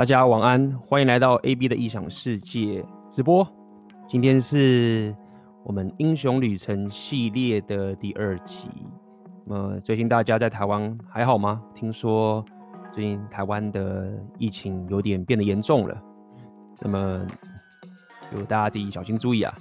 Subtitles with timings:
[0.00, 3.46] 大家晚安，欢迎来到 AB 的异想世界直播。
[4.08, 5.14] 今天是
[5.62, 8.70] 我们英雄旅程系列的第二集。
[9.44, 11.60] 那么最近大家在台湾还好吗？
[11.74, 12.42] 听说
[12.94, 16.02] 最近台湾的疫情有点变得严重了。
[16.80, 17.20] 那么
[18.32, 19.54] 就大家自己小心注意啊。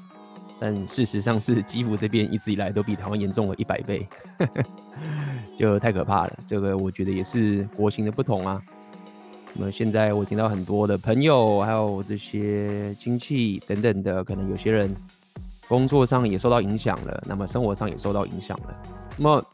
[0.57, 4.07] 但事实上是基辅这边一直以来都比台湾严重了一百倍，
[5.59, 6.39] 就太可怕了。
[6.47, 8.61] 这个我觉得也是国情的不同啊。
[9.60, 14.95] 那么现在我听到很多的朋友，还有这些亲戚等等的，可能有些人
[15.67, 18.73] 工作上也受到影响了，那么生活上也受到影响了。
[19.17, 19.45] 那么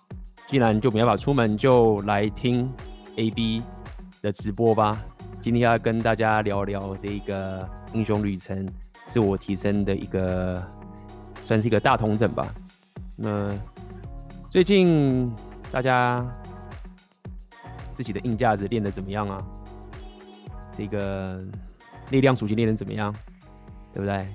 [0.48, 2.72] 既然就没办法出门，就来听
[3.16, 3.64] AB
[4.22, 5.04] 的直播吧。
[5.42, 8.64] 今天要跟大家聊聊这个英雄旅程、
[9.08, 10.64] 自我提升的一个，
[11.46, 12.54] 算是一个大统整吧。
[13.16, 13.52] 那
[14.52, 15.34] 最近
[15.72, 16.24] 大家
[17.96, 19.44] 自己的硬架子练得怎么样啊？
[20.78, 21.46] 这个
[22.12, 23.14] 力量属性练得怎么样，
[23.94, 24.28] 对不对？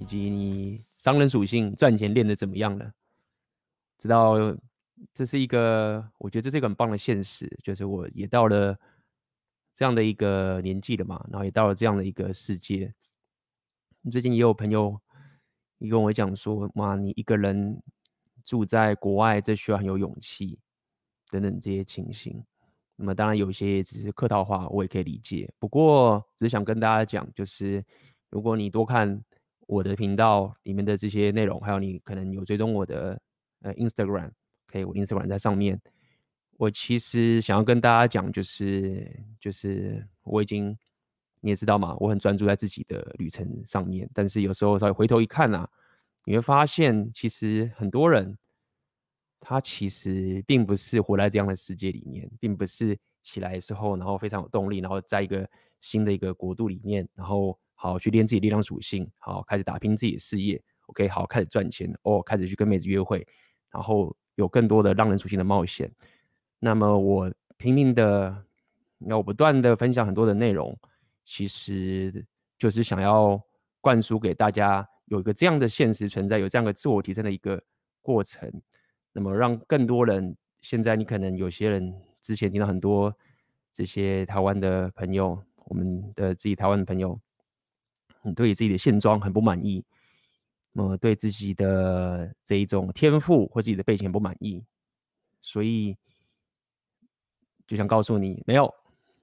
[0.00, 2.92] 以及你商人属性赚钱练得怎么样了？
[3.98, 4.36] 知道
[5.12, 8.78] 这是一个，我觉得这是一个很棒的现实，就是我也到了
[9.74, 12.94] 这样的一个年纪了嘛，然后也到了这样的一个世界。
[14.10, 15.00] 最近也有朋友
[15.78, 17.82] 也跟我讲说，哇，你一个人
[18.44, 20.60] 住在国外，这需要很有勇气，
[21.30, 22.44] 等等这些情形。
[23.00, 25.48] 那么当然有一些只是客套话，我也可以理解。
[25.60, 27.82] 不过只是想跟大家讲，就是
[28.28, 29.22] 如果你多看
[29.68, 33.20] 我的频道里面的这些内容，还有你可能有追踪我的
[33.62, 34.32] 呃 Instagram，
[34.66, 35.80] 可以我 Instagram 在上面。
[36.56, 39.08] 我其实想要跟大家讲，就是
[39.40, 40.76] 就是我已经
[41.40, 44.10] 你也知道嘛，我很专注在自己的旅程上面。
[44.12, 45.70] 但是有时候稍微回头一看啊，
[46.24, 48.36] 你会发现其实很多人。
[49.40, 55.48] 他其实并不是活在这样的世界里面，并不是起来的时候，然后非常有动力，然后在一个
[55.80, 63.26] 新的一个国度里面，然后好去练自己力量属性，好开始打拼自己的事业，OK，好开始赚钱，哦，开始去跟妹子约会，
[63.70, 65.90] 然后有更多的让人属性的冒险。
[66.58, 68.44] 那么我拼命的，
[69.06, 70.76] 要我不断的分享很多的内容，
[71.24, 72.26] 其实
[72.58, 73.40] 就是想要
[73.80, 77.62] 灌输给大家有一个这样的现实存在，有这样的自我提升的一个
[78.02, 78.50] 过程。
[79.18, 81.92] 那么，让更多人，现在你可能有些人
[82.22, 83.12] 之前听到很多
[83.72, 87.20] 这些台湾的朋友，我们的自己台湾的朋友，
[88.22, 89.84] 你对自己的现状很不满意，
[90.70, 94.64] 那么对自己的这一种天赋或自己的背景不满意，
[95.42, 95.96] 所以
[97.66, 98.72] 就想告诉你，没有，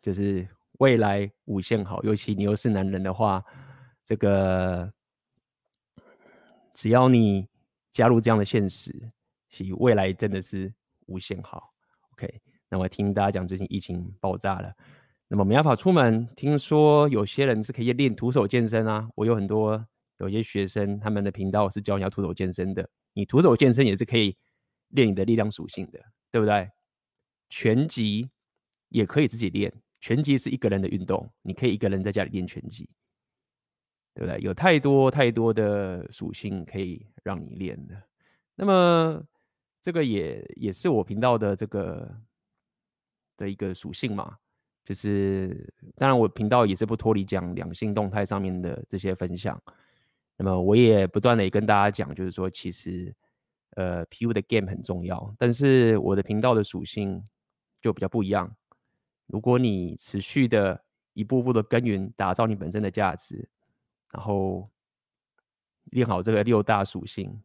[0.01, 0.45] 就是
[0.79, 3.41] 未来无限好，尤其你又是男人的话，
[4.03, 4.91] 这个
[6.73, 7.47] 只要你
[7.93, 9.09] 加入这样的现实。
[9.55, 10.69] 其未来真的是
[11.05, 11.71] 无限好
[12.11, 12.41] ，OK。
[12.67, 14.69] 那我听大家讲，最近疫情爆炸了，
[15.29, 16.27] 那么没办法出门。
[16.35, 19.81] 听说有些人是可以练徒手健身啊，我有很多
[20.17, 22.89] 有些学生，他们的频道是教你要徒手健身的。
[23.13, 24.35] 你徒手健身也是可以
[24.89, 26.01] 练你的力量属性的，
[26.31, 26.69] 对不对？
[27.49, 28.29] 拳击
[28.89, 29.71] 也可以自己练，
[30.01, 32.89] 拳击是一个人的运动，你可以一个人在家里练拳击，
[34.13, 34.37] 对不对？
[34.41, 37.95] 有太多太多的属性可以让你练的，
[38.53, 39.23] 那么。
[39.85, 42.11] 这个也也是我频道的这个
[43.37, 44.35] 的一个属性嘛，
[44.83, 49.61] 就是当然我频道也是不脱离讲两性动态上面的这些分享。
[50.37, 53.13] 那么我也不断的也跟大家讲，就是说其实
[53.75, 57.23] 呃 PU 的 game 很重要，但是我的频道的属性
[57.79, 58.51] 就比较不一样。
[59.27, 63.47] 如果你持续的一步步的耕耘，打造你本身的价值，
[64.11, 64.67] 然后
[65.91, 67.39] 练好这个六大属性。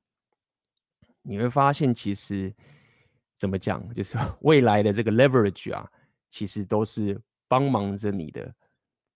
[1.22, 2.54] 你会发现，其实
[3.38, 5.91] 怎么讲，就是未来的这个 leverage 啊，
[6.31, 8.54] 其实都是帮忙着你的。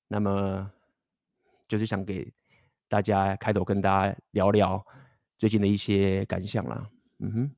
[0.09, 0.71] 那么，
[1.67, 2.31] 就是想给
[2.89, 4.87] 大家开头跟大家聊聊
[5.39, 6.89] 最近的一些感想啦。
[7.21, 7.51] 嗯哼，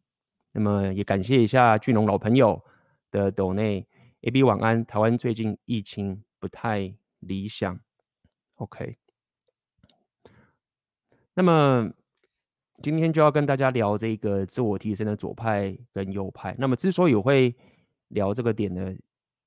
[0.53, 2.65] 那么也感谢一下俊龙老朋友
[3.11, 3.87] 的抖内
[4.23, 4.87] AB 晚安。
[4.87, 7.79] 台湾最近疫情不太理想。
[8.55, 8.97] OK，
[11.35, 11.93] 那么。
[12.83, 16.55] 今天就要跟大家聊这个自我提升的左派跟右派。
[16.59, 17.55] 那么之所以会
[18.09, 18.95] 聊这个点的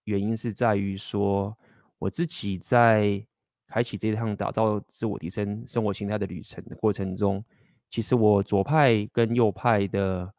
[0.06, 1.56] 原因，是在于说
[2.00, 3.24] 我自己在
[3.68, 7.44] 开启这趟打造自我提升生活形态的旅程的过程中，
[7.90, 10.34] 其实我左派跟右派的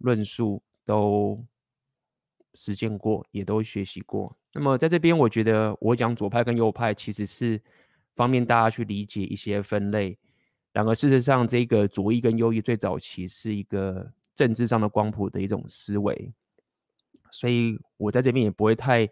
[0.00, 1.44] 论述都
[2.54, 4.36] 实践过，也都学习过。
[4.52, 7.60] 那么在这边，我觉得我讲左派跟右派，其实是
[8.14, 10.16] 方便大家去理解一些分类。
[10.74, 16.32] 然而，事实上，这个左翼跟右翼最早期是一个政治上的光谱的一种思维，
[17.30, 19.08] 所以我在这边也不会太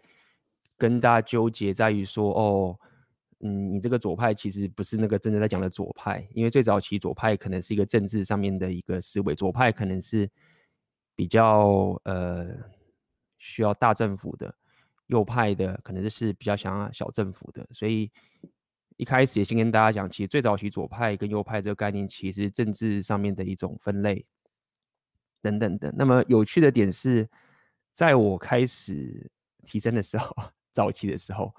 [0.77, 2.79] 跟大家纠结在于说，哦，
[3.39, 10.29] 嗯，你这个左派其实不是那个真正在讲的左派，因为最早期左派可能是一个政治上面的一个思维，左派可能是
[11.15, 12.45] 比较呃
[13.37, 14.53] 需要大政府的，
[15.07, 18.11] 右派的可能就是比较想要小政府的，所以
[18.97, 24.25] 一开始也先跟大家讲，其实最早期左派跟右派这个概念，其实政治上面的一种分类
[25.41, 25.93] 等等的。
[25.97, 27.29] 那么有趣的点是，
[27.93, 29.29] 在我开始
[29.63, 30.35] 提升的时候。
[30.73, 31.53] 早期的时候，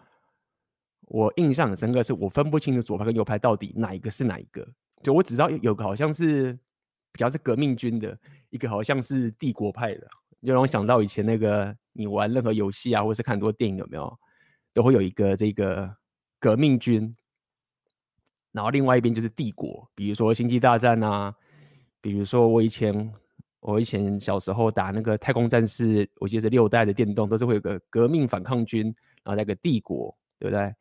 [1.03, 4.67] 我印象很深刻，是我分不清楚左派跟右派到底哪一个是哪一个。
[5.05, 6.53] 就我只知道有个好像是
[7.13, 8.19] 比较是革命军的，
[8.51, 10.09] 一个好像是帝国派的，
[10.43, 14.19] 就让我想到以前那个你玩任何游戏啊，或者是看很多电影有没有，
[14.73, 15.95] 都会有一个这个
[16.41, 17.17] 革命军，
[18.55, 21.35] 然后另外一边就是帝国，比如说星际大战啊，
[22.01, 23.13] 比如说我以前。
[23.67, 30.75] 我以前小时候打那个太空战士，我记得是六代的电动，都是会有个革命反抗军，然后那个帝国，对不对？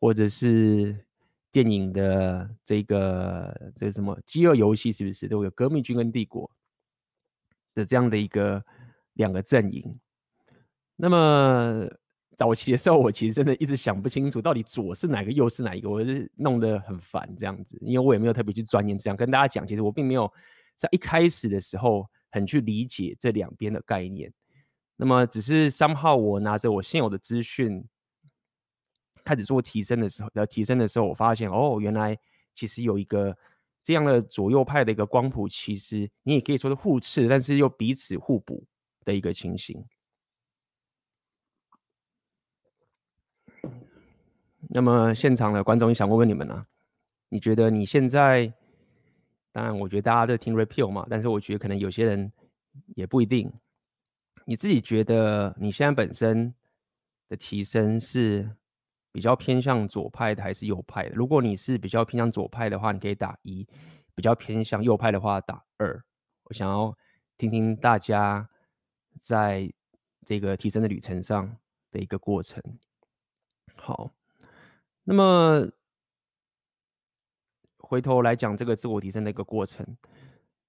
[0.00, 1.06] 或者是
[1.52, 6.50] 电影的这个这个什么饥饿游戏，是不是都有革命军跟帝国
[7.72, 8.64] 的这样的一个
[9.12, 9.96] 两个阵营？
[10.96, 11.88] 那么
[12.36, 20.32] 早期的时候，我其实真的一直想不清楚，到底左是哪个，右是哪一个，我是弄得很烦这样子，因为我也没有特别去钻研，这样跟大家讲，其实我并没有
[20.76, 22.08] 在一开始的时候。
[22.34, 24.28] 很去理解这两边的概念，
[24.96, 27.80] 那么只是 somehow 我拿着我现有的资讯
[29.22, 32.18] 开始做提升的时候，要提升的时候，我发现哦，原来
[32.52, 33.38] 其实有一个
[33.84, 38.66] 这样的左右派的一个光谱，其实你也可以说是互斥，但是又彼此互补
[39.04, 39.80] 的一个情形。
[44.74, 46.66] 那么现场的观众，也想问问你们呢、啊？
[47.30, 48.52] 你觉得你现在？
[49.52, 52.32] 当然，我觉得大家都听 repeal 嘛，但是我觉得可能有些人
[52.96, 53.52] 也不一定。
[54.44, 56.52] 你自己觉得你现在本身
[57.28, 58.50] 的提升是
[59.12, 61.14] 比较偏向左派的还是右派的？
[61.14, 63.64] 如果你是比较偏向左派的话，你可以打一；
[64.12, 66.02] 比较偏向右派的话，打二。
[66.46, 66.92] 我想要
[67.38, 68.48] 听听大家
[69.20, 69.72] 在
[70.26, 71.56] 这个提升的旅程上
[71.92, 72.60] 的一个过程。
[73.76, 74.10] 好，
[75.04, 75.70] 那么。
[77.86, 79.86] 回头来讲这个自我提升的一个过程。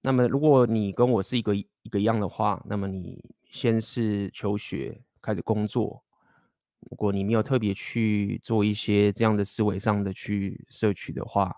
[0.02, 6.04] 那么，如果你跟我是一个一个一样的话，那么你先是求学，开始工作。
[6.80, 11.56] 如果你没有特别去做一些这样的思维上的去摄取的话，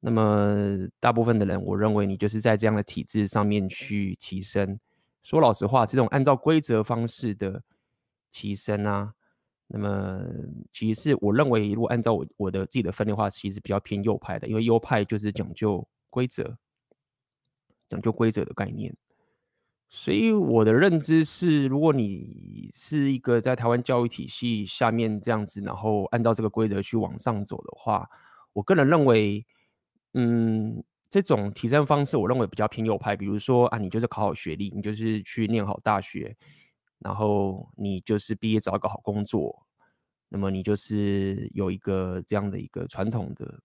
[0.00, 4.78] 那么大部分的人，我认为你就是在这样的体制上面去提升。
[5.22, 7.64] 说老实话，这种按照规则方式的
[8.30, 9.14] 提升啊。
[9.66, 10.20] 那么，
[10.70, 16.56] 其实是我认为，如果按照我我的自己的分类的话，其实比较偏右派的，因为右派就是讲究规则，
[17.88, 18.94] 讲究规则的概念。
[19.88, 28.08] 所以我的认知是，如果你是一个在台湾教育体系下面这样子，然后按照这个规则去往上走的话，
[28.52, 29.46] 我个人认为，
[30.12, 33.16] 嗯，这种提升方式，我认为比较偏右派。
[33.16, 36.36] 比如说啊，你就是考好学历，你就是去念好大学。
[37.04, 39.66] 然后你就是毕业找一个好工作，
[40.30, 43.60] 那么你就是有一个这样的一个传统的，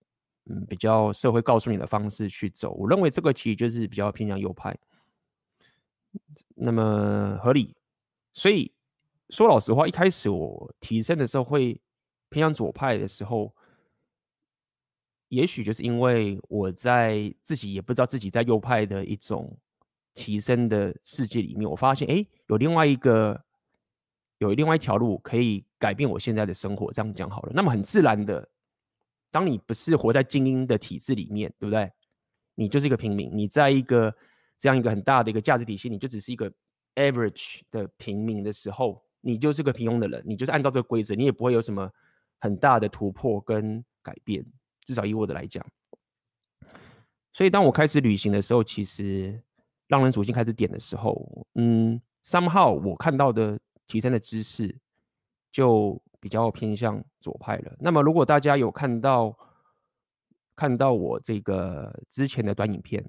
[0.48, 2.74] 嗯，比较社会告诉你的方式去走。
[2.74, 4.78] 我认为这个其实就是比较偏向右派，
[6.54, 7.74] 那么合理。
[8.34, 8.74] 所以
[9.30, 11.80] 说老实话，一开始我提升的时候会
[12.28, 13.56] 偏向左派的时候，
[15.30, 19.58] 也许就是因为我在自己也不知道自己在右派的一种。
[20.20, 23.42] 提升的世界里面，我发现，哎，有另外一个，
[24.40, 26.92] 有另外一条路可以改变我现在的生活。
[26.92, 28.46] 这样讲好了，那么很自然的，
[29.32, 31.90] 当你不是活在精英的体制里面，对不对？
[32.56, 34.14] 你就是一个平民，你在一个
[34.58, 36.52] 这样一个很大的一个价值体系，你就只是一个
[36.96, 41.90] average 的平民的时候，你就是个平庸的人，你就是按照这个规则，你也不会有什么
[42.42, 44.46] 很大的突破跟改变。
[44.84, 45.66] 至少以我的来讲，
[47.32, 49.42] 所以当我开始旅行的时候，其实。
[49.90, 54.74] 让人属性开始点的时候，嗯，somehow 我看到的提升的知识
[55.52, 57.76] 就比较偏向左派了。
[57.80, 59.36] 那么，如果大家有看到
[60.56, 63.04] 看到我这个之前的短影片，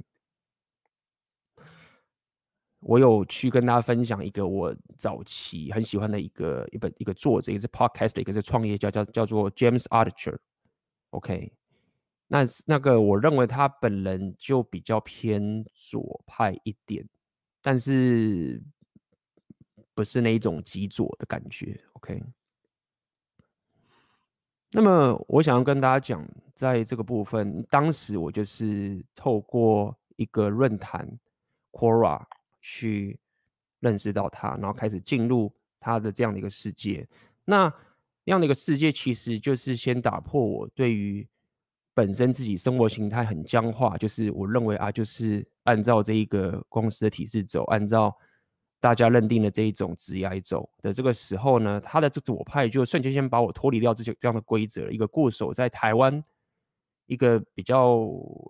[2.81, 11.53] 我有去跟大家分享一个我早期很喜欢的一个一本一个作者，一个是 podcast，一个是创业家，叫叫做 James Altucher，OK。
[12.33, 17.05] 那那个，我认为他本人就比较偏左派一点，
[17.61, 18.63] 但是
[19.95, 21.83] 不是那一种极左的感觉。
[21.95, 22.23] OK，
[24.71, 31.19] 那么我想要跟大家讲，在这个部分，当时我就是透过一个论坛
[31.73, 32.25] Quora
[32.61, 33.19] 去
[33.81, 37.09] 认识到他，然后开始进入他的这样的一个世界。
[37.45, 37.65] 那
[38.23, 41.27] 那样的一个世界，其实就是先打破我对于
[42.00, 48.16] 本身自己生活形态很僵化，就是我认为啊，就是按照这一个公司的体制走，按照
[48.80, 56.25] 大家认定的这一种职业走的这个时候呢，他的这左派就瞬间先把我脱离掉这些这样的规则，一个固守在台湾，
[57.04, 57.97] 一个比较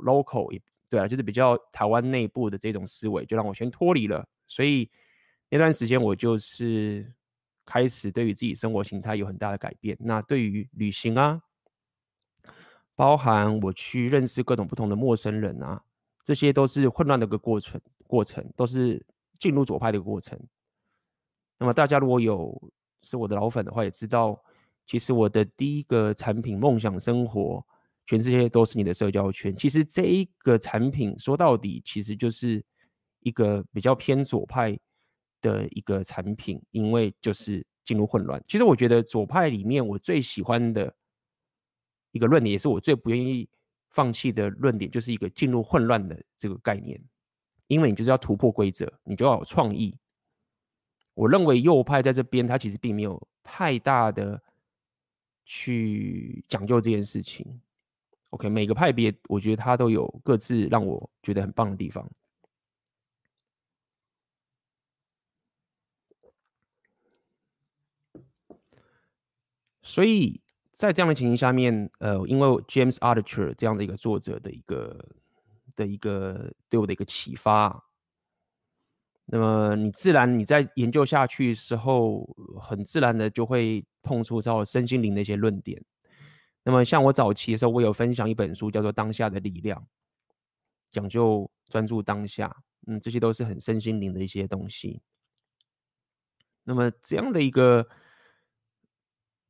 [0.06, 0.48] local，
[0.88, 4.24] 对啊，就是比较台湾内部的这种思维，就让我先脱离了。
[4.46, 4.88] 所以
[5.48, 7.12] 那段时间我就是
[7.66, 9.96] 开始对于自己生活形态有很大的改变。
[9.98, 11.42] 那对于旅行啊，
[13.00, 15.82] 包含我去认识各种不同的陌生人啊，
[16.22, 19.02] 这些都是混乱的一个过程，过程都是。
[19.40, 20.38] 进入左派的一个过程。
[21.58, 24.38] 那么大家如果有是我的老粉的话，也知道，
[24.86, 27.64] 其实我的第一个产品“梦想生活”，
[28.06, 29.56] 全世界都是你的社交圈。
[29.56, 32.62] 其实这一个产品说到底，其实就是
[33.20, 34.78] 一个比较偏左派
[35.40, 38.44] 的一个产品，因为就是进入混乱。
[38.46, 40.94] 其实我觉得左派里面我最喜欢的
[42.12, 43.48] 一个论点，也是我最不愿意
[43.90, 47.00] 放弃的论点，就是一个进入混乱的这个概念。
[47.66, 49.96] 因为你就是要突破规则，你就要有创意。
[51.14, 54.42] 我认为右派在这边，他其实并没有太大的
[55.44, 57.60] 去讲究这件事情。
[58.30, 62.08] OK，每个派别，我觉得他都有各自让我觉得很棒的地方。
[69.82, 70.40] 所以
[70.80, 74.98] 在这样的情形下面，呃，因为 James Altucher 这样的一个作者的一个。
[75.76, 77.84] 的一个对我的一个启发，
[79.24, 82.28] 那么你自然你在研究下去的时候，
[82.60, 85.82] 很自然的就会碰触到身心灵的一些论点。
[86.64, 89.80] 那么像我早期的时候，我有分享一本书叫做《当下的力量》，
[90.90, 92.54] 讲究专注当下，
[92.86, 95.00] 嗯，这些都是很身心灵的一些东西。
[96.64, 97.88] 那么这样的一个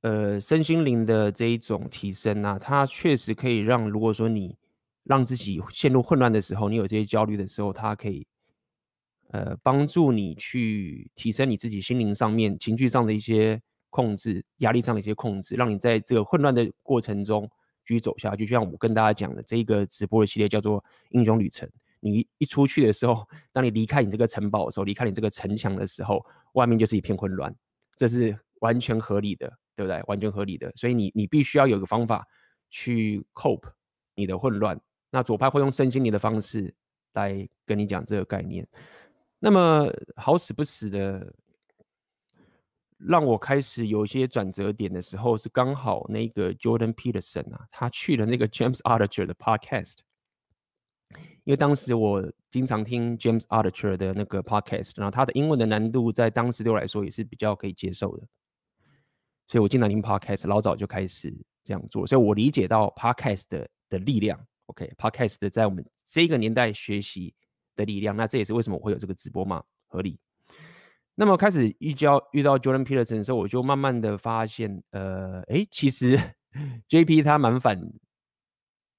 [0.02, 4.56] 呃身心灵的这一种提升啊，它确实可以让如果说你
[5.04, 8.26] 让自己陷入混乱的时候，你有这些焦虑的时候，它可以，
[9.30, 17.50] 呃，帮助你去提升你自己心灵上面、情绪上的一些控制、压力上的一些控制，让你在这个混乱的过程中
[17.84, 18.46] 继续走下去。
[18.46, 20.80] 就像我跟大家讲的，这一个直播的系列叫做
[21.10, 21.68] 《英雄旅程》。
[22.02, 27.54] 你一出去的时候，当你离开你这个城堡的时候，离开你这个城墙的时候，外面就是一片混乱，
[27.96, 30.02] 这是完全合理的，对不对？
[30.08, 30.70] 完全合理的。
[30.76, 32.26] 所以你你必须要有个方法
[32.68, 33.72] 去 cope
[34.14, 34.78] 你的混乱。
[35.10, 36.74] 那左派会用身心灵的方式
[37.14, 38.68] 来跟你讲这个概念。
[39.38, 41.32] 那么好死不死的，
[42.98, 50.00] 让我开始有一些转折点的时候，是刚好那个 Jordan Peterson 啊，他去了那个 James Archer 的 Podcast。
[51.42, 58.24] 因为当时我经常听 James Archer 的那个 Podcast，然后他的英文的难度在当时对我来说也是比较可以接受的，
[59.50, 64.38] 所以我经常听 Podcast，老早就开始这样做，所以我理解到 Podcast 的的力量。
[64.66, 67.34] OK，Podcast、的在我们这个年代学习
[67.74, 70.20] 的力量，那这也是为什么我会有这个直播嘛，合理。
[71.16, 76.16] 那么开始遇交遇到 Jordan Peterson 的时候，我就慢慢的发现，呃，诶，其实
[76.88, 77.76] JP 他蛮反，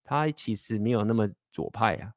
[0.03, 2.12] 他其实没有那么左派啊。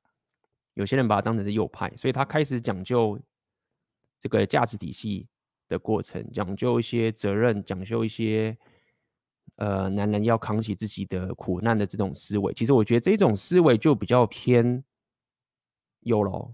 [0.74, 3.16] 有些人把他当成是右派，所以他开始讲究
[4.20, 5.28] 这个价值体系
[5.68, 8.56] 的过程，讲究一些责任，讲究一些。
[9.56, 14.83] 呃，男人要扛起自己的苦难的这种思维，其实我觉得这种思维就比较偏
[16.00, 16.52] 右喽。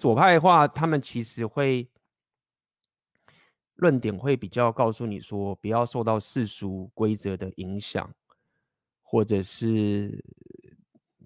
[0.00, 1.88] 左派的话，他们其实会
[3.76, 8.12] 论点会比较告诉你说，不要受到世俗规则的影响，
[9.00, 10.24] 或者是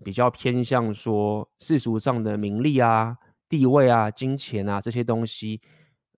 [0.04, 3.16] 比较偏向说世俗上的名利啊、
[3.48, 5.62] 地位啊、金钱啊这些东西，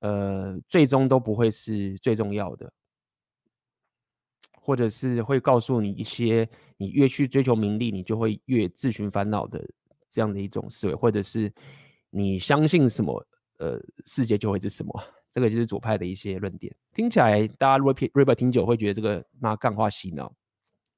[0.04, 2.70] 呃，最终都不会是最重要的。
[4.60, 9.62] 或者是会告诉你一些，你越去追求名利，你就会越自寻烦恼的
[10.08, 11.52] 这样的一种思维，或者是
[12.10, 13.26] 你相信什么，
[13.58, 14.92] 呃，世界就会是什么，
[15.30, 16.74] 这个就是左派的一些论点。
[16.94, 20.34] 听起来大家 repeat repeat 听久会觉得这个妈干话洗脑，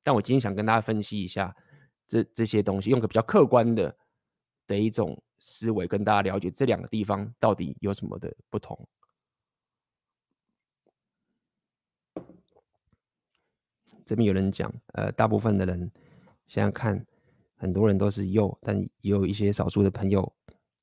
[0.05, 1.53] 但我今天想跟大家分析一下
[2.07, 3.97] 这这些东西，用个比较客观的
[4.69, 8.89] 的一种思维跟大家了解这两个地方到底有什么的不同。
[14.05, 15.91] 这边有人讲，呃，大部分的人
[16.47, 17.05] 现在看，
[17.57, 20.33] 很多人都是右，但也有一些少数的朋友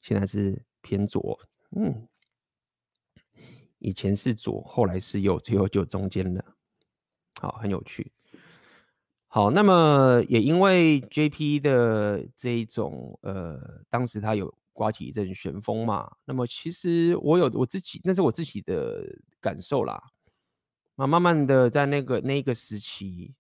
[0.02, 1.40] 现在是偏左，
[1.78, 2.06] 嗯，
[3.80, 6.56] 以前是左，后来是右，最后就中间了，
[7.40, 8.12] 好，很有趣。
[9.36, 19.04] 好，那么也因为 JP 的这一种，呃，当时他有刮起一阵旋风嘛，那么其实我有我自己，那是我自己的
[19.42, 20.00] 感受啦。
[20.96, 23.34] 那慢慢的在那个那个时期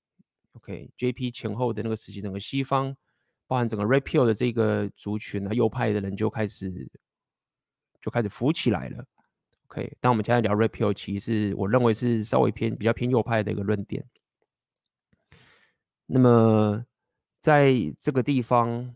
[0.53, 2.97] ，OK，JP 前后的那个时期，整个西方，
[3.45, 6.89] 包含整个 Red Pill 的这个族群啊，右派的人就开始
[8.01, 9.05] 就开始浮起来了。
[9.67, 14.03] OK，当我们现在聊 Red Pill，其实我认为是稍微偏比较偏右派的一个论点。
[16.05, 16.86] 那么
[17.39, 18.93] 在这个地方，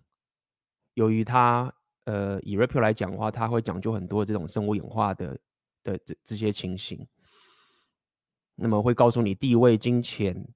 [0.94, 1.74] 由于它
[2.06, 5.38] 呃以 Red Pill 来讲的话，它会讲究很多这种生物演化的
[5.84, 7.06] 的这这些情形。
[8.56, 10.48] 那么会告诉你地位、金钱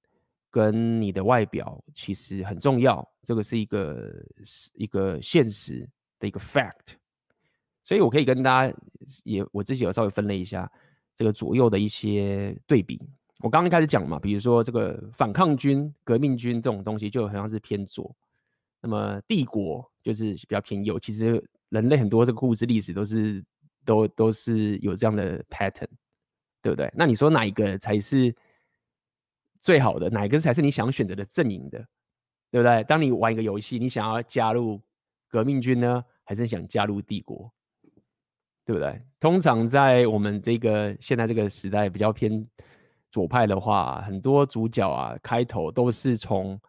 [0.49, 4.11] 跟你的外表其实很重要，这个是一个
[4.43, 5.87] 是一个现实
[6.19, 6.95] 的一个 fact。
[7.83, 8.75] 所以我可以跟大家
[9.23, 10.71] 也我自己有稍微分类一下
[11.15, 12.99] 这个左右的一些对比。
[13.43, 18.15] 我刚刚一开始讲嘛，比如说这个反抗军、革命军这种东西就好像是偏左，
[18.81, 20.99] 那么帝国就是比较偏右。
[20.99, 23.43] 其实人类很多这个故事历史都是
[23.83, 25.87] 都都是有这样的 pattern，
[26.61, 26.91] 对不对？
[26.95, 28.33] 那你说哪一个才是
[29.59, 30.09] 最好的？
[30.09, 31.79] 哪一个才是你想选择的阵营的？
[32.51, 32.83] 对不对？
[32.83, 34.79] 当你玩一个游戏，你想要加入
[35.29, 37.51] 革命军呢，还是想加入帝国？
[38.65, 39.01] 对不对？
[39.19, 42.45] 通常在我们这个现在这个时代比较偏
[43.11, 46.59] 左派的话，很多主角啊开头都是从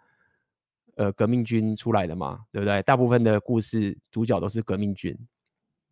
[0.97, 2.83] 呃革命军出来的嘛，对不对？
[2.83, 5.17] 大部分的故事主角都是革命军，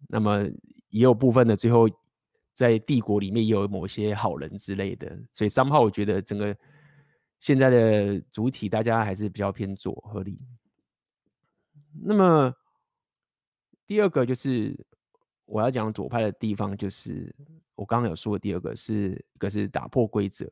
[0.09, 0.42] 那么
[0.88, 1.88] 也有部分的最后
[2.52, 6.54] 在帝国里面也有某些好人之类的，所以 somehow 我觉得整个
[7.38, 10.38] 现在的主体大家还是比较偏左合理。
[12.02, 12.52] 那么
[13.87, 14.76] 第二个就是。
[15.52, 17.35] 我要讲左派的地方，就是
[17.80, 20.44] 我刚刚有说的第二个是，一个是打破规则。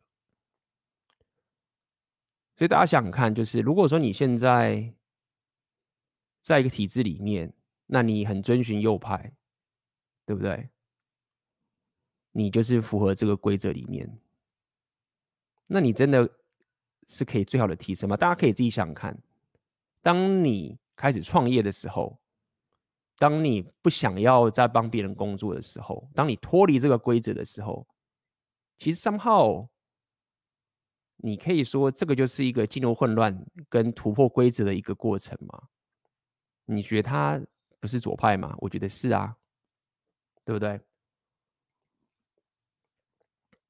[2.56, 4.90] 所以大家想想看，就是如果说你现在
[6.40, 7.52] 在一个体制里面，
[7.85, 9.30] 那你很遵循右派，
[10.25, 10.70] 对不对？
[12.32, 14.11] 你就是符合这个规则里面，
[15.66, 16.26] 那你真的
[17.08, 18.16] 是可以最好的提升吗？
[18.16, 19.14] 大家可以自己想想看，
[20.00, 22.19] 当你开始创业的时候。
[23.19, 27.87] 当你不想要再帮别人工作的时候，当你脱离这个规则的时候，
[28.78, 29.67] 其实 somehow
[31.17, 33.37] 你可以说这个就是一个进入混乱
[33.69, 35.61] 跟突破规则的一个过程嘛？
[36.65, 37.41] 你觉得他
[37.81, 38.54] 不是左派吗？
[38.59, 39.37] 我觉得是啊，
[40.45, 40.81] 对不对？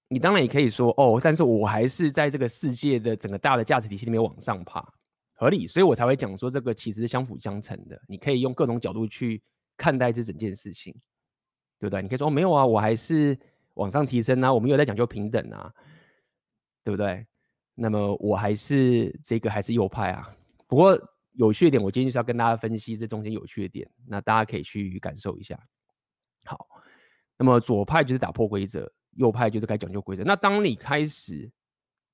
[0.08, 4.97] 你当然也可以说哦，但是我还是在这个世界的整个大的价值体系里面往上爬。
[5.40, 8.00] 合理，所以我才会讲说这个其实是相辅相成的。
[8.08, 9.40] 你可以用各种角度去
[9.76, 10.92] 看待这整件事情，
[11.78, 12.02] 对不对？
[12.02, 13.38] 你可以说哦，没有啊，我还是
[13.74, 15.72] 往上提升啊，我们有在讲究平等啊，
[16.82, 17.24] 对不对？
[17.76, 20.36] 那么我还是这个还是右派啊。
[20.66, 21.00] 不过
[21.34, 25.56] 有趣的点，我今天就是要跟大家分析这中间有趣的点，那大家可以去感受一下。
[26.44, 26.66] 好，
[27.36, 30.24] 那么左派就是打破规则，右派就是该讲究规则。
[30.24, 31.48] 那当你开始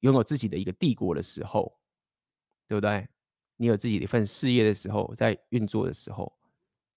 [0.01, 1.75] 拥有自己的一个帝国的时候，
[2.69, 3.09] 对不对？
[3.57, 6.33] 你有自己的一份事业的时候，在运作的时候，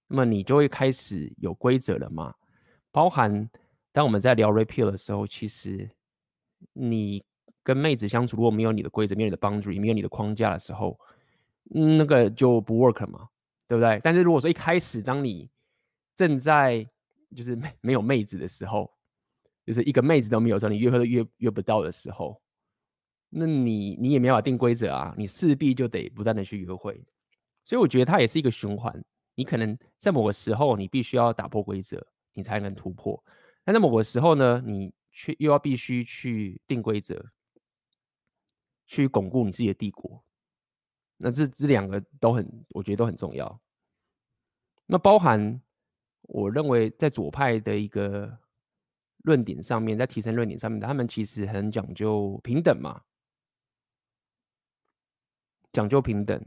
[0.07, 2.33] 那么你就会开始有规则了嘛？
[2.91, 3.49] 包含
[3.91, 5.87] 当我们在聊 repeal 的时候，其实
[6.73, 7.23] 你
[7.63, 10.99] 跟妹子相处，如果没有你的规则，没有你的 boundary，没有你的框架的时候，
[11.63, 13.27] 那个就不 work 嘛，
[13.67, 13.99] 对不对？
[14.03, 15.49] 但是如果说一开始，当你
[16.15, 16.87] 正在
[17.35, 18.91] 就是没没有妹子的时候，
[19.65, 22.41] 就是一个妹子都没有的时候，你约会都约约不到的时候。
[23.29, 27.03] 那你你也没法定规则啊，你势必就得不断的去约会，
[27.65, 29.03] 所以我觉得它也是一个循环。
[29.35, 33.21] 你可能在某个时候你必须要打破规则，你才能突破；
[33.63, 37.23] 但在某个时候呢，你却又要必须去定规则，
[38.87, 40.23] 去巩固你自己的帝国。
[41.17, 43.59] 那这这两个都很，我觉得都很重要。
[44.85, 45.61] 那包含
[46.21, 48.39] 我认为在左派的一个
[49.23, 53.01] 论点上面，在提升论点上面，他们其实很讲究平等嘛。
[55.73, 56.41] 讲究平等，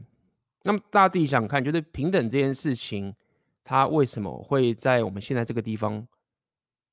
[0.63, 3.15] 那么大家自己想看，觉得平等这件事情，
[3.63, 6.05] 它为什么会在我们现在这个地方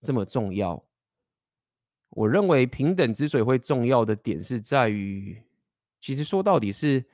[0.03, 0.83] 这么重要？
[2.11, 5.43] 我认为平等之所以会重要的点是在于，
[6.01, 7.05] 其实说到底是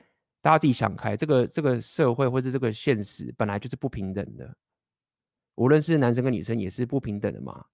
[0.41, 4.55] 大家自己想开，这个这个社会或是这个现实本来就是不平等的，
[5.55, 7.65] 无论是男生跟女生也是不平等的嘛，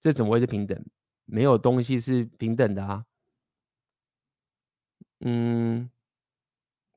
[0.00, 0.84] 这怎么会是平等？
[1.26, 3.04] 没有东西是平等的啊，
[5.20, 5.90] 嗯。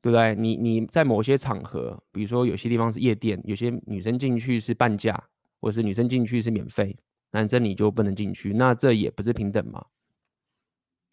[0.06, 0.36] 对不对？
[0.36, 5.20] 你你在某些场合，比如说有些地方是夜店，有些女生进去是半价，
[5.60, 6.96] 或者是女生进去是免费，
[7.32, 9.84] 男生你就不能进去，那这也不是平等嘛？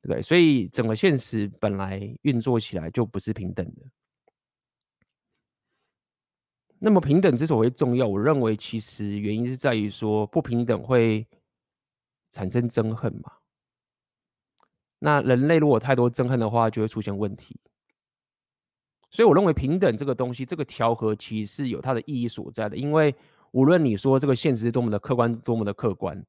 [0.03, 0.21] 对不对？
[0.21, 3.83] 所以整个现实本来运作起来就不是平等的。
[6.79, 11.27] 那么平等之所以重要，我认为其实原因是在于说不平等会
[12.31, 13.33] 产生憎恨嘛。
[14.99, 17.59] 那人类如果太多憎恨的话，就会出现问题。
[19.13, 22.77] 所以我认为平等这个东西，这个调和其实是有它的意义所在的。
[22.77, 23.15] 因为
[23.53, 26.25] 无论你说这个现实是多么的客观，多么的客观，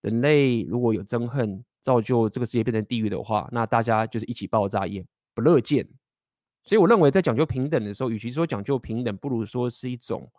[0.00, 5.86] 人类如果有憎恨，造就这个世界变成地狱的话，那大家就是一起爆炸也不乐见。
[6.64, 10.30] 所以我认为在讲究平等的时候，与其说讲究平等，不如说是一种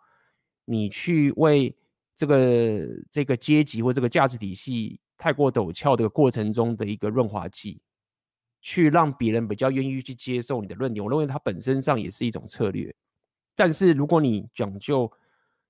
[0.64, 1.72] 你去为
[2.16, 7.80] 这个这个阶级或这个价值体系太过陡峭的过程中的一个润滑剂。
[8.60, 12.94] 去让别人比较愿意去接受你的论点，我认为它本身上也是一种策略。
[13.54, 15.10] 但是如果你讲究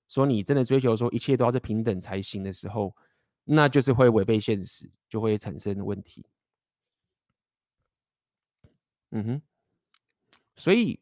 [0.07, 2.95] 说你真的追求说一切都要是平等才行的时候，
[3.43, 6.25] 那就是会违背现实，就会产生问题。
[9.11, 9.41] 嗯哼，
[10.55, 10.99] 所以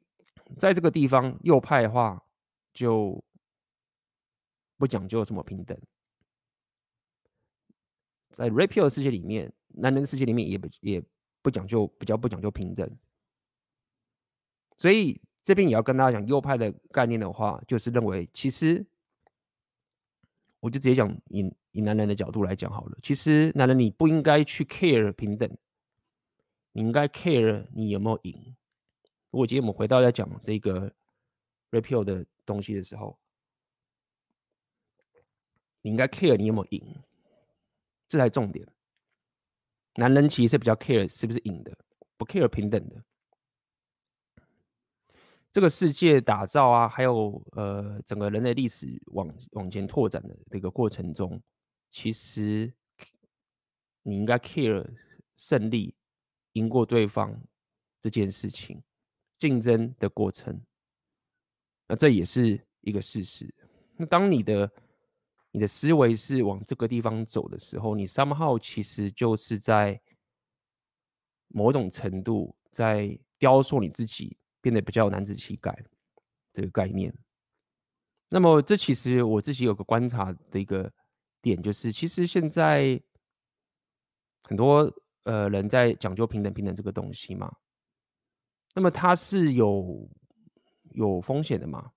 [0.57, 2.23] 在这个地方，右派的话
[2.73, 3.23] 就
[4.77, 5.77] 不讲究什么平等，
[8.31, 11.03] 在 r a p i e 世界里面，男人世界里面也不也。
[11.41, 12.89] 不讲究，比较不讲究平等，
[14.77, 18.85] 所以这边也要跟大家讲右派的概念的话，就是认为其实，
[20.59, 22.97] 我就直接讲以以男人的角度来讲好了。
[23.01, 25.49] 其实男人你不应该去 care 平等，
[26.73, 28.55] 你应该 care 你有没有赢。
[29.31, 30.91] 如果今天我们回到在讲这个
[31.71, 33.17] repeal 的东西的时候，
[35.81, 36.95] 你应该 care 你有没有赢，
[38.07, 38.67] 这才重点。
[39.99, 41.77] 男人其实是比较 care 是不是赢的，
[42.15, 43.03] 不 care 平等的。
[45.51, 51.41] 这个世界打造啊，还有呃整个人类历史往往前拓展的这个过程中，
[51.91, 52.73] 其实
[54.03, 54.87] 你应该 care
[55.35, 55.93] 胜利
[56.53, 57.37] 赢过对方
[57.99, 58.81] 这件事情，
[59.37, 60.61] 竞争的过程，
[61.89, 63.53] 那这也是一个事实。
[63.97, 64.71] 那当你的
[65.51, 69.99] 你的思维是往这个地方走的时候，你 somehow 其实就是在
[71.47, 75.75] 某种程度在雕塑你自己，变得比较有男子气概
[76.53, 77.13] 这个概念。
[78.29, 80.91] 那么，这其实我自己有个观察的一个
[81.41, 83.01] 点，就是其实现在
[84.43, 87.51] 很多呃人在讲究平等平等这个东西嘛，
[88.75, 90.07] 那么它是有
[90.91, 91.91] 有风险的嘛？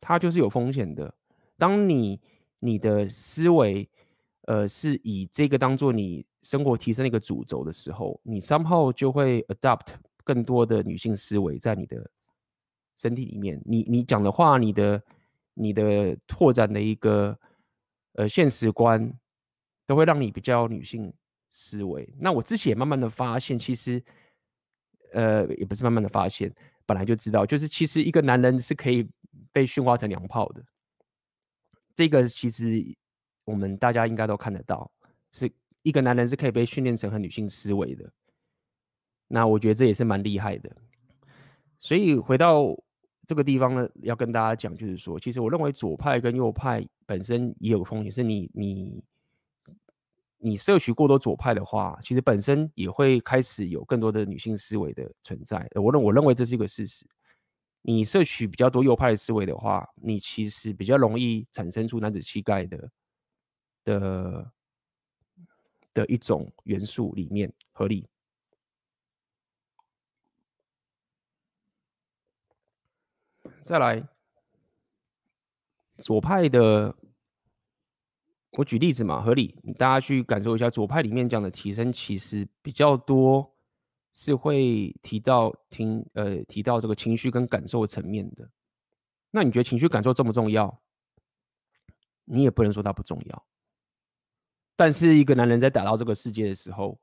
[0.00, 1.14] 它就是有风险的。
[1.58, 2.22] 当你
[2.60, 3.88] 你的思维，
[4.42, 9.94] 呃，是以这个当做你生活提升的一个主轴的时候，你 somehow 就会 adopt
[10.24, 12.10] 更多的女性思维在你的
[12.96, 13.60] 身体里面。
[13.64, 15.02] 你你讲的话，你的
[15.54, 17.38] 你的拓展的一个
[18.14, 19.12] 呃现实观，
[19.86, 21.12] 都会让你比较女性
[21.50, 22.12] 思维。
[22.18, 24.02] 那我之前也慢慢的发现，其实
[25.12, 26.52] 呃也不是慢慢的发现，
[26.86, 29.08] 本来就知道，就是其实一个男人是可以
[29.52, 30.64] 被驯化成娘炮的。
[31.98, 32.80] 这个其实
[33.44, 34.88] 我们大家应该都看得到，
[35.32, 35.50] 是
[35.82, 38.08] 一个男人是可以被训练成很女性思维的。
[39.26, 40.70] 那我觉得这也是蛮厉害的。
[41.80, 42.66] 所以回到
[43.26, 49.02] 这个地方呢，要跟大家讲，就是说，其实我认为左派跟右派本身也有风险，是你你
[50.38, 55.68] 你摄取过多左派的话，其实本身也会开始有更多的女性思维的存在。
[55.74, 57.04] 我认我认为这是一个事实。
[57.82, 62.90] 你摄取比较多右派思维的话，你其实比较容易产生出男子气概的
[63.84, 64.52] 的
[65.94, 68.06] 的一种元素里面合理。
[73.62, 74.06] 再来，
[75.98, 76.94] 左派的，
[78.52, 83.54] 我举例子嘛，合理，大家去感受一下，左派里面讲的提升其实比较多。
[84.20, 88.50] 是会提到听呃提到这个情绪跟感受层面的，
[89.30, 90.82] 那你觉得情绪感受重不重要？
[92.24, 93.46] 你也不能说它不重要。
[94.74, 97.00] 但是一个男人在打到这个世界的时候，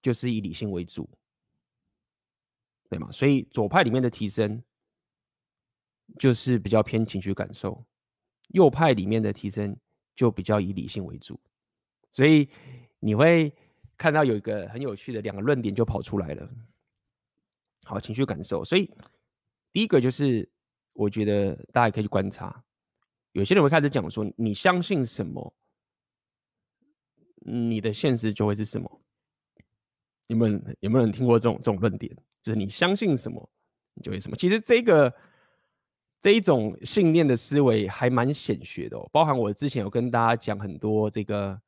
[0.00, 1.06] 就是以理性为主，
[2.88, 3.12] 对吗？
[3.12, 4.64] 所以左派里面的提升
[6.18, 7.84] 就是比较偏情绪感受，
[8.48, 9.76] 右派里面的提升
[10.16, 11.38] 就比较以理性为主，
[12.10, 12.48] 所以
[13.00, 13.54] 你会。
[14.02, 16.48] 看到有一个很有趣的两个论点就跑出来了，
[17.84, 18.64] 好，情绪感受。
[18.64, 18.90] 所以
[19.72, 20.50] 第一个就是，
[20.92, 22.64] 我觉得大家可以去观察，
[23.30, 25.54] 有些人会开始讲说，你相信什么，
[27.36, 29.00] 你的现实就会是什么。
[30.26, 32.12] 有没有有没有人听过这种这种论点？
[32.42, 33.48] 就是你相信什么，
[33.94, 34.36] 你就会什么。
[34.36, 35.14] 其实这个
[36.20, 41.60] 这一种信念的思维还蛮显学的哦，包含我之前有跟大家讲很多这个。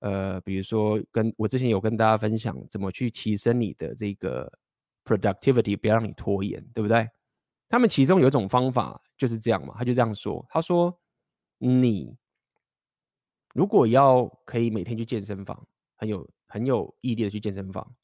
[0.00, 4.52] 呃，比如说，跟我之前有跟大家分享怎么去提升你的这个
[5.04, 7.08] productivity，不要让你拖延，对不对？
[7.68, 10.96] 他们其中有一种方法就是这样嘛，他就这样说，他说，
[11.58, 12.16] 你
[13.54, 17.96] 如果要可以每天去健身房，很有很有毅力的去健身房。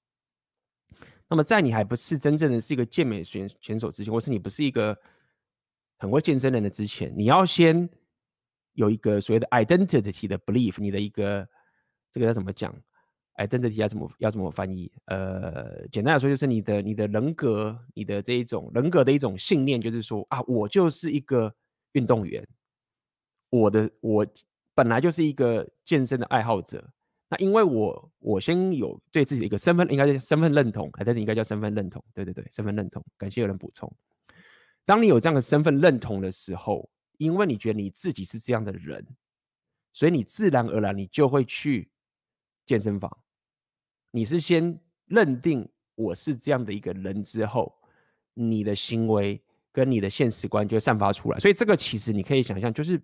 [1.29, 4.99] 那么在你还不是真正的是一个健美选选手之前，或是你不是一个
[5.99, 7.89] 很会健身人的之前，你要先
[8.73, 11.49] 有一个所谓的 identity 的 belief，你的一个
[12.13, 12.73] 这个要怎么讲
[13.37, 14.93] ？identity 要怎么要怎么翻译？
[15.07, 21.53] 呃，简单来说就是你的你的人格，你的这一种人格的一种信念，就是说啊，我就是一个
[21.93, 22.47] 运动员，
[23.51, 24.27] 我的我
[24.75, 26.87] 本来就是一个健身的爱好者。
[27.31, 32.05] 那因为我我先有对自己的一个身份，应该叫身份认同，还是应该叫身份认同？
[32.13, 33.03] 对对对，身份认同。
[33.17, 33.91] 感谢有人补充。
[34.85, 39.07] 当你有这样的身份认同的时候，因为你觉得你自己是这样的人，
[39.95, 41.89] 所以你自然而然你就会去
[42.73, 43.15] 健身房。
[44.11, 47.73] 你是先认定我是这样的一个人之后，
[48.35, 51.39] 你的行为跟你的现实观就会散发出来。
[51.39, 53.01] 所以这个其实你可以想象，就是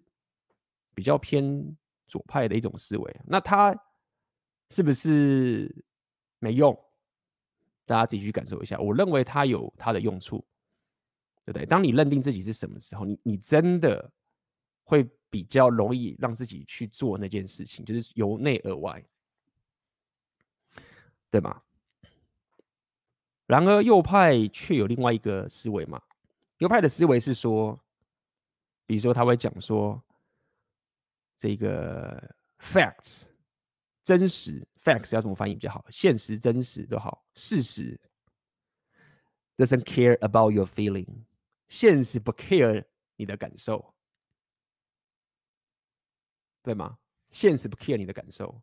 [0.95, 1.77] 比较偏
[2.07, 3.21] 左派的一种思维。
[3.27, 3.75] 那他。
[4.71, 5.75] 是不是
[6.41, 6.79] 没用？
[7.87, 8.79] 大家自己去感受一下。
[8.79, 10.45] 我认为它有它的用处，
[11.47, 11.65] 对不对？
[11.65, 14.13] 当你认定自己是什么时候，你你真的
[14.85, 19.03] 会比较容易让自己去做那件事情，就是由内而外，
[21.31, 21.63] 对吗？
[23.47, 26.03] 然而右派却有另外一个思维嘛。
[26.59, 27.79] 右派的思维是说，
[28.87, 30.03] 比如说他会讲说，
[31.37, 33.25] 这个 facts。
[34.05, 35.85] 真实 facts 要怎么翻译比较好？
[35.91, 37.23] 现实、真实都好。
[37.35, 38.01] 事实
[39.59, 41.07] doesn't care about your feeling，
[41.69, 42.87] 现实不 care
[43.17, 43.95] 你的感受，
[46.63, 46.99] 对吗？
[47.31, 48.63] 现实不 care 你的感受。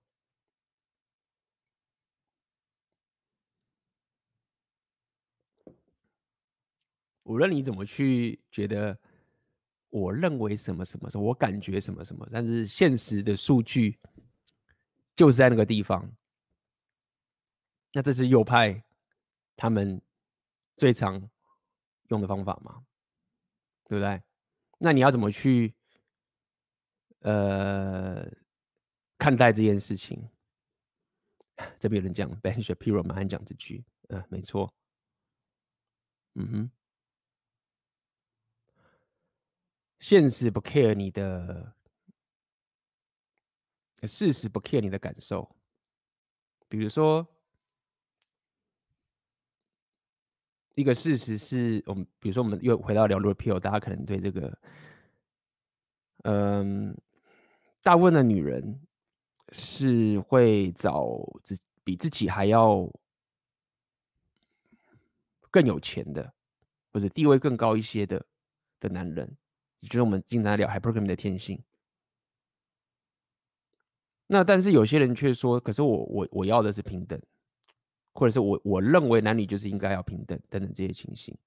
[7.26, 8.98] 无论你怎么去觉得，
[9.90, 14.00] 我认为什么什么什么，我感觉什么什么，但是现实的数据。
[15.18, 16.14] 就是在那个地方，
[17.94, 18.84] 那这是右派
[19.56, 20.02] 他们
[20.76, 21.30] 最常
[22.10, 22.86] 用的方法嘛，
[23.88, 24.22] 对不对？
[24.78, 25.74] 那你要怎么去
[27.20, 28.30] 呃
[29.18, 30.22] 看待这件事情？
[31.80, 34.74] 这边有人讲 Ben Shapiro 马上讲这句，嗯、呃，没错，
[36.34, 36.72] 嗯哼，
[40.08, 41.74] 现实不 care 你的。
[44.04, 45.50] 事实不 care 你的感受，
[46.70, 47.28] 比如说，
[50.76, 54.60] 一个事实是我们，比如说我们又回到聊 repeal，大家可能对这个，
[56.22, 56.96] 嗯，
[57.82, 58.80] 大部分的女人
[59.54, 62.88] 是会找自比自己还要
[65.50, 66.32] 更有钱的，
[66.94, 68.24] 或者地位更高一些的
[68.80, 69.36] 的男人，
[69.86, 71.60] 就是我们经常聊 hypergamy 的天性。
[74.28, 77.20] 那但是有些人却说，可是我我我要的是平等，
[78.14, 81.38] 或者是我我认为男女就是应该要平等等等这些情形，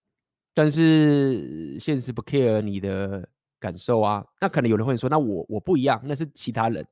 [0.55, 4.25] 但是现实不 care 你的感受啊。
[4.41, 6.87] 那可能有人会说，那我我不一样，那是其他人。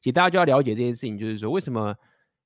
[0.00, 1.94] 其实大家就要了解这件事情，就是说为什么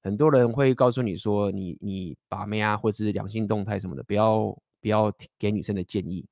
[0.02, 6.24] 很多人会告诉你说你，你你把妹啊，或是两性动态什么的，不要不要给女生的建议，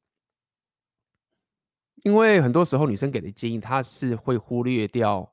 [2.03, 5.33] 因为很多时候女生给的建议，她是会忽略掉。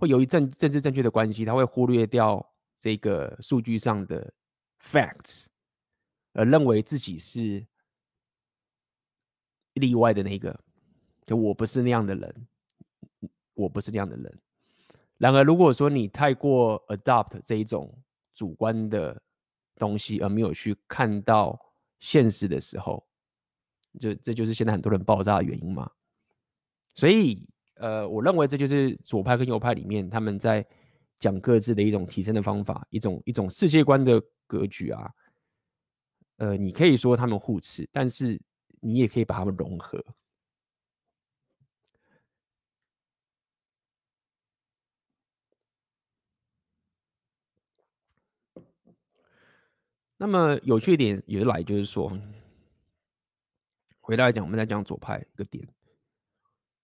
[0.00, 4.32] 会由于政政治正确的关系，他会忽略掉这个数据上的
[4.80, 5.46] facts，
[6.34, 7.66] 而认为自己是
[9.72, 10.56] 例外的那个。
[11.26, 12.46] 就我不是那样的人，
[13.54, 14.40] 我不是那样的人。
[15.16, 17.92] 然而，如果说你太过 adopt 这一种
[18.36, 19.20] 主观的
[19.74, 21.60] 东西，而没有去看到
[21.98, 23.04] 现实的时候，
[23.98, 25.90] 就这就是现在很多人爆炸的原因嘛。
[26.94, 27.46] 所以。
[27.80, 30.66] 呃，我认为这就是左派跟右派里面他们在
[31.20, 35.08] 讲各自的一种提升的方法，一种一种世界观的格局啊。
[36.38, 38.36] 呃，你可以说他们互斥，但是
[38.80, 40.04] 你也可以把他们融合。
[50.16, 52.10] 那么有趣一点也来就是说，
[54.08, 55.68] 回来讲，我们再讲左派一个点。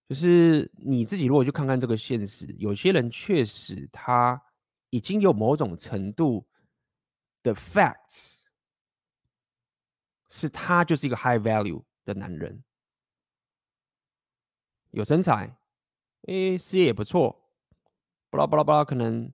[0.07, 4.39] 就是你自己，如果去看看这个现实，有些人确实他
[4.91, 6.47] 已经有某种程度
[7.43, 8.41] 的 facts，
[10.29, 12.63] 是他就是一个 high value 的男人，
[14.91, 15.57] 有身材，
[16.27, 17.43] 诶，事业也不错，
[18.29, 19.33] 巴拉巴拉巴拉，可能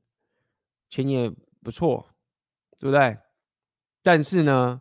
[0.88, 1.28] 钱也
[1.60, 2.08] 不错，
[2.78, 3.18] 对不对？
[4.00, 4.80] 但是呢，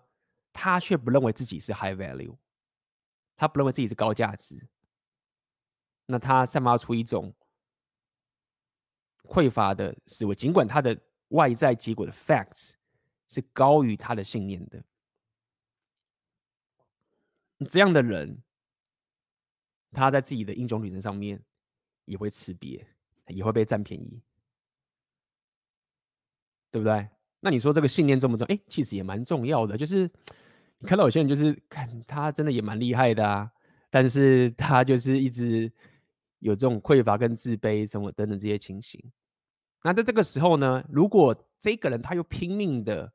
[0.54, 2.38] 他却不认为自己是 high value，
[3.40, 4.68] 他不认为自己是高价值。
[6.06, 7.34] 那他散发出一种
[9.24, 11.00] 匮乏的思维，尽管他的
[11.30, 12.74] 外在结果的 facts
[13.30, 14.84] 是高于他的信念的。
[17.70, 18.44] 这样的人，
[19.92, 21.42] 他在自己的英雄旅程上面
[22.06, 22.84] 也会吃瘪，
[23.28, 24.22] 也会被占便宜，
[26.72, 27.08] 对不对？
[27.40, 28.46] 那你说这个信念重不重？
[28.48, 29.78] 哎，其实也蛮重要的。
[29.78, 30.10] 就是
[30.80, 33.52] 你看到有些人，就是看他真的也蛮厉害的啊，
[33.90, 35.72] 但是他就是一直
[36.40, 39.00] 有这种匮乏跟自卑什么等等这些情形。
[39.84, 43.14] 那在这个时候呢，如果这个人他又拼命的。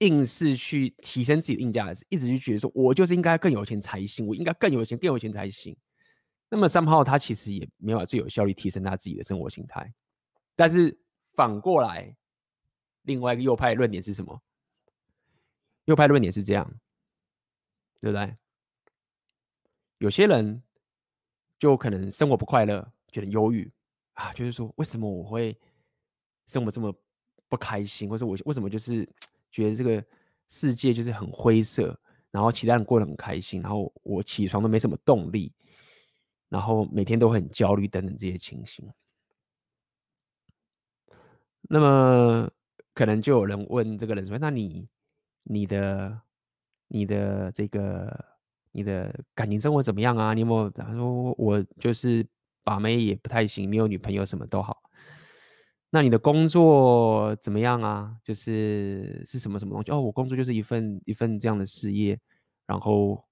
[0.00, 5.74] 硬是去提升自己的硬价值，一直就觉得说，我就是应该更有钱才行，我应该更有钱、更有钱才行。
[6.50, 9.90] 那么三号他其实也没有最有效率提升他自己的生活形态。
[10.54, 10.94] 但是
[11.34, 12.14] 反过来，
[13.04, 14.38] 另外一个右派论点是什么？
[15.86, 16.64] 右派论点是这样，
[18.00, 18.36] 对不对？
[19.98, 20.62] 有些人
[21.58, 23.72] 就可能生活不快乐，觉得忧郁
[24.12, 25.58] 啊，就是说，为什么我会
[26.46, 26.94] 生活这么
[27.48, 29.08] 不开心，或者我为什么就是。
[29.48, 30.04] 觉得这个
[30.48, 31.98] 世界就是很灰色，
[32.30, 35.50] 然后其他人过得很开心，然后我起床都没什么动力，
[36.50, 38.86] 然后每天都很焦虑等等这些情形。
[41.62, 42.50] 那么
[42.92, 44.86] 可能就有人问这个人说：“那你、
[45.48, 46.20] 你的、
[46.88, 48.24] 你的这个、
[48.72, 50.34] 你的感情生活怎么样啊？
[50.34, 52.26] 你有没有？”他说：“我就是
[52.64, 54.82] 把妹也不太行，没有女朋友，什么都好。”
[55.88, 58.16] 那你的工作怎么样啊？
[58.24, 59.92] 就是是什么什么东西？
[59.92, 62.18] 哦，我工作就是一份一份这样的事业，
[62.66, 63.24] 然后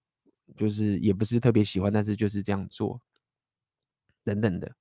[0.57, 3.01] 就是也不是特别喜欢，但是就是这样做，
[4.23, 4.73] 等等的。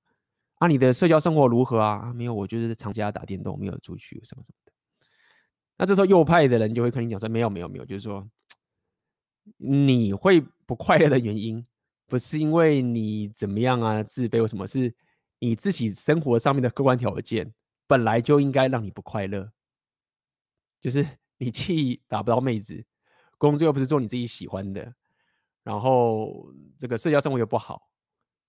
[0.60, 2.12] 啊，你的社交生活如何啊？
[2.14, 4.63] 没有，我就是常家打电动，没有出去什么什么。
[5.76, 8.28] 那这时候右派的人就会跟你讲说，没有没有没有，就是说
[9.56, 11.66] 你会不快乐的原因，
[12.06, 14.94] 不是因为你怎么样啊，自卑或什么，是
[15.38, 17.52] 你自己生活上面的客观条件。
[17.86, 19.52] 本来就应该让你不快乐，
[20.80, 21.06] 就是
[21.36, 22.82] 你既打不到妹子，
[23.36, 24.94] 工作又不是做你自己喜欢的，
[25.62, 27.90] 然后这个社交生活又不好，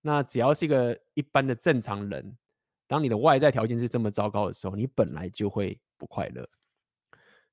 [0.00, 2.34] 那只要是一个一般的正常人，
[2.86, 6.48] 当你的外在条件是这么糟糕的时候，你本来就会不快乐。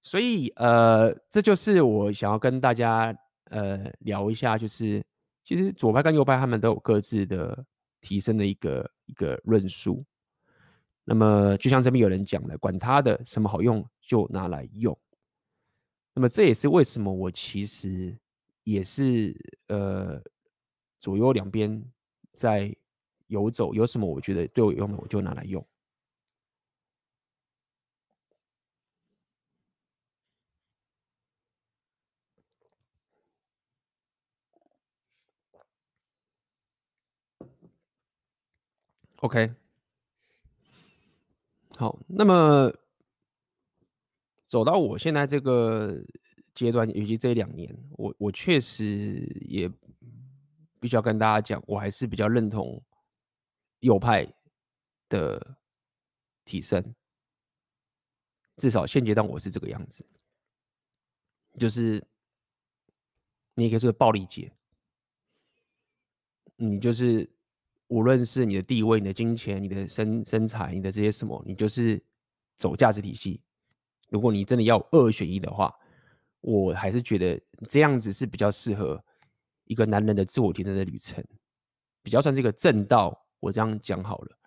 [0.06, 5.02] 所以，呃，这就是我想要跟大家呃聊一下，就是
[5.46, 7.66] 其实左派跟右派他们都有各自的
[8.02, 10.04] 提升的一个一个论述。
[11.06, 14.98] 那么，就像这边有人讲的，管他的什么好用，就拿来用。
[16.14, 18.14] 那么，这也是为什么我其实
[18.66, 19.34] 也是
[19.68, 20.22] 呃
[21.00, 21.82] 左右两边
[22.34, 22.76] 在
[23.28, 25.66] 游走，有什么我觉得对我有用的，我就拿来用。
[39.24, 39.56] OK。
[41.78, 42.70] 好，那么
[44.48, 45.98] 走到我现在这个
[46.54, 49.72] 阶段，以及这两年，我我确实也
[50.82, 52.84] 必须要跟大家讲，我还是比较认同
[53.80, 54.28] 右派
[55.08, 55.56] 的
[56.44, 56.94] 提升，
[58.58, 60.06] 至少现阶段我是这个样子，
[61.58, 62.06] 就是
[63.56, 64.52] 你也可以说暴力节，
[66.58, 67.33] 你就是。
[67.94, 72.04] 无论是你的地位、你的金钱、你的身身材、你的这些什么，你就是
[72.58, 73.40] 走价值体系。
[74.10, 75.72] 如果你真的要二选一的话，
[76.42, 79.00] 我还是觉得这样子是比较适合
[79.66, 81.24] 一个男人的自我提升的旅程，
[82.02, 83.16] 比较算是一个正道。
[83.40, 84.38] 我这样讲好了，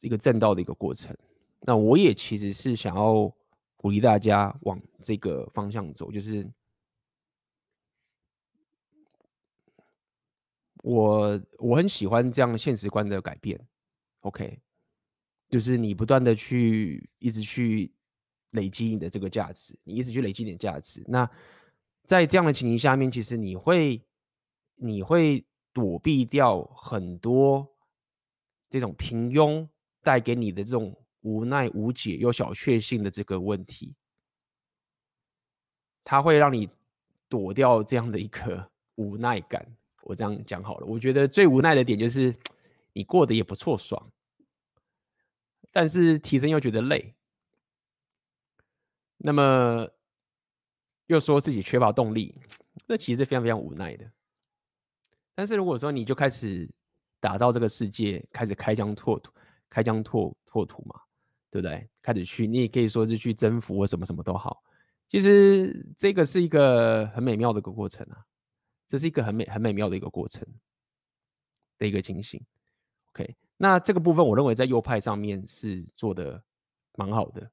[0.00, 1.14] 一个正道的一个过程。
[1.60, 3.30] 那我也其实是想要
[3.76, 6.50] 鼓励大家往这个方向走，就是。
[10.84, 13.58] 我我很喜欢这样现实观的改变
[14.20, 14.60] ，OK，
[15.48, 17.90] 就是你不断的去一直去
[18.50, 21.02] 累积你的这个价值，你一直去累积你的价值。
[21.06, 21.28] 那
[22.04, 23.98] 在这样的情形下面，其实你会
[24.74, 25.42] 你会
[25.72, 27.66] 躲避掉很多
[28.68, 29.66] 这种平庸
[30.02, 33.94] 带给你的这种无奈、无解又小确幸的这个问题，
[36.04, 36.68] 它会让你
[37.26, 39.66] 躲掉这样的一个 无奈感。
[40.04, 42.34] 我这样讲好了，我觉得最无奈的点就是，
[42.92, 44.10] 你过得也不错，爽，
[45.72, 47.14] 但是提升又觉得累，
[49.16, 49.88] 那么
[51.06, 52.34] 又说自己缺乏动力，
[52.86, 54.10] 这其实是非常非常无奈的。
[55.34, 56.70] 但是如果说你就开始
[57.18, 59.32] 打造这个世界，开始开疆拓土，
[59.70, 61.00] 开疆拓拓土嘛，
[61.50, 61.88] 对不对？
[62.02, 64.62] 开始去，你也可以说是去征服或什么什么都好，
[65.08, 68.22] 其实这个是一个很美妙的一个过程啊。
[68.88, 70.46] 这是一个很美、很美妙的一个过程
[71.78, 72.40] 的一个情形。
[73.10, 76.42] OK，那这个部分，我认为在右派上面是做的
[76.96, 77.50] 蛮好的。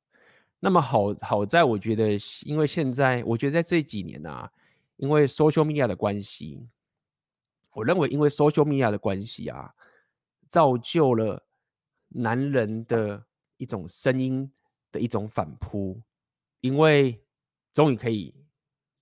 [0.59, 4.51] 那么好好在，我觉得，因为现在我觉得在这几年啊，
[4.97, 6.67] 因为 social media 的关系，
[7.73, 9.73] 我认为因为 social media 的关系啊，
[10.49, 11.43] 造就了
[12.09, 13.25] 男人的
[13.57, 14.51] 一种声音
[14.91, 15.99] 的一种反扑，
[16.59, 17.19] 因为
[17.73, 18.35] 终于可以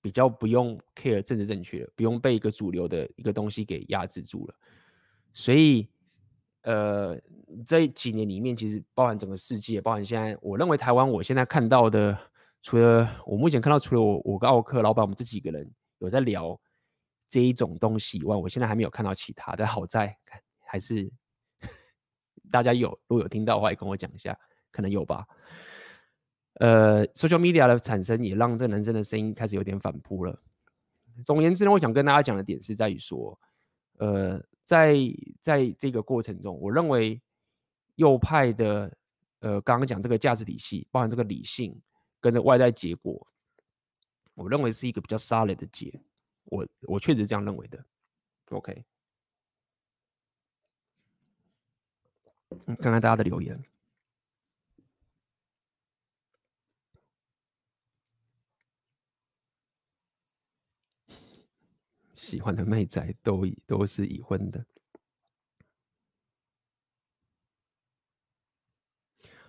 [0.09, 4.55] 比较不用 care 政治正确了，不用被一个主流的一个东西给压制住了，
[5.31, 5.87] 所以。
[6.63, 7.17] 呃，
[7.65, 12.15] 这几年里面，其实包含整个世界，包含现在，我认为台湾，我现在看到的，
[12.61, 16.59] 除了我目前看到，除了我我跟奥克老板我们这几个人有在聊
[17.29, 19.65] 这一种东西以外，我现在还没有看到其他的。
[19.65, 20.13] 好在
[20.65, 21.09] 还是
[22.51, 24.37] 大家有，如果有听到的话，也跟我讲一下，
[24.69, 25.25] 可能有吧。
[26.59, 30.41] 呃，social media 的产生也让这个男生的声音开始有点反扑了。
[31.25, 33.37] 总而言之呢，我想跟大家讲的点是在于说，
[33.97, 34.41] 呃。
[34.69, 34.95] 在
[35.41, 37.19] 在这个过程中，我认为
[37.95, 38.95] 右派的
[39.39, 41.75] 呃，刚刚讲这个价值体系，包含这个理性
[42.19, 43.27] 跟这外在结果，
[44.35, 45.91] 我认为是一个比较 solid 的结，
[46.43, 47.83] 我我确实这样认为的。
[48.51, 48.85] OK，
[52.79, 53.59] 看看大家的留言。
[62.29, 64.63] 喜欢的妹仔都已都是已婚的。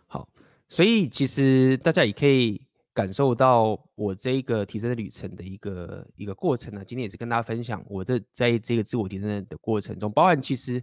[0.06, 0.26] 好，
[0.66, 6.82] 所以其实大家也可以感受到我这个提升的旅程的一个一个过程呢。
[6.82, 10.82] 今天也是跟大家分享我这在这个自我提升的过程中，包含其实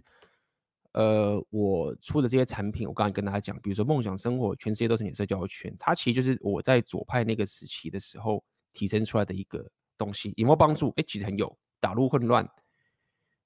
[0.92, 8.42] 呃我出的这些产品，我刚才跟大家讲，比如说梦想生活，全世界都是你的社交圈，它其实就是我在左派那个时期的时候
[8.72, 9.68] 提升出来的一个
[9.98, 10.92] 东西，有没有帮助？
[10.96, 11.58] 哎，其实很有。
[11.80, 12.48] 打入混乱，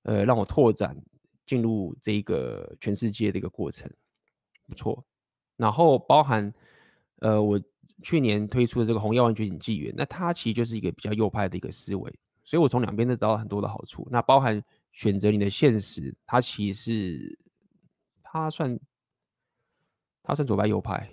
[0.04, 0.96] 呃，让我拓展
[1.46, 3.90] 进入这一个全世界的一个过程，
[4.66, 5.04] 不错。
[5.56, 6.52] 然后包含，
[7.20, 7.60] 呃，我
[8.02, 14.08] 去年推出的这个红药丸觉醒纪元，那它其实就是一个比较右派的一个思维，所以我从两边都得到很多的好处。
[14.10, 14.62] 那包含
[14.92, 17.38] 选择你的现实，它其实是
[18.22, 18.78] 它算
[20.22, 21.08] 它算左派右派，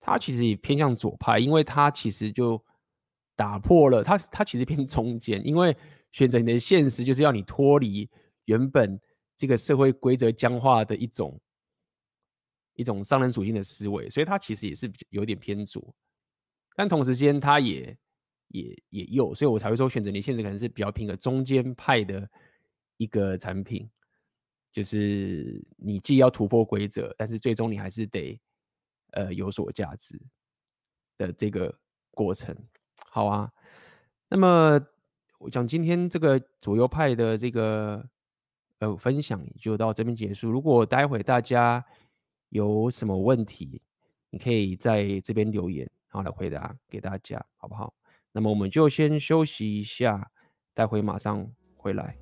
[0.00, 2.60] 它其实也偏向左派，因为它其实就
[3.36, 5.76] 打破了它它其实偏中间，因为。
[6.14, 8.08] 选择你的现实，就是要你脱离
[8.44, 8.96] 原本
[9.36, 11.40] 这个社会规则僵化的一种
[12.74, 15.92] 一种商人属性的思维，所以它其实也是有点偏左，
[16.76, 17.98] 但同时间它也
[18.46, 22.30] 也也右，所以我才会说选择你的现实可能是比较偏个中间派的
[22.96, 23.90] 一个产品，
[24.70, 28.40] 就是你既要突破规则，但是最终你还是得
[29.14, 30.16] 呃有所价值
[31.18, 31.76] 的这个
[32.12, 32.56] 过程，
[33.10, 33.50] 好啊，
[34.28, 34.80] 那么。
[35.44, 38.02] 我讲今天这个左右派的这个
[38.78, 40.50] 呃分享就到这边结束。
[40.50, 41.84] 如果待会大家
[42.48, 43.82] 有什么问题，
[44.30, 47.92] 你可以在这边留言，然后来回答给大家，好不好？
[48.32, 50.30] 那么我们就先休息一下，
[50.72, 52.16] 待会马上回来。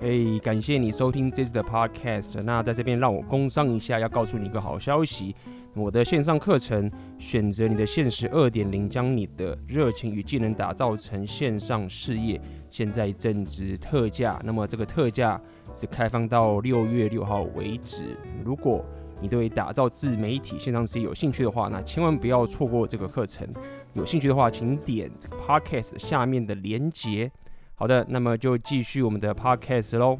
[0.00, 2.42] 哎感谢你收听这次的 Podcast。
[2.42, 5.34] 那在这边让我工商一下，要告诉你一个好消息。
[5.76, 14.40] 我的线上课程《选择你的现实二点零》，将你的热情与技能打造成线上事业，现在正值特价。
[14.42, 15.38] 那么这个特价
[15.74, 18.16] 是开放到六月六号为止。
[18.42, 18.82] 如果
[19.20, 23.46] 你对打造自媒体线上事业有兴趣的话，那千万不要错过这个课程。
[23.92, 27.30] 有兴趣的话，请点这个 Podcast 下面的连结。
[27.74, 30.18] 好的，那么就继续我们的 Podcast 喽。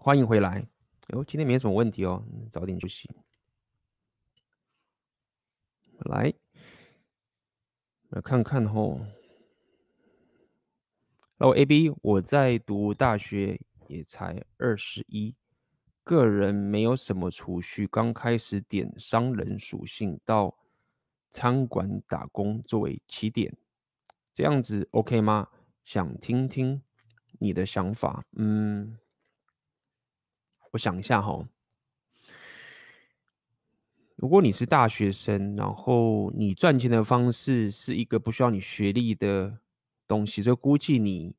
[0.00, 0.64] 欢迎回来。
[1.08, 3.10] 哦，今天没什么问题哦，早点休息。
[5.98, 6.32] 来，
[8.10, 9.00] 来看看吼。
[11.36, 15.34] 然后 AB，我在读大学也才二十一，
[16.04, 20.56] 个人没有什么储蓄，刚开始点商人属性到
[21.32, 23.52] 餐馆打工作为起点，
[24.32, 25.48] 这样子 OK 吗？
[25.84, 26.80] 想听听
[27.40, 28.24] 你的想法。
[28.36, 28.96] 嗯。
[30.72, 31.48] 我想一下哈，
[34.16, 39.58] 如果你是大学生，然后你赚钱的方式是一个不需要你学历的
[40.06, 41.34] 东西，所以估计你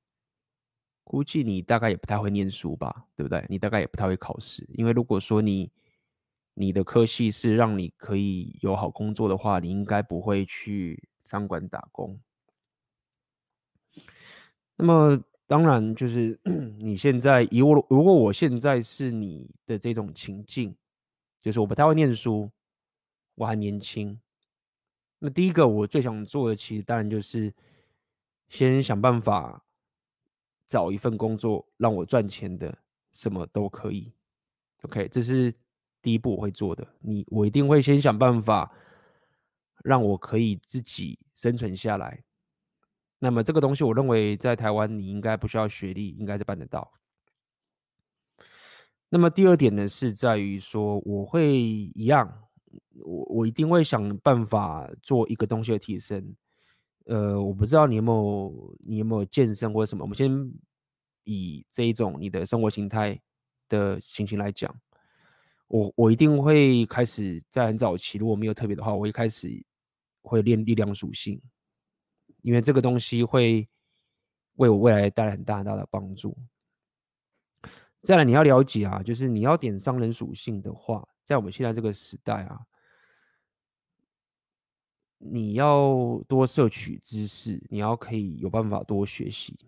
[1.03, 3.45] 估计你大概也不太会念书吧，对不对？
[3.49, 5.71] 你大概也不太会考试，因为如果说你
[6.55, 12.19] 你的科系是让你可以有好工作的话，你应该不会去餐馆打工。
[14.75, 15.23] 那么。
[15.49, 16.39] 当然，就是
[16.77, 20.75] 你现在以我，如果我现在是你的这种情境，
[21.39, 22.51] 就是我不太会念书，
[23.33, 24.21] 我还年轻。
[25.17, 27.51] 那第一个我最想做的，其实当然就是
[28.47, 29.65] 先想办法
[30.67, 32.77] 找一份工作让我赚钱的，
[33.11, 34.13] 什么都可以。
[34.83, 35.51] OK，这是
[35.99, 36.87] 第一步我会做的。
[36.99, 38.71] 你，我一定会先想办法
[39.83, 42.23] 让我可以自己生存下来。
[43.19, 46.91] 那么这个东西，我认为在台湾你应该不需要学历，应该是办得到。
[49.09, 52.43] 那么第二点呢，是在于说，我会一样，
[53.03, 56.33] 我我一定会想办法做一个东西的提升。
[57.05, 60.31] 呃，我不知道你有没有你有没有健身或者什么，我们先
[61.23, 63.19] 以这一种你的生活形态
[63.67, 64.73] 的情形来讲，
[65.67, 69.65] 我我一定会开始在很早期，如果没有特别的话，我一开始
[70.21, 71.41] 会练力量属性。
[72.41, 73.67] 因为这个东西会
[74.55, 76.37] 为我未来带来很大很大的帮助。
[78.01, 82.61] 再来，你要了解啊，就是你要点商人属性的话，在我们现在这个时代啊，
[85.17, 89.59] 你要多摄取知识，你要可以有办法多学习。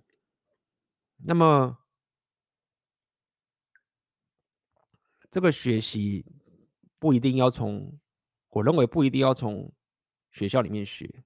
[1.18, 1.78] 那么，
[5.30, 6.26] 这个学习
[7.00, 8.00] 不一定要从，
[8.48, 9.70] 我认为不一定要从
[10.32, 11.24] 学校里面学。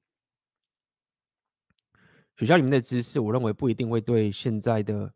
[2.38, 5.14] 学校里面的知识，我认为不一定会对现在的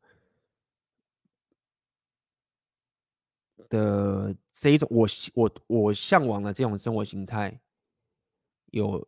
[3.67, 7.59] 的这一种我我我向往的这种生活形态
[8.67, 9.05] 有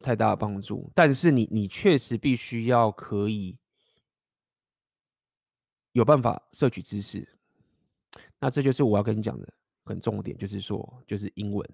[0.00, 0.90] 太大的帮助。
[0.94, 3.56] 但是你你确实必须要可以
[5.92, 7.26] 有办法摄取知识。
[8.38, 9.50] 那这就是我要跟你讲的
[9.84, 11.66] 很重点，就是说，就是英文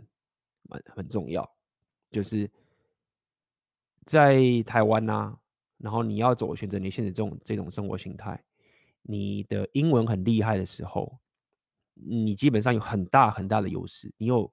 [0.70, 1.52] 很很重要，
[2.12, 2.48] 就是。
[4.04, 5.38] 在台湾呐、啊，
[5.78, 8.42] 然后你要走选择你现在这种这种生活形态，
[9.02, 11.18] 你的英文很厉害的时候，
[11.94, 14.52] 你基本上有很大很大的优势，你有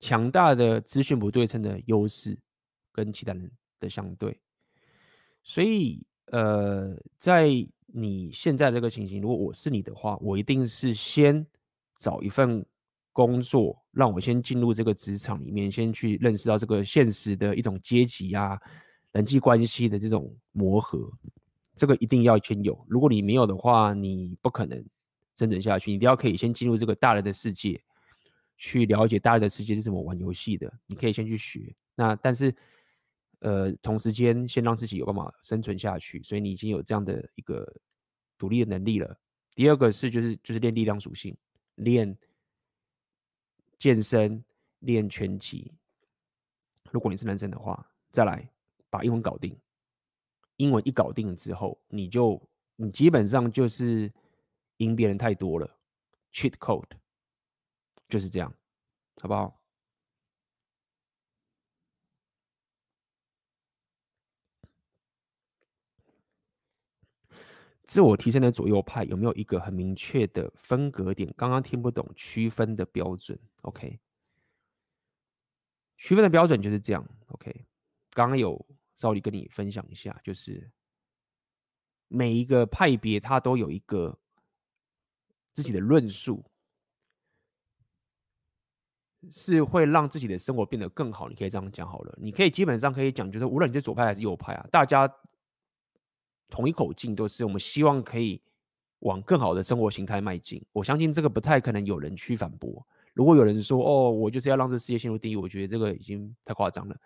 [0.00, 2.38] 强大的资讯不对称的优势
[2.92, 3.50] 跟其他人
[3.80, 4.40] 的相对，
[5.42, 7.48] 所以呃，在
[7.86, 11.46] 你现在这个情形，如果我是你的话，我一定是先
[11.98, 12.64] 找一份。
[13.14, 18.58] 工作让我先进入这个职场里面，先去认识到这个现实的一种阶级啊、
[19.12, 21.08] 人际关系的这种磨合，
[21.76, 22.84] 这个一定要先有。
[22.88, 24.84] 如果你没有的话，你不可能
[25.36, 25.92] 生存下去。
[25.92, 27.80] 你一定要可以先进入这个大人的世界，
[28.58, 30.72] 去了解大人的世界是怎么玩游戏的。
[30.84, 31.72] 你可以先去学。
[31.94, 32.52] 那但是，
[33.38, 36.20] 呃，同时间先让自己有办法生存下去。
[36.24, 37.64] 所以你已经有这样的一个
[38.36, 39.16] 独立的能力了。
[39.54, 41.36] 第二个是就是就是练力量属性，
[41.76, 42.18] 练。
[43.84, 44.42] 健身、
[44.78, 45.70] 练拳击。
[46.90, 48.50] 如果你是男生的话，再来
[48.88, 49.54] 把英文搞定。
[50.56, 52.40] 英文一搞定之后，你就
[52.76, 54.10] 你基本上就是
[54.78, 55.70] 赢别人太多了。
[56.32, 56.88] Cheat code
[58.08, 58.50] 就是这样，
[59.20, 59.60] 好不好？
[67.82, 71.30] 自我提升的左右派有没有一个很明确的分隔点？
[71.36, 73.38] 刚刚听不懂区分的标准。
[73.64, 73.98] OK，
[75.96, 77.04] 区分的标准就是这样。
[77.28, 77.66] OK，
[78.10, 80.70] 刚刚有稍微跟你分享一下，就是
[82.08, 84.18] 每一个派别它都有一个
[85.52, 86.44] 自己的论述，
[89.30, 91.28] 是会让自己的生活变得更好。
[91.28, 95.12] 你可以这样讲好了，你可以基本上可以讲，就是无论你是左派还是右派啊，大家。
[96.50, 98.40] 同一口径都是，我们希望可以
[99.00, 100.64] 往更好的生活形态迈进。
[100.72, 102.86] 我相信这个不太可能有人去反驳。
[103.14, 106.96] 如果有人说：“哦，我就是要让这世界陷入地狱”，我觉得这个已经太夸张了。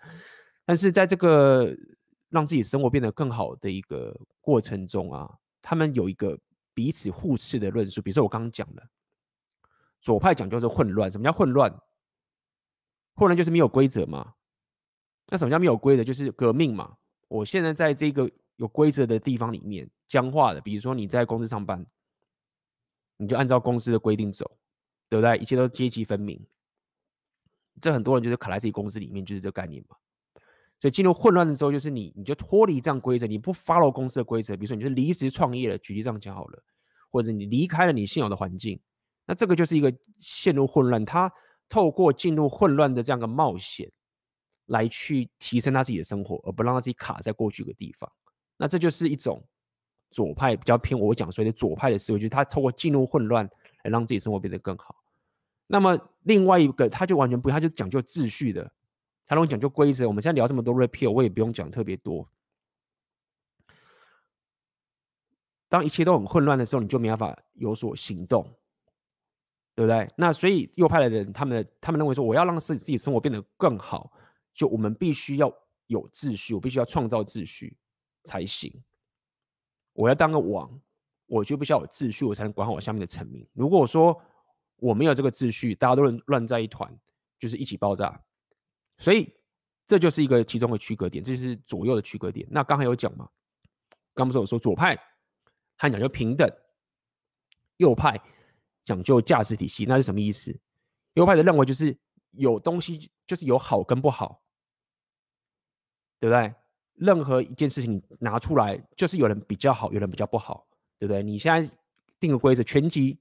[0.65, 1.73] 但是在这个
[2.31, 5.31] 让自己生活变得更好的一个过程中啊，
[5.63, 6.39] 他们有一个
[6.75, 8.03] 彼此互斥的论述。
[8.03, 8.83] 比如说我刚刚讲的，
[10.01, 11.13] 左派讲究是混乱。
[11.13, 11.71] 什么叫混乱？
[13.15, 14.35] 混乱就是没有规则嘛。
[15.29, 16.05] 那什么叫没有规则？
[16.05, 16.97] 就是革命嘛。
[17.29, 21.85] 我现在在这个有规则的地方里面僵化的，比如说你在公司上班，
[23.19, 24.51] 你就按照公司的规定走，
[25.09, 25.37] 对不对？
[25.39, 26.41] 一切都阶级分明。
[27.81, 29.97] 这很多人就是卡在自己公司里面，就是这个概念嘛。
[30.81, 34.57] 所以进入混乱的时候，就是你你就脱离这样规则，你不 follow 公司的规则。
[34.57, 36.63] 比如说，你就离职创业了，举例这样讲好了，
[37.11, 38.81] 或者你离开了你现有的环境，
[39.27, 41.05] 那这个就是一个陷入混乱。
[41.05, 41.33] 他
[41.69, 43.91] 透过进入混乱的这样的冒险，
[44.67, 48.11] 来去提升他自己的生活，而不让他自己卡在过去的地方。
[48.57, 49.45] 那这就是一种
[50.11, 53.49] 左派比较偏我讲所谓的左派的思维，就是他透过进入混乱
[53.85, 54.95] 来让自己生活变得更好。
[55.69, 58.69] 那么另外一个，他就完全不，他就讲究秩序的。
[59.31, 62.27] 他都讲究规则，我们现在聊这么多 repeal，我也不用讲特别多。
[65.69, 68.43] 当一切都很混乱的时候，你就没办法有所行动，
[69.75, 70.09] 对不对？
[70.17, 74.11] 那所以右派的人，他们他们认为说，我要让自己自己生活变得更好，
[74.55, 75.53] 就我们必须要
[75.89, 77.77] 有秩序，我必须要创造秩序
[78.25, 78.73] 才行。
[79.93, 80.81] 我要当个王，
[81.27, 83.47] 我就必须要有秩序，我才能管好我下面的臣民。
[83.53, 84.19] 如果我说
[84.79, 86.93] 我没有这个秩序，大家都乱乱在一团，
[87.39, 88.23] 就是一起爆炸。
[88.97, 89.33] 所以
[89.87, 92.47] 这就是一个其中的区隔点，这就是左右的区隔点。
[92.51, 93.29] 那刚才有讲嘛？
[94.15, 94.99] 刚不是有说左派
[95.77, 96.51] 他讲究平等，
[97.77, 98.21] 右派
[98.85, 100.59] 讲究价值体系，那是什么意思？
[101.15, 101.97] 右派的认为就是
[102.33, 104.43] 有东西就是有好跟不好，
[106.19, 106.55] 对不对？
[106.95, 110.67] 任何一件事情拿出来，就是有人比较好，有人比较不好，
[110.99, 111.23] 对不对？
[111.23, 111.77] 你现在
[112.19, 113.17] 定个规则，全集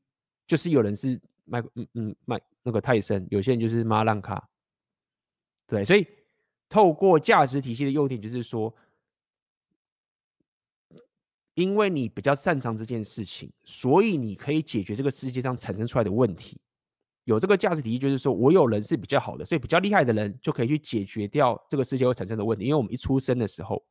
[0.47, 4.47] 就是有人是麦嗯嗯麦那个泰森，有些人就是马兰卡。
[5.65, 6.05] 对，所以
[6.69, 8.73] 透过价值体系的优点，就是说，
[11.55, 16.61] 因为你比较擅长这件事情，所以你可以解决这个世界上产生出来的问题。
[17.23, 22.63] 有这个价值体系，就是说我有人是比较好的，所以比较厉害的人就可以去解决掉这个世界会产生的问题。
[22.63, 23.83] 因为我们一出生的时候，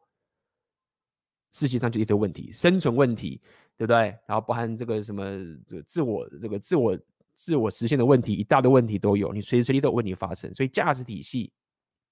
[1.52, 3.38] 世界上就一堆问题，生存问题，
[3.76, 4.16] 对不对？
[4.26, 5.22] 然后包含这个什么
[5.66, 6.98] 这个自我这个自我
[7.37, 10.53] 自我实现的问题，一大堆问题都有，你随时随地都有问题发生。
[10.55, 11.53] 所以价值体系。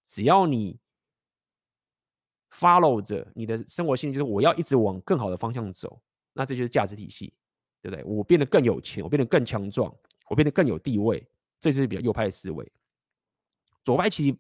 [0.07, 0.79] 只要你
[2.51, 5.99] follow 着你的生活信念，就是我要一直往更好的方向走，
[6.35, 7.33] 那这就是价值体系，
[7.81, 8.05] 对不对？
[8.05, 9.91] 我变得更有钱，我变得更强壮，
[10.29, 11.27] 我变得更有地位，
[11.59, 12.71] 这就是比较右派的思维。
[13.83, 14.37] 左派其实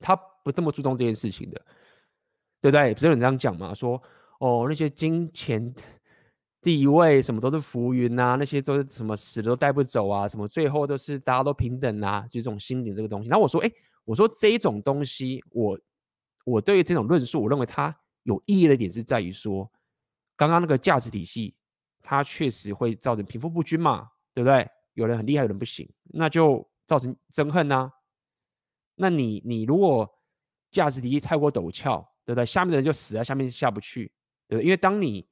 [0.00, 1.64] 他不这么注重这件事情的，
[2.60, 2.92] 对不对？
[2.94, 3.72] 不是有人这样讲嘛？
[3.72, 4.02] 说
[4.40, 5.72] 哦，那些金钱。
[6.66, 13.28] 地位什么都是浮云、啊，那些都是什么死都带不走啊，什么最后都是大家都平等啊，就这种心灵这个东西。
[13.28, 13.70] 那我说，哎，
[14.04, 15.78] 我说这种东西，我
[16.44, 19.70] 我对于这种论述，我认为它有意义的点是在于说，
[20.34, 21.54] 刚刚那个价值体系，
[22.02, 24.68] 它确实会造成贫富不均嘛，对不对？
[24.94, 27.88] 有人很厉害，有人不行，那就造成憎恨呐、
[28.96, 30.12] 那你你如果
[30.72, 32.44] 价值体系太过陡峭，对不对？
[32.44, 34.10] 下面的人就死在下面下不去，
[34.48, 34.64] 对不对？
[34.64, 35.28] 因为当你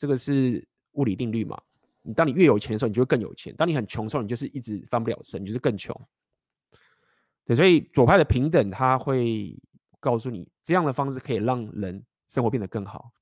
[0.00, 1.60] 这个是物理定律嘛？
[2.00, 5.94] 你当你越有钱的时候，你就会更有钱；当你很穷的时候，你就是一直翻不了身，你就是更穷。
[7.44, 9.54] 对，所以左派的平等，他会
[10.00, 13.12] 告诉你这样的方式可以让人生活变得更好，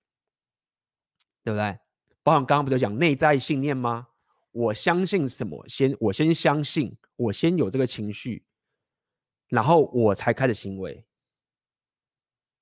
[1.42, 1.76] 对不对？
[2.22, 4.06] 包含刚刚不是讲内在信念吗？
[4.52, 5.66] 我相信什么？
[5.66, 8.44] 先我先相信，我先有这个情绪，
[9.48, 11.04] 然后我才开始行为。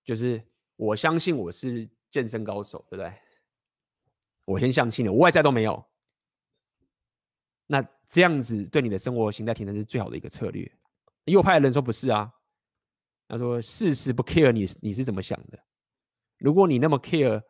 [0.02, 0.42] 就是
[0.76, 3.12] 我相信我是健身高手，对不对？
[4.46, 5.84] 我先相信了，我外在都没有。
[7.66, 10.70] 那这样子对你的生活形态提升是最好的一个策略。
[11.24, 12.32] 右派的人说不是啊，
[13.28, 15.58] 他说事实不 care 你你是怎么想的。
[16.38, 17.42] 如果你那么 care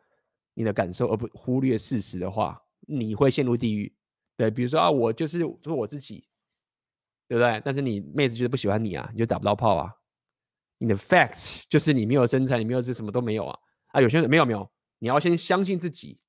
[0.55, 3.95] 你的感受而不忽略事实的话，你会陷入地狱。
[4.35, 6.27] 对，比如说啊，我就是做我自己，
[7.27, 7.61] 对不对？
[7.63, 9.93] 但是你妹子就是不喜欢你啊，你就打不到炮啊。
[10.79, 13.59] 你的 facts 就是你没有身材，你没有是什么都没有啊。
[13.87, 16.19] 啊，有些人没有没有，你要先相信自己。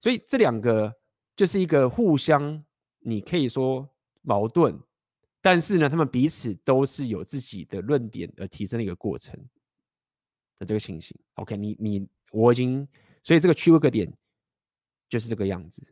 [0.00, 0.94] 所以这两个
[1.36, 2.64] 就是一个互相，
[2.98, 3.88] 你可以说
[4.22, 4.78] 矛盾，
[5.40, 9.38] 但是呢，他们彼此都是有自己的论点而提升的一个过程
[10.58, 11.16] 的这个情形。
[11.34, 12.86] OK，你你我已经，
[13.22, 14.12] 所以这个区隔点
[15.08, 15.86] 就是这个样子，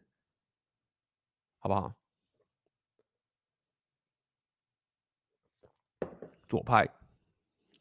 [1.58, 1.94] 好不好？
[6.48, 6.86] 左派，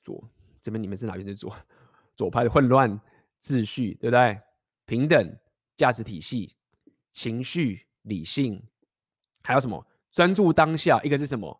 [0.03, 0.29] 左
[0.61, 1.55] 这边你们是哪边的左？
[2.15, 3.01] 左派的混乱
[3.41, 4.39] 秩序，对不对？
[4.85, 5.37] 平等。
[5.81, 6.55] 价值体系、
[7.11, 8.63] 情绪、理性，
[9.41, 9.83] 还有什么？
[10.11, 11.01] 专注当下。
[11.01, 11.59] 一个是什么？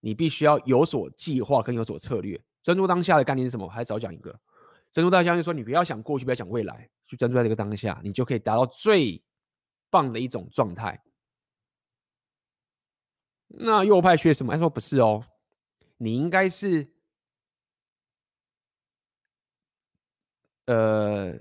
[0.00, 2.42] 你必须要有所计划跟有所策略。
[2.62, 3.68] 专注当下的概念是什么？
[3.68, 4.30] 还少讲一个。
[4.90, 9.22] 专注当下，就是说你不要想过去，不要想未来，去专注在这个当下，你就可以达到最
[9.90, 10.98] 棒的一种状态。
[13.48, 14.54] 那右派学什么？
[14.54, 15.22] 他说不是哦，
[15.98, 16.90] 你应该是，
[20.64, 21.38] 呃，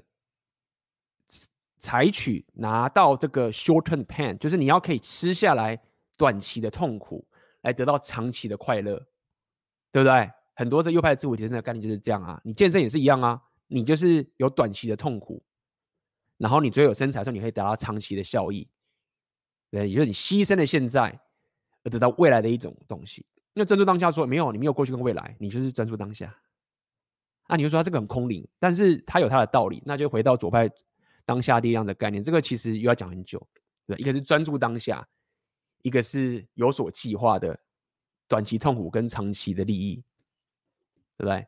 [1.87, 5.81] 采取拿到这个 short-term pain，就是你要可以吃下来
[6.17, 7.25] 短期的痛苦，
[7.61, 8.97] 来得到长期的快乐，
[9.93, 10.29] 对不对？
[10.53, 15.41] 很多这右派的自我提升的概念就是这样啊，你健身也是一样啊，你就是有短期的痛苦，
[16.37, 18.67] 然后你最后有身材的时候，你可以得到长期的效益，
[19.71, 21.17] 对，也就是你牺牲了现在
[21.85, 23.25] 而得到未来的一种东西。
[23.53, 26.35] 那专注当下说没有，你没有过去跟未来，你就是专注当下。
[27.47, 30.69] 那你就说它这个很空灵，但是它有它的道理，那就回到左派
[31.27, 33.39] 当下力量的概念，这个其实又要讲很久，
[33.85, 35.07] 对，一个是专注当下，
[35.83, 37.59] 一个是有所计划的
[38.27, 40.03] 短期痛苦跟长期的利益。
[41.19, 41.47] 对不对？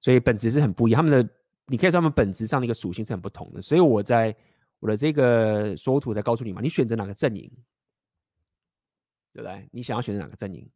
[0.00, 1.34] 所以本质是很不一样，他们的
[1.66, 3.60] 你可以说他们本质上的一个属性是很不同的。
[3.60, 4.32] 所以我在
[4.78, 7.50] 我的这个说图在告诉你嘛，你选择哪个阵营，
[9.32, 9.68] 对不对？
[9.72, 10.70] 你想要选择哪个阵营？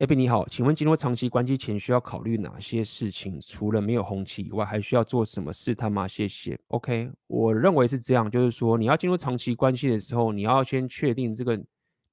[0.00, 3.38] Abby 你好，请问进入长期关系前需要考虑哪些事情？
[3.38, 5.74] 除了没有红旗以外，还需要做什么事？
[5.74, 6.08] 他吗？
[6.08, 6.58] 谢谢。
[6.68, 11.54] OK，我认为是这样，就是说你要进入长期关系的时候，你要先确定这个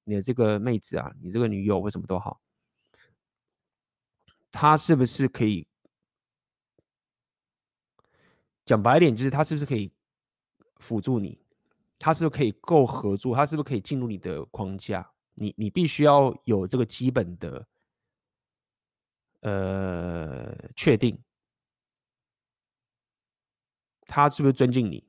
[0.04, 2.42] 你的这个妹子啊，你这个女友或什么都好，
[4.52, 5.66] 她是不是可以
[8.66, 9.90] 讲白点，就是她是不是可以
[10.76, 11.40] 辅助你？
[11.98, 13.34] 她是不是可以够合作？
[13.34, 15.10] 她是不是可以进入你的框架？
[15.36, 17.66] 你你必须要有这个基本的。
[19.42, 21.18] 呃，确定
[24.06, 25.04] 他是不是尊敬你？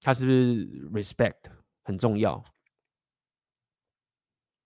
[0.00, 1.50] 他是不是 respect
[1.84, 2.42] 很重要？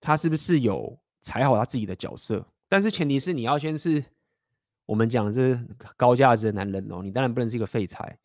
[0.00, 2.46] 他是不是有踩好他自己的角色？
[2.68, 4.04] 但是前提是你要先是
[4.86, 8.18] 我们讲这是高价值的男人哦，你当然不能是一个废柴。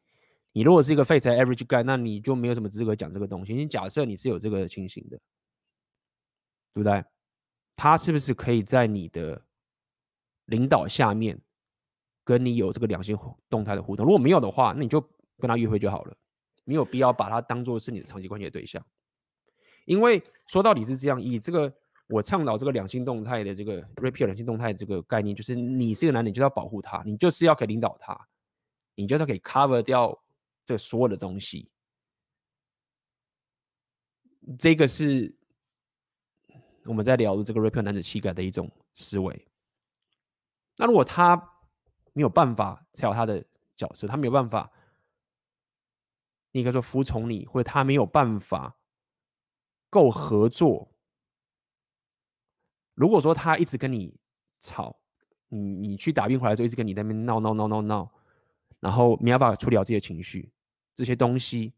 [0.53, 3.53] 你如果是一个废柴 average guy，那你就没有什么资格讲这个东西。
[3.53, 5.17] 你假设你是有这个情形的，
[6.73, 7.03] 对不对？
[7.75, 9.41] 他是不是可以在你的
[10.45, 11.39] 领导下面
[12.23, 13.17] 跟你有这个两性
[13.49, 14.05] 动态的互动？
[14.05, 15.01] 如果没有的话，那你就
[15.39, 16.15] 跟他约会就好了，
[16.63, 18.85] 没有必要把他当做是你的长期关系的对象。
[19.85, 21.73] 因为说到底是这样，以这个
[22.07, 28.27] 我倡导这个两性动态的这个 Red Pill 两性动态这个概念，就是你是个男人，你就要保护他，你就是要可以领导他，
[28.93, 30.21] 你就是要可以 cover 掉
[30.63, 31.71] 这所有的东西。
[34.59, 35.35] 这个是。
[36.85, 39.47] 我们在聊的这个 Red Pill 男子气概的一种思维。
[40.77, 41.35] 那如果他
[42.13, 44.71] 没有办法才有他的角色，他没有办法，
[46.51, 48.75] 你可以说服从你，或者他没有办法
[49.89, 50.91] 够合作。
[52.95, 54.19] 如果说他一直跟你
[54.59, 54.99] 吵，
[55.49, 58.11] 你你去打兵回来之后一直跟你在那边闹闹闹闹闹，
[58.79, 60.51] 然后没办法处理好自己的情绪
[60.95, 61.73] 这些东西，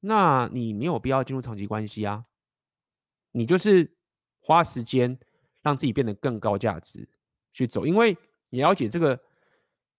[0.00, 2.24] 那你没有必要进入长期关系啊，
[3.32, 3.97] 你就是。
[4.48, 5.14] 花时间
[5.60, 7.06] 让自己变得更高价值
[7.52, 8.16] 去走，因为
[8.48, 9.20] 你了解这个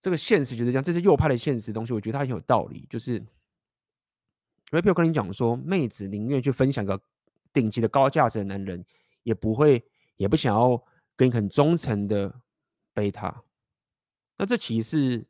[0.01, 2.87] 这个现实就是这样，这是右派的现实的东西，我觉得它很有道理。
[2.89, 3.23] 就是
[4.71, 6.99] ，Repi，我跟你讲说，妹子宁愿去分享个
[7.53, 8.83] 顶级的高价值的男人，
[9.21, 9.85] 也不会
[10.17, 10.83] 也不想要
[11.15, 12.33] 跟你很忠诚的
[12.91, 13.43] 贝塔。
[14.35, 15.25] 那这其实是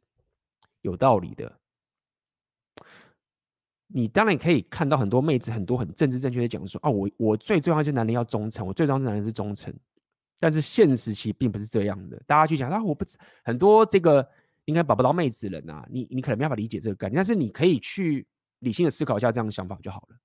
[0.79, 1.58] 有道理的。
[3.91, 9.73] 你当然可以看到很多妹子，很多很政治正确的讲说啊，我我最重要就是男人要忠诚，我最重要是男人是忠诚。
[10.39, 13.03] 但是现实其实并不是这样的，大家去讲啊，我不
[13.43, 14.25] 很多这个
[14.65, 18.27] 应该保不到妹子的人啊，你你可能没办法理解这个概念，但是你可以去
[18.59, 20.17] 理性的思考一下这样的想法就好了。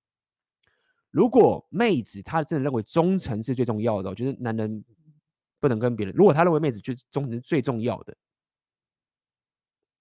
[1.11, 4.85] 如果妹子她真的认为忠诚是最重要的，我觉得男人
[5.59, 6.15] 不能跟别人。
[6.15, 8.15] 如果他认为妹子就是忠诚是最重要的，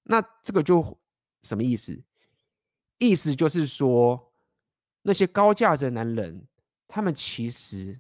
[0.03, 0.95] 那这个就
[1.43, 1.97] 什么意思？
[3.03, 4.31] 意思就是说，
[5.01, 6.47] 那些高价值的男人，
[6.87, 7.99] 他们其实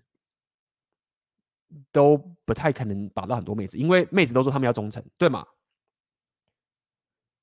[1.91, 5.45] 都不太可能把到很多妹子，因为妹子都说他们要忠诚，对吗？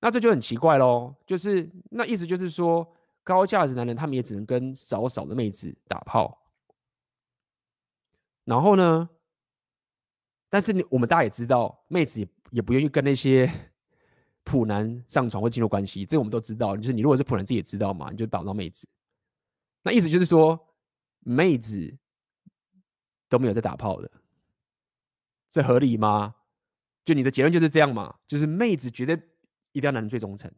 [0.00, 1.14] 那这就很奇怪喽。
[1.26, 2.90] 就是那意思就是说，
[3.22, 6.40] 高价值男人他们也只能跟少少的妹子打炮。
[8.44, 9.10] 然后呢，
[10.48, 13.69] 但是你我们大家也知道，妹子也也不愿意跟那些。
[14.44, 16.76] 普男上床会进入关系，这个我们都知道。
[16.76, 18.88] 就是你如果是普男，自己也知道嘛，你就找不到妹子。
[19.82, 20.58] 那意思就是说，
[21.20, 21.96] 妹子
[23.28, 24.10] 都没有在打炮的，
[25.50, 26.34] 这合理吗？
[27.04, 28.18] 就你的结论就是这样嘛？
[28.28, 29.14] 就是妹子绝对
[29.72, 30.52] 一定要男人最忠诚，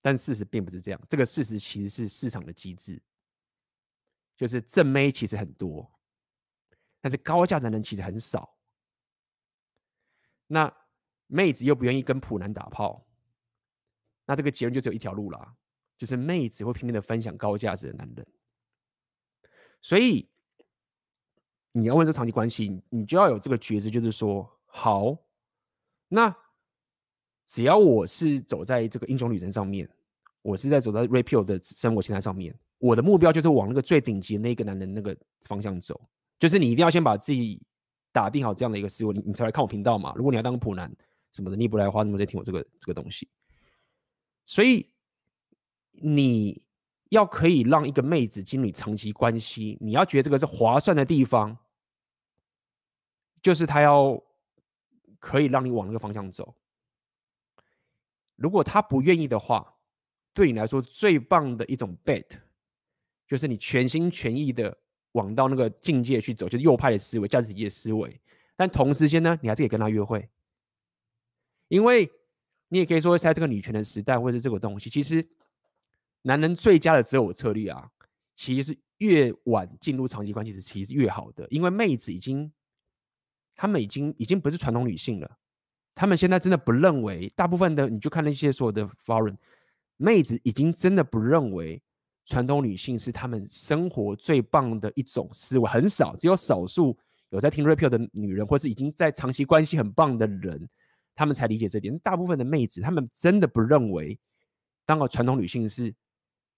[0.00, 1.00] 但事实并不是这样。
[1.08, 3.02] 这个事实其实是市场的机制，
[4.36, 5.90] 就是正妹其实很多，
[7.00, 8.54] 但是高价值的人其实很少。
[10.46, 10.72] 那
[11.28, 13.04] 妹子又不愿意跟普男打炮，
[14.24, 15.54] 那这个结论就只有一条路啦，
[15.98, 18.26] 就是妹子会拼命的分享高价值的男人。
[19.80, 20.28] 所以
[21.72, 25.16] 你要问这长期关系，你就要有这个觉知，就是说，好，
[26.08, 26.34] 那
[27.46, 29.88] 只要我是走在这个英雄旅程上面，
[30.42, 36.00] 我是在走在 Red Pill 的生活形态上面，我的目标就是往那个最顶级的那个男人那个方向走，
[36.38, 37.60] 就是你一定要先把自己。
[38.12, 40.14] 打定好这样的一个思维，你你才来看我频道嘛。
[40.16, 40.90] 如果你要当普男
[41.36, 43.28] 什么的，你不来花那么多时间听我这个这个东西。
[44.46, 44.88] 所以
[45.92, 46.64] 你
[47.10, 51.56] 要可以让一个妹子经理长期关系，你要觉得这个是划算的地方，
[53.42, 54.20] 就是他要
[55.20, 56.54] 可以让你往那个方向走。
[58.34, 59.76] 如果他不愿意的话，
[60.32, 62.26] 对你来说最棒的一种 bet，
[63.28, 64.76] 就是你全心全意的。
[65.12, 68.20] 往到那个境界去走，就是右派的思维、价值体系的思维。
[68.54, 70.28] 但同时间呢，你还是可以跟他约会，
[71.68, 72.10] 因为
[72.68, 75.26] 你也可以说，在这个女权的时代，或者是这个东西，其实
[76.22, 77.88] 男人最佳的择偶策略啊，
[78.34, 82.52] 其实是越晚进入长期关系是其实是越好的，因为妹子已经，
[83.54, 85.36] 他们已经已经不是传统女性了，
[85.94, 89.36] 他们现在真的不认为，大部分的你就看那些所有的 foreign
[89.96, 91.82] 妹子已经真的不认为。
[92.28, 96.98] 传统女性是他们生活最棒的一种思维，很少，只有少数
[97.28, 100.68] 有在听 Red Pill 的女人，或是已经在长期关系很棒的人，
[101.16, 101.98] 他们才理解这点。
[101.98, 104.16] 大部分的妹子，他们真的不认为
[104.84, 105.92] 当个传统女性是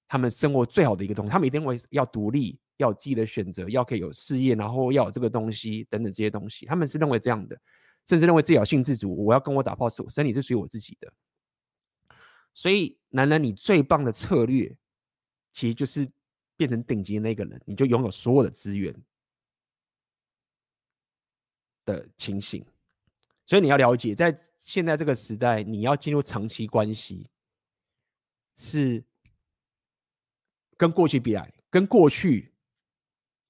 [0.07, 1.33] 他们生活最好的一个东西。
[1.33, 6.67] 他们一定会要独立，要有自己的选择，要可以有事业，然后要有这个东西等等这些东西。
[6.67, 7.59] 他们是认为这样的，
[8.07, 11.11] 甚至认为自己要性自主，我要跟我打炮，是我身体是属于我自己的。
[12.53, 14.77] 所以，男人，你最棒的策略。
[15.51, 16.09] 其实就是
[16.57, 18.95] 变成顶级的那个人，你就拥有所有的资源
[21.85, 22.65] 的情形。
[23.45, 27.31] 所以你要了解，在现在这个时代，你要进入长期关系，
[28.57, 29.03] 是
[30.77, 32.53] 跟过去比来，跟过去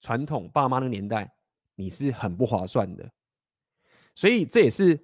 [0.01, 1.33] 传统爸妈那个年代，
[1.75, 3.11] 你是很不划算的。
[4.15, 4.99] 所以这也是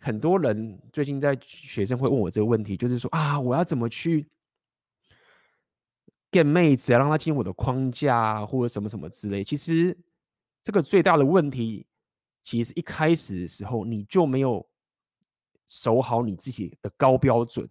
[0.00, 4.28] 很多人最近在学生会问我这个问题，就是说啊，我要怎么去？
[6.32, 9.42] 见妹子啊，让她进入我的框架啊或者什么什么之类。
[9.42, 9.96] 其实
[10.62, 11.86] 这个最大的问题，
[12.42, 14.68] 其实一开始的时候你就没有
[15.66, 17.68] 守好你自己的高标准，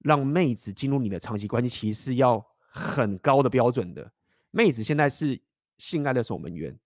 [0.00, 4.12] 让妹子进入你的长期关系，其实是要很高的标准的。
[4.50, 5.40] 妹子现在是
[5.78, 6.78] 性爱的守门员，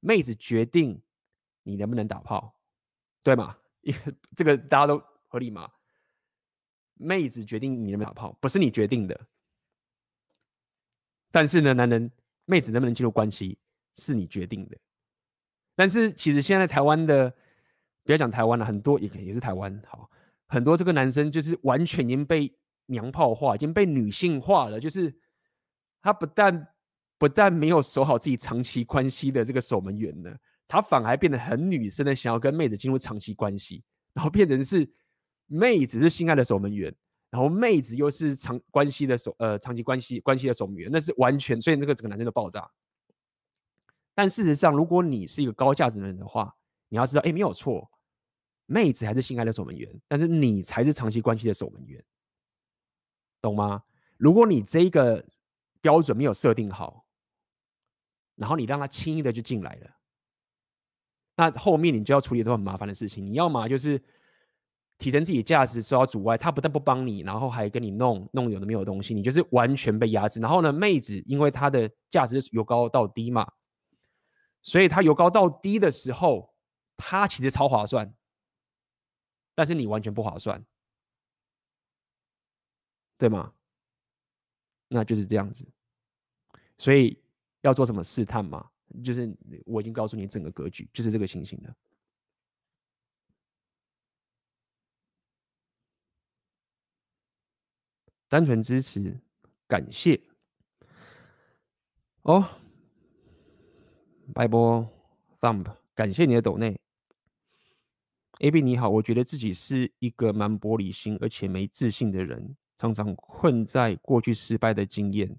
[0.00, 1.00] 妹子决定
[1.62, 2.54] 你能不能打炮，
[3.22, 3.56] 对吗？
[3.82, 5.70] 因为这个大家都合理吗？
[6.94, 9.20] 妹子决定你能不能打炮，不是你决定的。
[11.30, 12.10] 但是呢，男人、
[12.44, 13.58] 妹子能不能进入关系
[13.94, 14.78] 是你决定的。
[15.74, 17.34] 但是其实现在台湾的，
[18.04, 20.08] 不要讲台湾了，很多也也是台湾，好，
[20.46, 22.54] 很多这个男生就是完全已经被
[22.86, 24.78] 娘炮化，已经被女性化了。
[24.78, 25.12] 就是
[26.02, 26.68] 他不但
[27.18, 30.34] 不但没有守好自己长期关系的这个守门员呢，
[30.68, 33.82] 他反而变得很女生的，想要跟妹子进入长期关系，
[34.12, 34.88] 然后变成是
[35.46, 36.94] 妹子是心爱的守门员。
[37.30, 42.70] 然后妹子又是长关系的守呃长期关系关系的守门员，那是完全，所以那个整个男生都爆炸。
[44.14, 46.54] 但事实上，如果你是一个高价值的人的话，
[46.88, 47.90] 你要知道，哎，没有错，
[48.66, 52.02] 妹子还是性爱的守门员，但是你才是长期关系的守门员，
[53.40, 53.82] 懂吗？
[54.16, 55.24] 如果你这个
[55.80, 57.04] 标准没有设定好，
[58.36, 59.90] 然后你让他轻易的就进来了，
[61.36, 63.24] 那后面你就要处理很多很麻烦的事情。
[63.24, 64.02] 你要么就是。
[64.96, 70.38] 提升自己的价值受到阻碍，他不但不帮你，然后还跟你弄弄有的没有的东西，你就是完全被压制。
[70.38, 73.44] 然后呢，妹子因为她的价值由高到低嘛，
[74.62, 76.54] 所以她由高到低的时候，
[76.96, 78.14] 她其实超划算，
[79.54, 80.64] 但是你完全不划算，
[83.16, 83.52] 对吗？
[84.88, 85.66] 那就是这样子。
[86.78, 87.18] 所以
[87.62, 88.70] 要做什么试探嘛？
[89.02, 89.34] 就是
[89.64, 91.74] 我已经告诉你整个格局，就是这个情形了。
[98.28, 99.20] 单纯支持，
[99.68, 100.20] 感谢。
[102.22, 102.48] 哦，
[104.34, 104.88] 拜波
[105.40, 106.83] thumb，感谢你的抖内。
[108.44, 115.34] AB 你好，我觉得自己是一个蛮玻璃心而且没自信的人，常常困在过去失败的经验，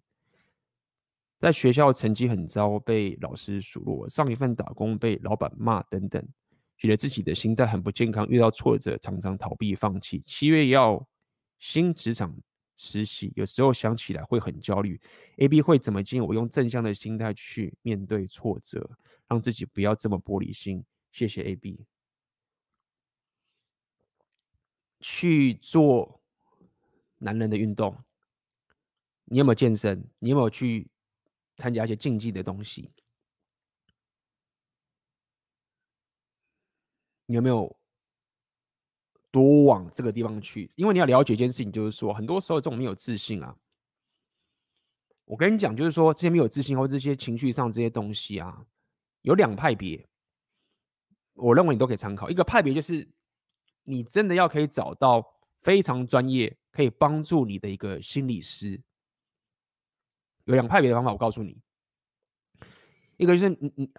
[1.39, 6.27] 在学校成绩很糟，被老师数落；上一份打工被老板骂等等，
[6.79, 10.23] 觉得自己的心态很不健康，遇到挫折常常逃避放弃。
[10.25, 11.07] 七月要
[11.59, 12.35] 新职场。
[12.77, 14.99] 实习，有时候想起来会很焦虑。
[15.37, 18.89] AB 会怎么建议我用正向的心态去面对挫折，
[19.29, 20.83] 让自己不要这么玻璃心？
[21.09, 21.85] 谢谢 AB。
[25.07, 26.19] 去做
[27.19, 27.95] 男人的运动。
[29.25, 30.03] 你有没有健身？
[30.17, 30.89] 你有没有去
[31.57, 32.89] 参加一些竞技的东西？
[37.27, 37.77] 你有没有
[39.29, 40.71] 多往这个地方去？
[40.75, 43.55] 因为你要了解一件事情，就是说，很多时候这种没有自信啊，
[45.25, 48.65] 我跟你讲，就是说这些没有自信或这些情绪上这些东西啊，
[49.21, 50.03] 有两派别，
[51.33, 52.27] 我认为你都可以参考。
[52.27, 53.07] 一个派别就是
[53.85, 55.25] 你真的要可以找到
[55.61, 58.81] 非常专业可以帮助你的一个心理师。
[60.43, 61.57] 有两派别的方法，我告诉你，
[63.17, 63.91] 一个就是你你。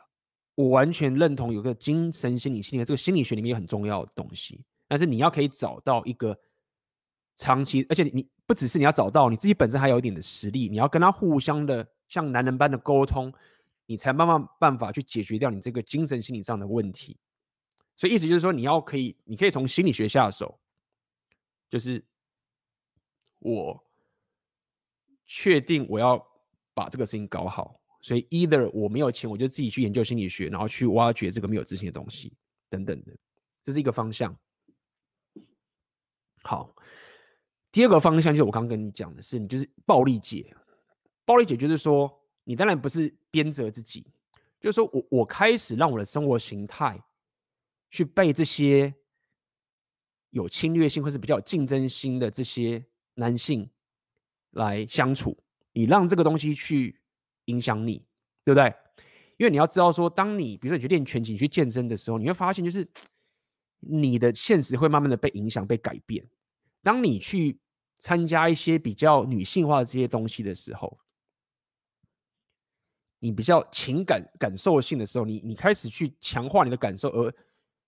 [0.54, 6.34] 我完全认同有个精神心理心理这个心理学里面也很重要的东西，但是你要可以找到一个
[7.36, 13.30] 长期，而且你不只是你要找到你自己本身还有一点的实力，你要跟他互相的像男人般的沟通，
[13.84, 17.18] 你才慢慢办法去解决掉你这个精神心理上的问题。
[17.96, 20.58] 所以意思就是说，你要可以，你可以从心理学下手，
[21.68, 22.04] 就是
[23.38, 23.84] 我
[25.24, 26.24] 确定我要
[26.74, 27.80] 把这个事情搞好。
[28.02, 32.32] 所以，either 我没有钱，我就自己去研究心理学，然后去挖掘这个没有自信的东西，
[32.68, 33.12] 等等的，
[33.64, 34.36] 这是一个方向。
[36.42, 36.72] 好，
[37.72, 40.54] 第二个方向就是我刚跟你讲的是，你就是暴力解。
[41.24, 42.08] 暴力解就是说，
[42.44, 44.06] 你当然不是鞭责自己，
[44.60, 47.02] 就是说我我开始让我的生活形态
[47.90, 48.94] 去被这些
[50.30, 52.84] 有侵略性或是比较有竞争心的这些
[53.14, 53.68] 男性
[54.50, 55.36] 来相处，
[55.72, 57.00] 你让这个东西去。
[57.48, 58.04] 影响你，
[58.42, 58.74] 对不对？
[59.36, 62.84] 因为你要知道说，当你比如说你去练拳击、你去健身的时候，你会发现就是
[63.78, 66.28] 你的现实会慢慢的被影响、被改变。
[66.82, 67.60] 当你去
[68.00, 70.98] 参加一些比较女性化的这些东西的时候，
[73.20, 77.32] 你比较情感感受性的时候，你你开始去强化你的感受，而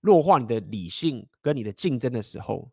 [0.00, 2.70] 弱化你的理性跟你的竞争的时候，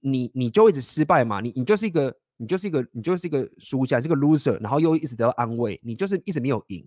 [0.00, 2.16] 你你就一直失败嘛，你你就是一个。
[2.38, 6.86] 你就是一个，你就是一个输家，这个 loser，然后又一直得到安慰，你就是一直没有赢，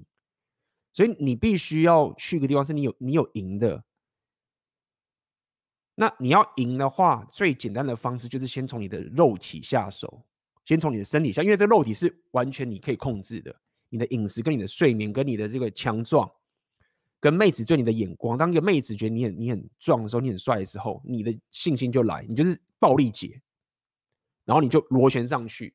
[0.93, 3.83] 所以你必须要去一个地方，是你有你有赢的。
[5.95, 10.23] 那你要赢的话，最简单的方式就是先从你的肉体下手，
[10.65, 13.59] 先从你的身体下，因为这个肉体是完全你可以控制的。
[13.89, 16.29] 你的饮食、跟你的睡眠、跟你的这个强壮，
[17.19, 23.41] 跟妹子对你的眼光，当一个妹子觉得你很你很壮的时候，你很帅的时候，你的信心就来，你就是暴力姐。
[24.45, 25.71] 然后你就螺旋上去，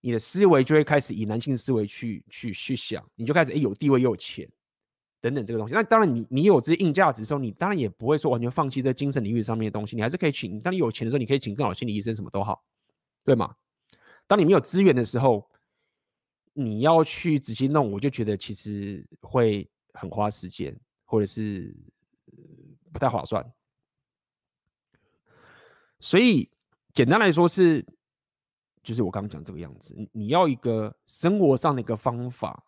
[0.00, 4.48] 你的思维就会开始以男性思维去去去想，你就开始哎有地位又有钱
[5.20, 5.74] 等等这个东西。
[5.74, 10.58] 那当然你你有这些硬价值的时候，你当然也不会说完全放弃这精神领域上面的东西，你还是可以请。
[10.62, 12.64] 当你有钱的时候，你可以请更好的心理医生，什么都好，
[13.22, 13.54] 对吗？
[14.26, 15.46] 当你没有资源的时候，
[16.54, 21.74] 你要去仔细弄，我就觉得其实会很花时间，或者是
[22.92, 23.44] 不太划算。
[25.98, 26.48] 所以。
[26.92, 27.84] 简单来说是，
[28.80, 29.96] 就是我刚刚讲这个样子。
[30.12, 32.64] 你要一个生活上的一个方法，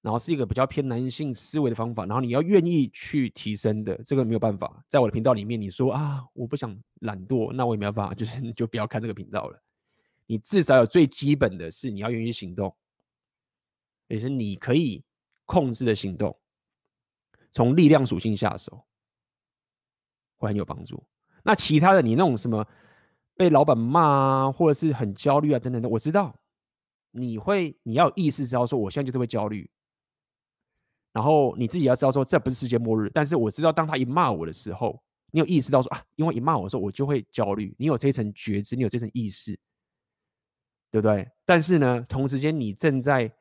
[0.00, 4.82] 然后是一个比较偏男性思维的方法，然后你要愿意去提升的，这个没有办法。
[4.88, 9.62] 在我的频道里面，你说啊，我不想懒惰，那我也没有办法， 就是你就不要看这个频道了。
[10.24, 12.74] 你至少有最基本的是你要愿意行动，
[14.06, 15.04] 也是你可以
[15.48, 16.38] 控制的行动，
[17.50, 18.84] 从力量属性下手
[20.36, 21.02] 会很有帮助。
[21.42, 22.64] 那其他的，你那种什么？
[23.34, 26.34] 被老板骂啊，或者是很焦虑啊，等等的，我知道
[27.12, 29.70] 你会，你要有意识知道说，我现在就是会焦虑。
[31.12, 33.08] 然后你自己要知道说，这不是世界末日。
[33.14, 37.72] 但是我知道，当他一骂我的时候，你有意识到说啊，因为一骂我的时候，我就会焦虑。
[37.78, 39.52] 你有这一层觉知，你有这层意识，
[40.90, 41.30] 对不对？
[41.46, 43.32] 但是呢，同时间你正在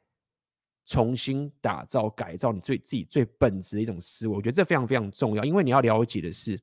[0.87, 4.35] 重新打造、改造你最自己最本质的一种思维。
[4.35, 6.59] 我觉得这非常非常重要，因为你要了解的是，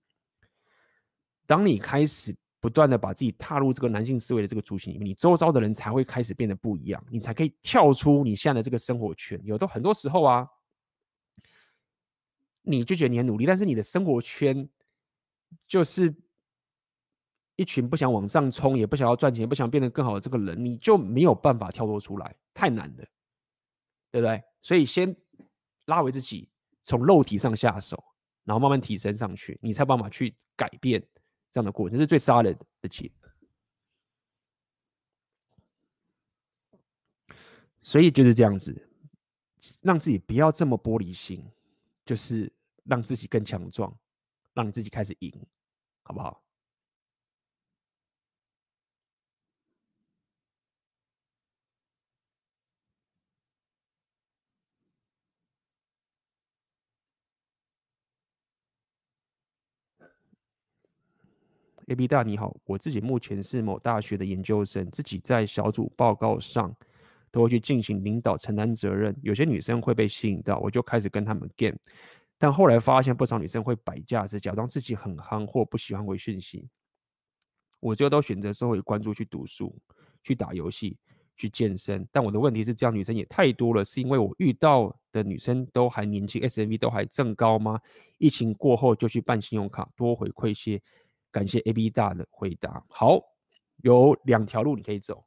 [1.47, 2.35] 当你开始。
[2.61, 9.39] 不断的把自己踏入这个男性思维的这个族群里面，你周遭的人才会开始变得不一样，你才可以跳出你现在的这个生活圈。
[9.45, 10.49] 有的很多时候啊，
[12.63, 14.67] 你就觉得你很努力，但是你的生活圈
[15.69, 16.15] 就是
[17.57, 23.05] 一群不想往上冲，也不想要赚钱，不想变得更好的这个人，你就没有办法跳脱出来，太难了，
[24.15, 24.41] 对不对？
[24.63, 25.13] 所以先
[25.87, 26.49] 拉回自己，
[26.85, 28.01] 从肉体上下手，
[28.45, 31.05] 然后慢慢提升上去，你才有办法去改变。
[31.51, 33.11] 这样的过程这是最杀人的解，
[37.83, 38.89] 所以就是这样子，
[39.81, 41.45] 让自己不要这么玻璃心，
[42.07, 42.49] 就是
[42.85, 43.93] 让自己更强壮，
[44.53, 45.45] 让你自己开始赢，
[46.05, 46.44] 好不好？
[61.89, 66.75] ，A B 大你好，我自己目前是某大学的研究生，自己在小组报告上
[67.31, 69.15] 都会去进行领导、承担责任。
[69.23, 71.77] 有些女生会被吸引到，我就开始跟他们 game，
[72.39, 76.69] 但后来发现不少女生会摆架子，假装自己很夯或不喜欢回讯息。
[77.81, 79.77] 我最后都选择社会关注，去读书、
[80.23, 80.97] 去打游戏、
[81.37, 82.07] 去健身。
[82.11, 87.79] 但我的问题是，这样女生也太多了，是因为我遇到的女生都还年轻，SMV 都还正高吗？
[88.17, 90.81] 疫情过后就去办信用卡，多回馈些。
[91.35, 92.87] 感谢 AB 大的回答。
[92.89, 93.21] 好，
[93.79, 95.27] 有两条路你可以走，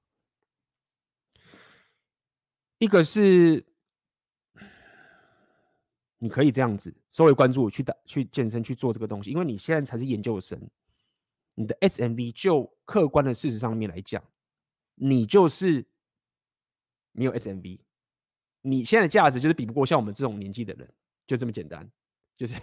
[2.78, 3.62] 一个是
[6.18, 10.58] 你可以这样子，稍微关注去打、去健身、去做这个东西，因为你现在才是研究生。
[11.56, 14.24] 你的 SMV 就客观的事实上面来讲，
[14.96, 15.86] 你就是
[17.12, 17.80] 没有 SMV，
[18.62, 20.90] 你现在的价值就是比不过像我们这种年纪的人，
[21.26, 21.92] 就这么简单，
[22.38, 22.56] 就是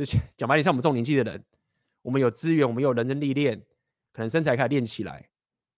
[0.00, 1.44] 就是讲白点，像我们这种年纪的人，
[2.00, 3.60] 我们有资源，我们有人生历练，
[4.14, 5.28] 可能身材开始练起来，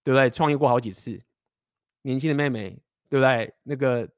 [0.04, 0.30] 对不对？
[0.30, 1.20] 创业过好几次，
[2.02, 2.70] 年轻的妹妹，
[3.08, 3.52] 对不对？
[3.64, 4.08] 那个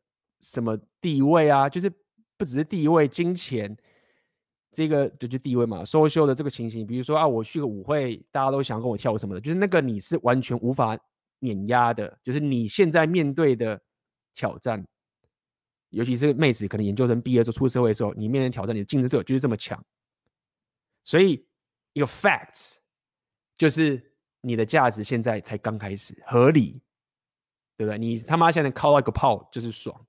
[0.43, 1.91] 什么地位啊，就是
[2.37, 3.75] 不只是地位，金钱。
[4.71, 10.99] 这个就就地位嘛 so 秀的这个情形，比如说啊，我去个舞会，大家都想跟我跳舞什么的，就是那个你是完全无法
[11.39, 13.81] 碾压的，就是你现在面对的
[14.35, 14.85] 挑战，
[15.91, 19.81] 尤其是妹子，可能研究生毕业之后出社会的时候，你面临挑战，你的竞争对手就是这么强，
[21.05, 21.47] 所以
[21.93, 22.75] 一个 facts
[23.57, 26.83] 就是你的价值现在才刚开始，合理，
[27.77, 27.97] 对不对？
[27.99, 30.05] 你他妈现在靠到一个炮就是爽，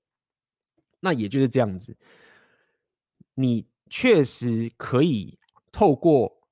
[0.98, 1.96] 那也就是这样子，
[3.34, 3.64] 你。
[3.88, 5.38] 确实可以
[5.70, 6.42] 透过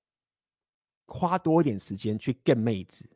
[1.05, 3.11] 花多一点时间去 get 妹子，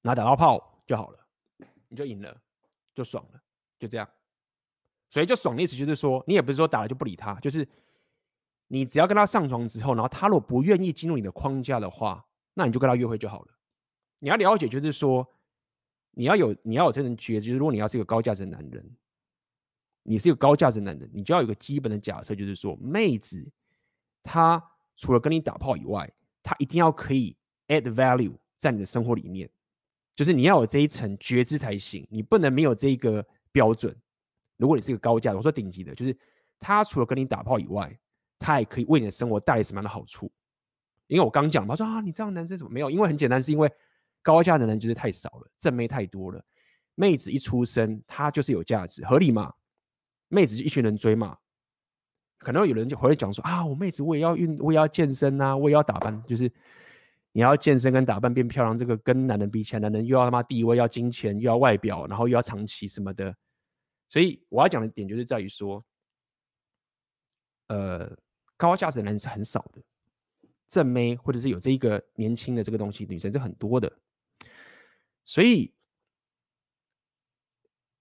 [0.00, 1.26] 拿打到炮就好了，
[1.86, 2.42] 你就赢了，
[2.92, 3.40] 就爽了，
[3.78, 4.10] 就这样。
[5.10, 7.64] 所以就爽的意思就是说，你也不是说打了就不理他，就是
[8.68, 12.24] 你只要跟他上床之后，然后他如果不愿意进入你的框架的话，
[12.54, 13.48] 那你就跟他约会就好了。
[14.18, 15.26] 你要了解，就是说
[16.12, 18.96] 你要有你要有这种觉知，如果你要是一个高价值的男人。
[20.08, 23.44] 你是一个高价值的男人，你就要有个基本的假设，就是说，妹子
[24.22, 24.62] 她
[24.96, 26.08] 除了跟你打炮以外，
[26.44, 27.36] 她一定要可以
[27.66, 29.50] add value 在你的生活里面，
[30.14, 33.92] 就是你要有这一层觉知才行，你不能没有这一个标准。
[34.58, 36.16] 如果你是一个高价，我说顶级的，就是
[36.60, 37.98] 她除了跟你打炮以外，
[38.38, 40.30] 他也可以为你的生活带来什么样的好处？
[41.06, 42.90] 因为我刚讲嘛，说啊，你这样男生怎么没有？
[42.90, 43.70] 因为很简单，是因为
[44.22, 46.44] 高价的人就是太少了，正妹太多了，
[46.96, 49.52] 妹子一出生她就是有价值，合理吗？
[50.28, 51.38] 妹子就一群人追嘛，
[52.38, 56.50] 可能有人就回来讲说啊，我妹子我也要运，我也要健身啊，我也要打扮，就是
[57.30, 63.32] 你要健身跟打扮变漂亮，这个跟男人比起来，男人又要他妈地位，要金钱，又要外表，然后又要长期什么的，
[64.08, 65.84] 所以我要讲的点就是在于说，
[67.68, 68.16] 呃，
[68.56, 69.82] 高价值的男人是很少的，
[70.68, 73.92] 正妹或者是有这一个年轻的这个东西，女生是很多的，
[75.24, 75.72] 所以。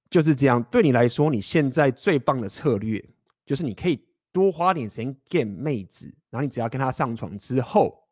[0.07, 3.03] 就是这样，对你来说，你现在最棒的策略
[3.45, 8.07] 就是你可以多花点时间 get 妹子，然后你只要跟她上床之后，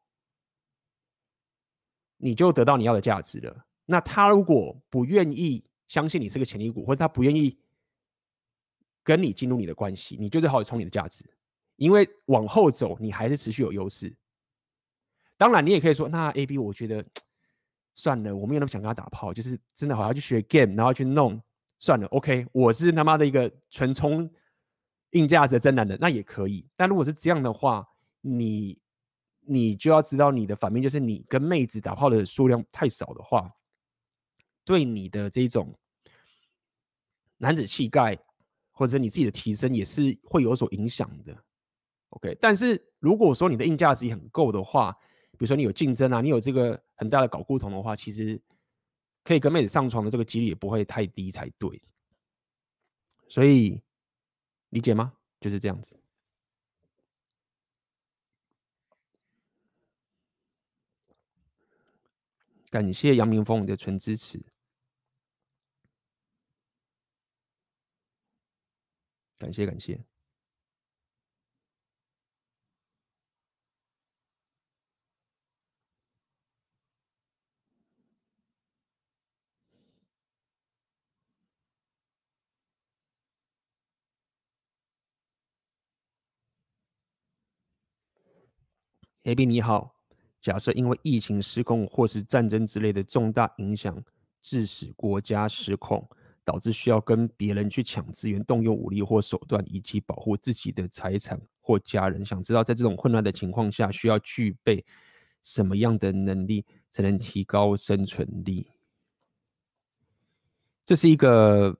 [2.17, 3.65] 你就得到你要的价值了。
[3.85, 7.57] 那她如果不愿意相信你是个潜力股，或者她不愿意
[9.01, 11.23] 跟你进入你的关系，你就最好冲你的价值，
[11.75, 14.15] 因为往后走你还是持续有优势。
[15.37, 17.05] 当然，你也可以说，那 AB 我觉得
[17.93, 21.41] 算了，我没有那么想跟他打炮，就是真的好像去学 game，然后去弄。
[21.79, 24.29] 算了，OK，我是他妈的一个纯冲
[25.09, 26.65] 硬价值的真男人，那也可以。
[26.77, 27.85] 但如果是这样的话，
[28.21, 28.79] 你
[29.41, 33.51] 你就要知道你的反面，就是你跟妹子打炮的数量太少的话，
[34.63, 35.77] 对你的这种
[37.35, 38.17] 男子气概
[38.71, 41.37] 或者你自己的提升也是会有所影响的。
[42.15, 44.91] OK，但是如果说你的硬价值也很够的话，
[45.31, 48.41] 比如说你有竞争啊，你有这个很大的搞固酮的话，其实。
[49.25, 51.81] 可以跟妹子上床的这个几率也不会太低才对，
[53.29, 53.81] 所以
[54.67, 55.13] 理解吗？
[55.39, 55.97] 就是这样子。
[62.69, 64.37] 感谢杨明峰你的纯支持，
[69.37, 70.03] 感谢感谢。
[89.23, 89.95] AB 你好，
[90.41, 94.03] 假设因为疫情失控或是战争之类的重大影响，
[94.41, 96.05] 致使国家失控，
[96.43, 104.85] 导致需要跟别人去抢资源、动用武力或手段，以及保护自己的财产或家人，想知道在这种混乱的情况下，需要具备
[105.41, 108.71] 什么样的能力才能提高生存力？
[110.83, 111.79] 这是一个，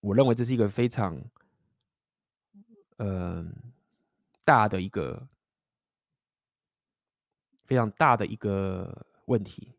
[0.00, 1.18] 我认为这是一个非常，
[2.98, 3.42] 呃，
[4.44, 5.26] 大的一个
[7.66, 9.72] 非常大的一个问题。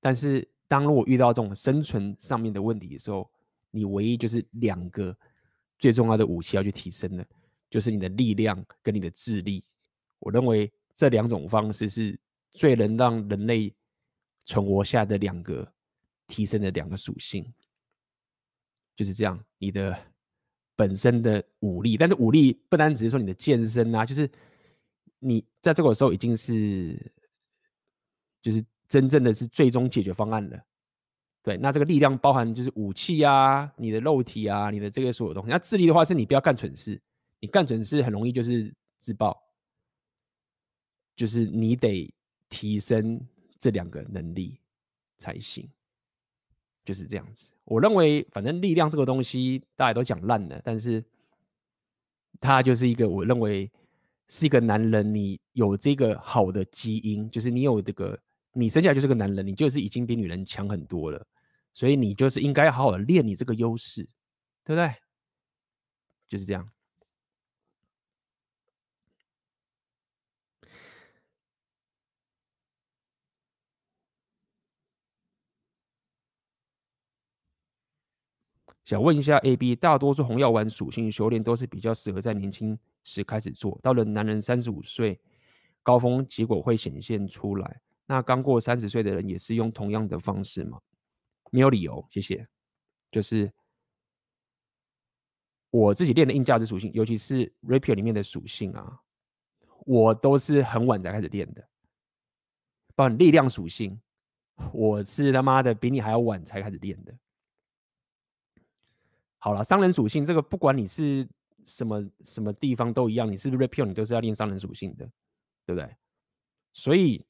[0.00, 3.30] 但是，当如果遇到这种生存上面的问题的时候，
[3.70, 5.16] 你唯一就是两个
[5.78, 7.26] 最重要的武器要去提升的，
[7.70, 9.64] 就是你的力量跟你的智力。
[10.18, 12.18] 我认为这两种方式是
[12.50, 13.74] 最能让人类
[14.44, 15.70] 存活下的两个。
[16.26, 17.44] 提升的两个属性
[18.96, 19.94] 就是这样，你的
[20.74, 24.28] 本身的武力，但是武力不单只是说你的健身啊，就是
[25.24, 27.12] 你在这个时候已经是，
[28.42, 30.62] 就是真正的是最终解决方案了。
[31.42, 35.50] 对，那这个力量包含就是武器啊，你的肉体啊，你的这个所有东西。
[35.50, 37.00] 那智力的话，是你不要干蠢事，
[37.40, 39.42] 你干蠢事很容易就是自爆，
[41.16, 42.12] 就是你得
[42.48, 43.20] 提升
[43.58, 44.58] 这两个能力
[45.18, 45.68] 才行。
[46.84, 51.02] 就是这样子，我认为反正力量这个东西大家都讲烂了，但是
[52.40, 53.70] 它就是一个我认为
[54.28, 58.18] 是一个男人，你有这个好的基因，就是你有这个，
[58.52, 61.26] 你生下来就是个男人，你就是已经比女人强很多了，
[61.74, 64.02] 所以你就是应该好好的练你这个优势，
[64.64, 64.94] 对不对？
[66.28, 66.68] 就是这样。
[78.84, 85.20] 想问一下，AB，大多数红药丸属性修炼都是比较适合在年轻时开始做，到了男人三十五岁
[85.82, 87.80] 高峰，结果会显现出来。
[88.06, 90.80] 那刚过三十岁的人也是用同样的方式吗？
[91.50, 92.46] 没有理由，谢谢。
[93.10, 93.52] 就是
[95.70, 99.00] 我自己练的硬价值属性，尤其是 Rapier 里面的属性啊，
[99.86, 101.66] 我都是很晚才开始练的。
[102.96, 104.00] 包括力量属性，
[104.72, 107.14] 我是他妈的比你还要晚才开始练的。
[109.38, 111.28] 好了，商人属性这个不管你是
[111.64, 115.04] 什么什么地方都一样，你是不是 repeal 你都是要练商人属性的，
[115.66, 115.96] 对不对？
[116.72, 117.24] 所以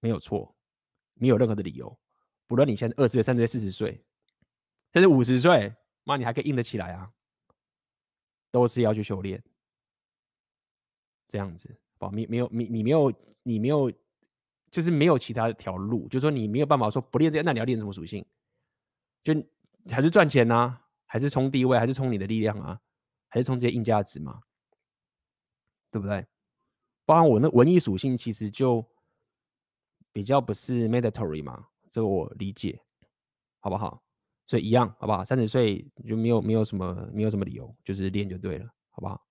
[0.00, 0.54] 没有错，
[1.14, 1.98] 没有任何的理由。
[2.46, 4.02] 不论你现在二十岁、三十岁、四十岁，
[4.92, 5.74] 甚至五十岁，
[6.04, 7.12] 妈你还可以硬得起来啊，
[8.50, 9.42] 都是要去修炼。
[11.28, 13.12] 这样子，不，没没有你你没有
[13.42, 13.90] 你没有，
[14.70, 18.24] 就是没有其他条路，就是说你没有办法说不练这，那你要练什么属性？
[19.22, 19.34] 就
[19.90, 20.84] 还是赚钱呐、啊。
[21.10, 22.78] 还是冲地位，还是冲你的力量啊？
[23.28, 24.40] 还是冲这些硬价值嘛？
[25.90, 26.26] 对不对？
[27.04, 28.84] 包含我那文艺属性，其实就
[30.12, 32.80] 比较不是 mandatory 嘛，这个我理解，
[33.60, 34.02] 好不好？
[34.46, 35.22] 所以一样，好不好？
[35.24, 39.27] 三十岁就没有没有什么没有什么理由，就是练就对了，好不好？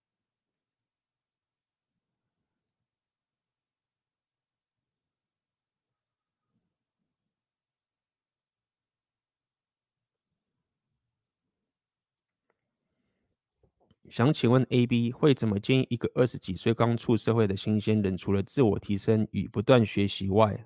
[14.09, 20.65] 想请问 AB 会怎么建议一个二十几岁刚出社会的新鲜人，除了自我提升与不断学习外，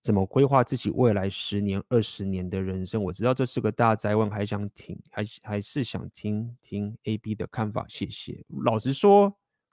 [0.00, 3.00] 怎么规划自己未来十年、二十年的人生？
[3.00, 7.86] 我知道这是个大哉问，还想听，还还是想听听 AB 的看法。
[7.88, 8.44] 谢谢。
[8.64, 9.32] 老实说，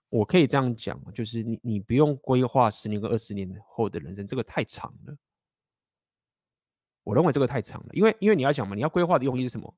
[0.10, 5.18] 我可以这样讲，就是你你不用规划十年跟二十年后的人生，这个太长了。
[7.04, 9.74] 我认为这个太长了，因为因为你要讲嘛，你要规划的用意是什么？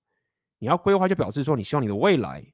[0.64, 2.46] 你要规划，就表示说你希望你的未来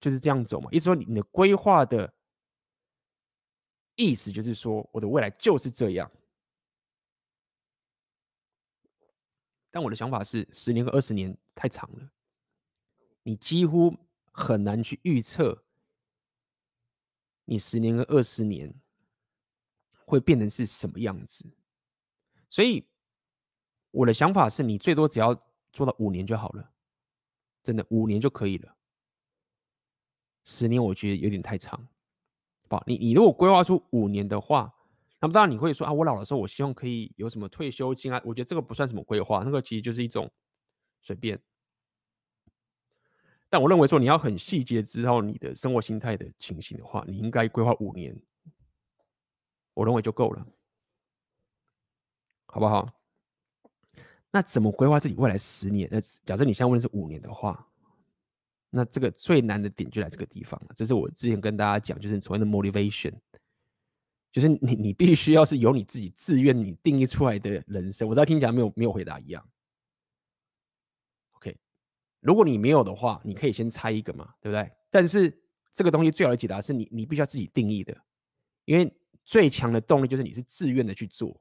[0.00, 0.70] 就是这样走嘛。
[0.72, 2.10] 意思说，你的规划的
[3.96, 6.10] 意思就是说，我的未来就是这样。
[9.70, 12.10] 但我的想法是，十年和二十年太长了，
[13.22, 13.94] 你几乎
[14.32, 15.62] 很难去预测
[17.44, 18.74] 你十年和二十年
[20.06, 21.44] 会变成是什么样子。
[22.48, 22.88] 所以，
[23.90, 25.38] 我的想法是你最多只要。
[25.78, 26.72] 做到五年就好了，
[27.62, 28.76] 真的五年就可以了。
[30.42, 31.86] 十年我觉得有点太长，
[32.68, 34.74] 不，你你如果规划出五年的话，
[35.20, 38.20] 那么当然你会说啊，我老的时候我希望可以有什么退休金啊？
[38.24, 40.28] 我觉得这个不算什么规划，那个其实就是一种
[41.00, 41.40] 随便。
[43.48, 48.20] 但我认为说你要很细节知道你的生活心态的情形的话，你应该规划五年，
[49.74, 50.44] 我认为就够了，
[52.46, 52.97] 好不好？
[54.30, 55.88] 那怎么规划自己未来十年？
[55.90, 57.66] 那假设你现在问的是五年的话，
[58.70, 60.74] 那这个最难的点就在这个地方了。
[60.76, 63.14] 这是我之前跟大家讲，就是所谓的 motivation，
[64.30, 68.06] 就是你你必须要是有你自己自愿你定义出来的人生。
[68.06, 69.42] 我知道听起来没有没有回答一样。
[71.32, 71.56] OK，
[72.20, 74.70] 如果你没有的话，你可以先猜一个嘛，对不对？
[74.90, 75.42] 但是
[75.72, 77.96] 这个东西最好的解答是你，你必须要自己定义的，
[78.66, 78.94] 因为
[79.24, 81.40] 最强的动力就是你是自愿的去做，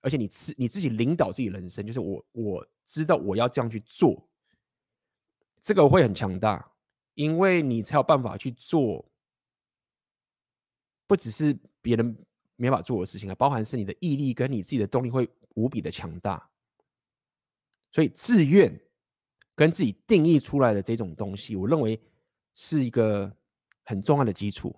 [0.00, 4.28] 而且你自你自己领导自己人生，就是我我知道我要这样去做，
[5.62, 6.70] 这个会很强大，
[7.14, 9.04] 因为你才有办法去做，
[11.06, 12.16] 不只是别人
[12.56, 16.48] 没法做的事情啊，包含是你的毅力跟你自己的动力会无比的强大，
[17.92, 18.78] 所以自愿。
[19.58, 22.00] 跟自己定义出来的这种东西，我认为
[22.54, 23.28] 是一个
[23.86, 24.72] 很重要的基础。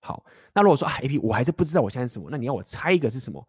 [0.00, 0.24] 好，
[0.54, 3.46] 那如果说啊，AP，我还是不知道我现在是什么，那你要我猜一个是什么？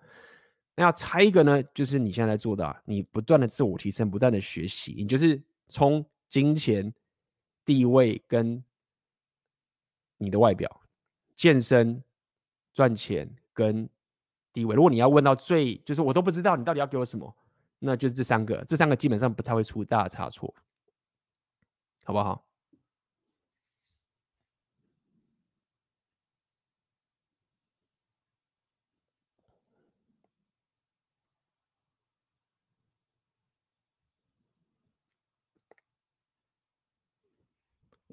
[0.76, 6.91] 那要猜一个呢，就是你现在在做的啊，你不断的自我提升，不断的学习，你就是从金钱、
[7.64, 8.64] 地位跟
[10.18, 10.82] 你的外表、
[11.36, 12.04] 健身、
[12.74, 13.88] 赚钱跟
[14.52, 14.76] 地位。
[14.76, 17.36] 如果你要问到最，就是我都不知道你到底要给我什么，
[17.80, 20.54] 那就是这三个，这三个基本上不太会出大差错。
[22.04, 22.44] 好不好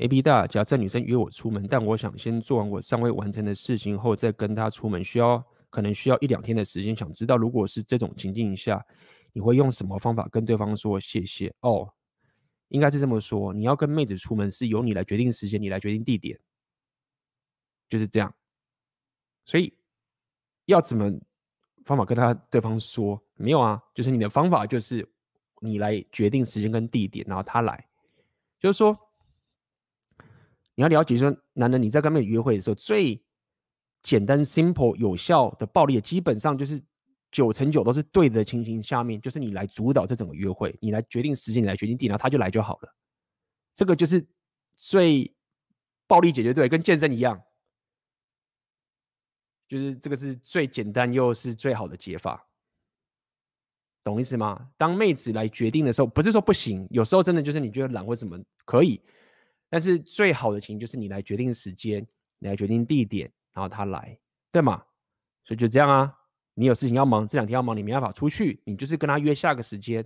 [0.00, 6.94] ？AB 大，假设女生约我出门，但我想先做完我尚未完成的事情后再跟她出门，需要可能需要一两天的时间。
[6.96, 8.84] 想知道如果是这种情境下，
[9.32, 11.54] 你会用什么方法跟对方说谢谢？
[11.60, 11.92] 哦。
[12.68, 16.38] 应该是这么说，你要跟妹子出门是由你来决定时间，你来决定地点，
[17.88, 18.32] 就是这样。
[19.44, 19.74] 所以
[20.66, 21.12] 要怎么
[21.84, 23.20] 方法跟他对方说？
[23.34, 25.04] 没有啊，就是你的方法就是
[25.60, 27.88] 你来决定时间跟地点，然后他来。
[28.60, 28.96] 就是说，
[30.80, 33.22] 你要了解说，男人你在跟妹子约会的时候，最
[34.02, 36.82] 简单、simple、有效的暴力，基本上就是。
[37.32, 42.92] 九成九都是对的情形下面，就是你来主导这整个约会，你来决定时间，你来决定地，然后他就来就好了。
[43.72, 44.26] 这个就是
[44.74, 45.32] 最
[46.08, 47.40] 暴力解决，对，跟健身一样，
[49.68, 52.44] 就是这个是最简单又是最好的解法，
[54.02, 54.68] 懂意思吗？
[54.76, 59.00] 当妹子来决定的时候，不是说不行，有时候真的就是你觉得懒或怎么可以，
[59.70, 62.06] 但是最好的情就是你来决定时间，
[62.38, 64.18] 你来决定地点，然后他来，
[64.52, 64.84] 对吗？
[65.44, 66.14] 所以就这样啊。
[66.54, 70.04] 你有事情要忙，这两天要忙，你没办法出去，你就是跟他约下个时间，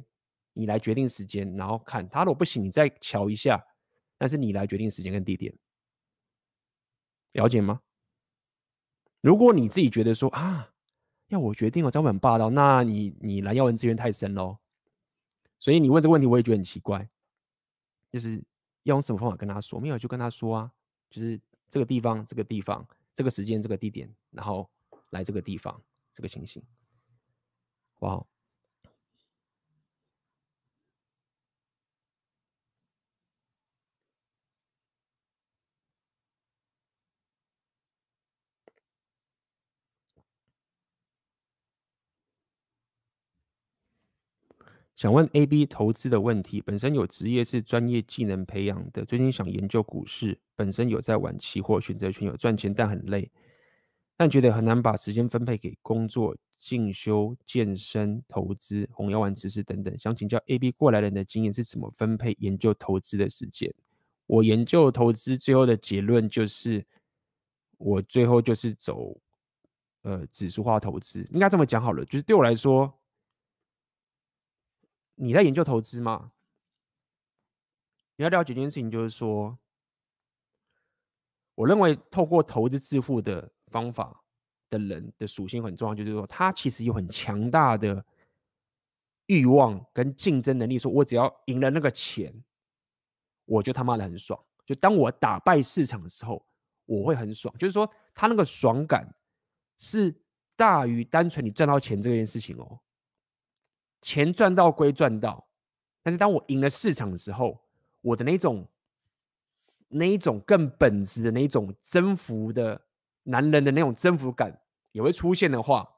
[0.53, 3.61] 你来决定时间，然后看他如果不行，你再瞧一下，
[4.19, 5.53] 但是你来决定时间跟地点，
[7.33, 7.81] 了解吗？
[9.21, 10.71] 如果你自己觉得说啊，
[11.29, 14.59] 要我决定，我这样很霸道，那你你来要人资源太深喽，
[15.59, 17.09] 所以你问这个问题，我也觉得很奇怪，
[18.13, 18.45] 就是
[18.85, 19.79] 要用什么方法跟他说？
[19.79, 20.73] 没有就跟他说啊，
[21.11, 21.39] 就是
[21.69, 24.71] 这个地方，这个地方，这个时间，这个地点，然后
[25.11, 25.79] 来这个地方。
[26.17, 26.63] 这个情形，
[27.99, 28.25] 哇！
[44.97, 53.31] 想问 AB 投资的问题，本身有职业是专业技能培养的，最近想研究股市，本身有在玩期货、选择权，有赚钱，但很累。
[54.17, 59.99] 但觉得很难把时间分配给工作、进修、健身、投资、红药丸知识等等。
[59.99, 63.75] 想请教 AB 过来人的经验是怎么分配研究投资的时间？
[64.27, 66.87] 我研究投资最后的结论就是，
[67.79, 69.21] 我最后就是走
[70.03, 71.29] 呃指数化投资。
[71.33, 72.91] 应该这么讲好了，就是对我来说，
[75.15, 76.33] 你在研究投资吗？
[78.17, 79.59] 你要了解一件事情，就是说，
[81.55, 83.51] 我认为透过投资致富的。
[83.75, 84.23] 方法
[84.71, 88.07] 的人的属性很重要，就是说他其实有很强大的
[89.27, 90.79] 欲望跟竞争能力。
[90.79, 92.33] 说我只要赢了那个钱，
[93.47, 94.41] 我就他妈的很爽。
[94.65, 96.47] 就当我打败市场的时候，
[96.85, 97.53] 我会很爽。
[97.59, 99.13] 就是说他那个爽感
[99.77, 100.15] 是
[100.55, 102.79] 大于单纯你赚到钱这件事情哦。
[104.05, 105.47] 钱赚到归赚到，
[106.03, 107.59] 但是当我赢了市场的时候，
[108.03, 108.67] 我的那种
[109.89, 112.81] 那一种更本质的那一种征服的。
[113.27, 114.55] 男人的那种征服感
[114.93, 115.89] 也会出现的话，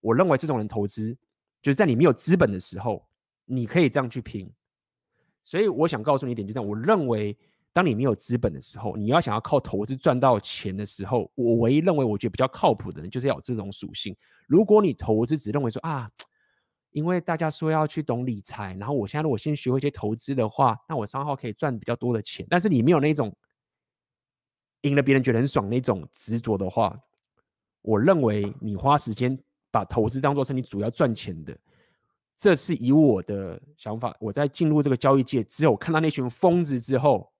[0.00, 1.12] 我认为这种人投资
[1.60, 3.04] 就是在你没有资本的时候，
[3.44, 4.48] 你可以这样去拼。
[5.42, 7.36] 所以我想告诉你一点，就这样，我认为
[7.72, 14.16] 当你没有资本的时候，你要想要靠投资赚到钱的时候，我唯一认为我觉得比较靠谱的人，就是要有这种属性。
[14.46, 16.08] 如果你投资只认为说啊，
[16.96, 23.30] 因为大家说要去懂理财，然后我现在如果先学会一些投资的话，那我三号可以赚比较多的钱，但是你没有那种。
[24.82, 26.96] 赢了别人觉得很爽那种执着的话，
[27.82, 29.36] 我认为你花时间
[29.70, 31.58] 把投资当做是你主要赚钱的，
[32.36, 34.16] 这是以我的想法。
[34.20, 37.30] 我在进入这个交易界之后，看到那群疯子之后，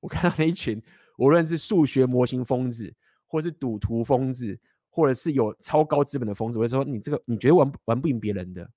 [0.00, 0.82] 我看到那一群，
[1.16, 2.94] 无论是数学模型疯子，
[3.26, 4.58] 或是赌徒疯子，
[4.90, 8.68] 或者是有超高资本的疯子，我就说你这个你觉得玩玩不赢别人的，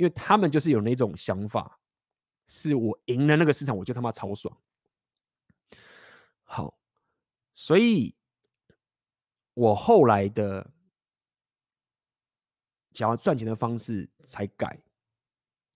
[0.00, 1.78] 因为他们就是有那种想法，
[2.46, 4.56] 是我赢了那个市场，我就他妈超爽。
[6.42, 6.74] 好，
[7.52, 8.14] 所以
[9.52, 10.70] 我后来的
[12.92, 14.80] 想要赚钱的方式才改。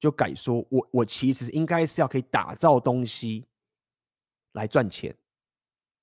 [0.00, 3.46] 就改说，我我其实应该是要可以打造东西
[4.52, 5.14] 来赚钱。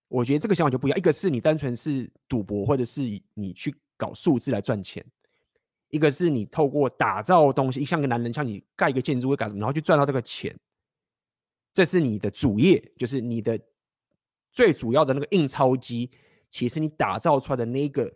[0.07, 3.01] 我觉得这个想法就不一样，一个是你单纯是赌博，或者是
[3.33, 5.03] 你去搞数字来赚钱；
[5.91, 10.57] 一个是你透过打造东西，像个男人，像你盖一个建筑会干什么，然后去赚到这个钱。
[11.71, 13.59] 这是你的主业，就是你的
[14.51, 16.09] 最主要的那个印钞机，
[16.49, 18.11] 其实你打造出来的那个。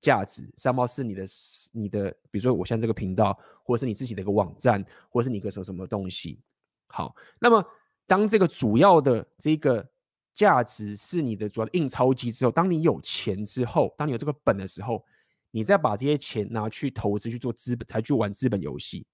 [0.00, 1.24] 价值，三包是你的，
[1.72, 6.38] 你的，比如说我现在这个频道，或者是你自己的一个网站，或者是你一个什么什么东西。
[6.88, 7.64] 好，那么
[8.06, 9.82] 当这个主要的这个
[10.34, 15.02] 价值是你的主要的印钞机之后，当你有钱之后，当你有这个本的时候，
[15.56, 19.06] 你再把这些钱拿去投资去做资本，才去玩资本游戏。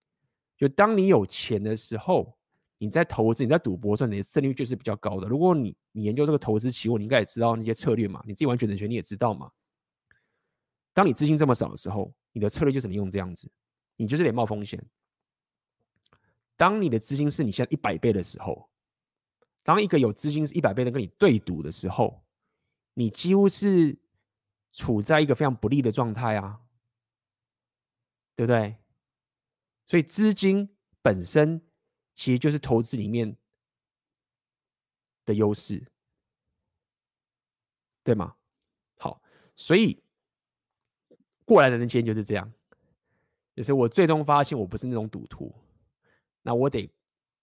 [0.56, 2.34] 就当你有钱的时候，
[2.78, 5.28] 你在投资，你在赌博上，你的胜率就是比较高的。
[5.28, 9.50] 如果你你研究这个投资期货，你应该也知道那些策略嘛，你自己玩选择权你也知道嘛。
[10.94, 13.46] 当你资金这么少的时候，你的策略就只能用这样子，
[13.98, 14.82] 你就是得冒风险。
[16.56, 18.66] 当你的资金是你现在一百倍的时候，
[19.62, 22.24] 当一个有资金是一百倍的跟你对赌的时候，
[22.94, 23.94] 你几乎是
[24.72, 26.60] 处在一个非常不利的状态啊，
[28.36, 28.76] 对不对？
[29.86, 30.68] 所以资金
[31.02, 31.60] 本身
[32.14, 33.36] 其实就是投资里面
[35.24, 35.84] 的优势，
[38.02, 38.36] 对吗？
[38.96, 39.22] 好，
[39.56, 40.02] 所以。
[41.44, 42.48] 过来的人间就是这样，
[43.56, 45.52] 就是我最终发现我不是那种赌徒，
[46.42, 46.88] 那我得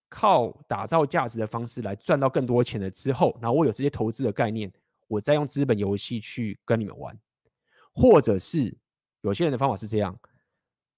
[0.08, 4.72] 靠打造价值的方式来赚到更多钱了之后，然后我有这些投资的概念，
[5.08, 7.18] 我再用资本游戏去跟你们玩，
[7.94, 8.78] 或者是
[9.22, 10.18] 有些人的方法是这样，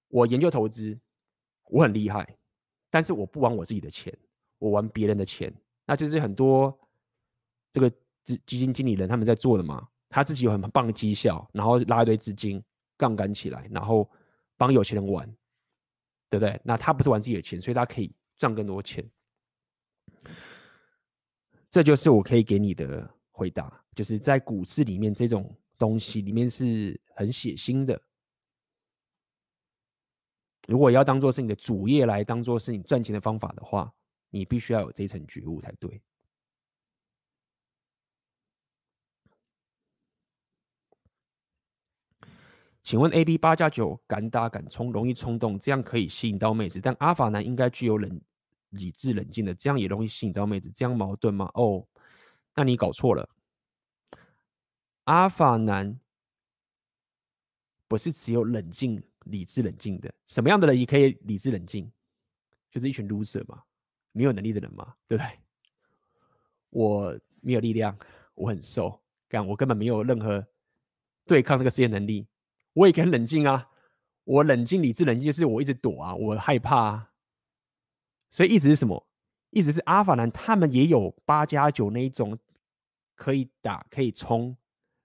[0.07, 0.99] 我研究投资，
[1.65, 2.37] 我很厉害，
[2.89, 4.15] 但是我不玩我自己的钱，
[4.57, 5.53] 我玩别人的钱，
[5.85, 6.77] 那就是很多
[7.71, 7.89] 这个
[8.23, 12.63] 基基金经理人他们在做的嘛，他自己有很棒的绩效，然后拉一堆资金。
[12.99, 14.11] 杠杆起来，然后
[14.57, 15.25] 帮有钱人玩，
[16.29, 16.59] 对不对？
[16.65, 19.09] 那他不是玩自己的钱，所以他可以赚更多钱。
[21.69, 28.01] 这就是我可以给你的回答，就是在股市里面这种东西里面是很血腥的。
[30.69, 33.93] 如果要当做是你的主业来当做是你赚钱的方法的话，
[34.29, 36.01] 你必须要有这一层觉悟才对。
[42.81, 46.79] 请问 A、B 八加九敢打敢冲，容易冲动，这样可以吸引到妹子。
[46.79, 48.21] 但阿法男应该具有冷
[48.69, 51.51] 理智冷静的，这样也容易吸引到妹子，这样矛盾吗？
[51.55, 51.85] 哦，
[52.55, 53.29] 那你搞错了。
[55.09, 55.99] 阿法男
[57.87, 61.91] 不是只有冷静、理智冷静的，什么样的人也可以理智冷静？
[62.69, 63.63] 就是一群 loser 嘛，
[64.11, 65.39] 没有能力的人嘛，对不对？
[66.69, 67.97] 我没有力量，
[68.35, 70.45] 我很瘦，干我根本没有任何
[71.25, 72.27] 对抗这个世界能力。
[72.73, 73.67] 我也可以冷静啊，
[74.25, 77.11] 我冷静、理智、冷静就是我一直躲啊，我害怕啊。
[78.29, 79.07] 所以意思是什么？
[79.49, 82.37] 意思是阿法男他们也有八加九那一种
[83.15, 84.55] 可以打、可以冲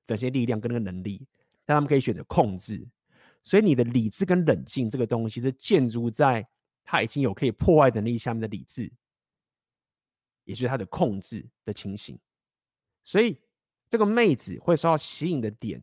[0.07, 1.27] 的些力量跟那个能力，
[1.65, 2.87] 但他们可以选择控制。
[3.43, 6.47] 所以你的理智跟冷静这个东西是建筑在
[6.83, 8.91] 他已经有可以破坏能力下面的理智，
[10.45, 12.19] 也就是他的控制的情形。
[13.03, 13.39] 所以
[13.89, 15.83] 这个妹子会受到吸引的点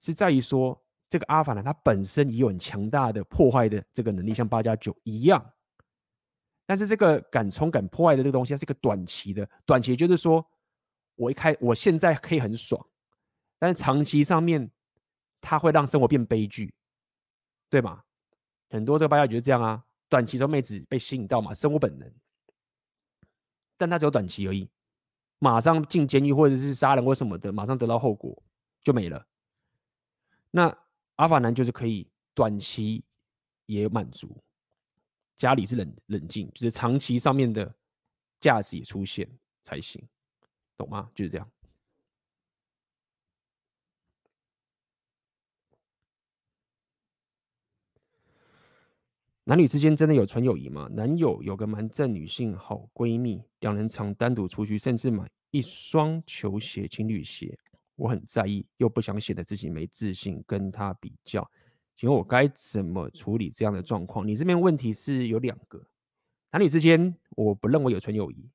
[0.00, 0.80] 是在于说。
[1.10, 5.44] 这个阿法男，他本身也有很强大的破坏的这个能力，像八加九一样。
[6.64, 10.48] 但是这个敢冲敢破坏的这个东西，它是一个短期的，短期就是说，
[11.16, 12.80] 我一开，我现在可以很爽，
[13.60, 14.68] 但是长期上面，
[15.40, 16.74] 它会让生活变悲剧，
[17.68, 18.02] 对吗？
[18.70, 22.12] 很多这个八加九就是这样啊，短期时候妹子被吸引到嘛，生活本能，
[23.76, 24.68] 但它只有短期而已，
[25.38, 28.42] 马上进监狱或者是杀人或什么的，马上得到后果
[28.82, 29.24] 就没了。
[30.50, 30.76] 那。
[31.16, 33.04] 阿法男就是可以短期
[33.66, 34.42] 也满足，
[35.36, 37.70] 家里是冷冷静，就是长期上面的
[38.40, 39.30] 价值也出现
[39.62, 40.02] 才行，
[40.78, 41.10] 懂吗？
[41.14, 41.46] 就是这样。
[49.44, 50.88] 男女之间真的有纯友谊吗？
[50.92, 57.58] 男友有个蛮正女性好闺蜜，两人常单独出去，甚至买一双球鞋、情侣鞋。
[57.96, 61.50] 我很在意，又不想显得自己没自信，跟他比较，
[61.96, 64.26] 请问我该怎么处理这样的状况？
[64.26, 65.84] 你这边问题是有两个，
[66.50, 68.48] 男女之间我不认为有纯友谊，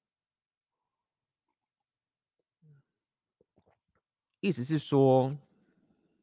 [4.39, 5.35] 意思是说，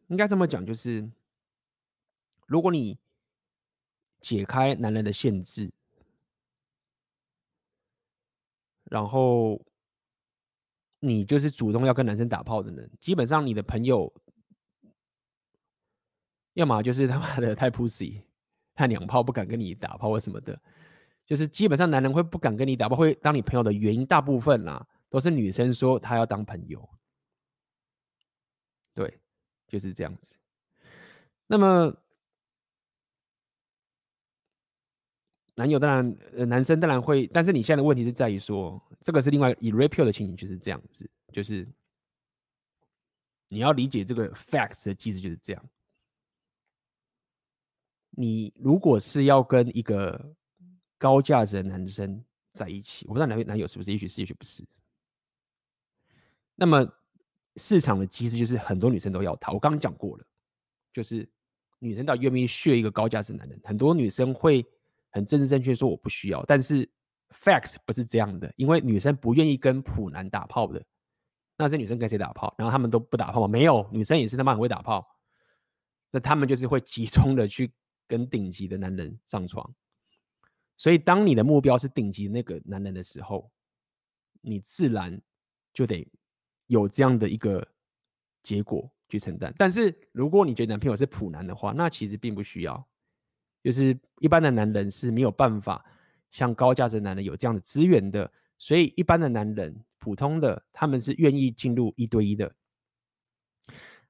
[0.09, 1.09] 应该这么讲，就是
[2.47, 2.99] 如果你
[4.23, 5.71] 解开男人的限制，
[8.85, 9.61] 然后
[11.01, 14.11] 你就是主动要跟男生打炮的人，基本上你的朋友，
[16.55, 18.23] 要么就是他妈的太 pussy，
[18.75, 20.59] 太娘炮，不敢跟你打炮或什么的，
[21.27, 26.89] 就是基本上男人会不敢跟你打炮，会当你朋友的原因，大部分啦都是女生说她要当朋友。
[28.95, 29.19] 对，
[29.67, 30.37] 就是这样子。
[31.47, 31.95] 那么，
[35.55, 41.67] 男友当然，呃，男生当然会，但是你现在的问题是在于说，这个是另外以 rape 的情形就是这样子，就是
[43.49, 45.69] 你要理解这个 facts 的机制就是这样。
[48.11, 50.35] 你如果是要跟一个
[50.99, 54.65] 高价值的男生在一起，我不知道男男友是不是，也许是，也许不是。
[56.55, 56.91] 那么。
[57.57, 59.53] 市场的机制就是很多女生都要他。
[59.53, 60.25] 我刚刚讲过了，
[60.91, 61.29] 就是
[61.81, 63.61] 女生到底愿不愿意削一个高价值男人？
[63.63, 64.65] 很多女生会
[65.13, 66.89] 很正正正确说我不需要，但是
[67.31, 70.85] facts 不是这样的，因为女生不愿意跟普男打炮的。
[71.57, 72.55] 那这女生跟谁打炮？
[72.59, 73.47] 然后他们都不打炮吗？
[73.47, 75.07] 没有，女生也是他妈很会打炮。
[76.11, 77.73] 那他们就是会集中的去
[78.09, 79.73] 跟顶级的男人上床。
[80.77, 83.51] 所以当你的目标是顶级那个男人的时候，
[84.41, 85.21] 你自然
[85.73, 86.07] 就得。
[86.69, 87.67] 有这样的一个
[88.43, 92.89] 结果去承担，但是如果你觉得男朋友是普男的话，那其实并不需要。
[93.63, 95.85] 就是一般的男人是没有办法
[96.31, 102.53] 像高价值男人有这样的资源的，所以一般的男人，普通的他们是愿意进入一对一的。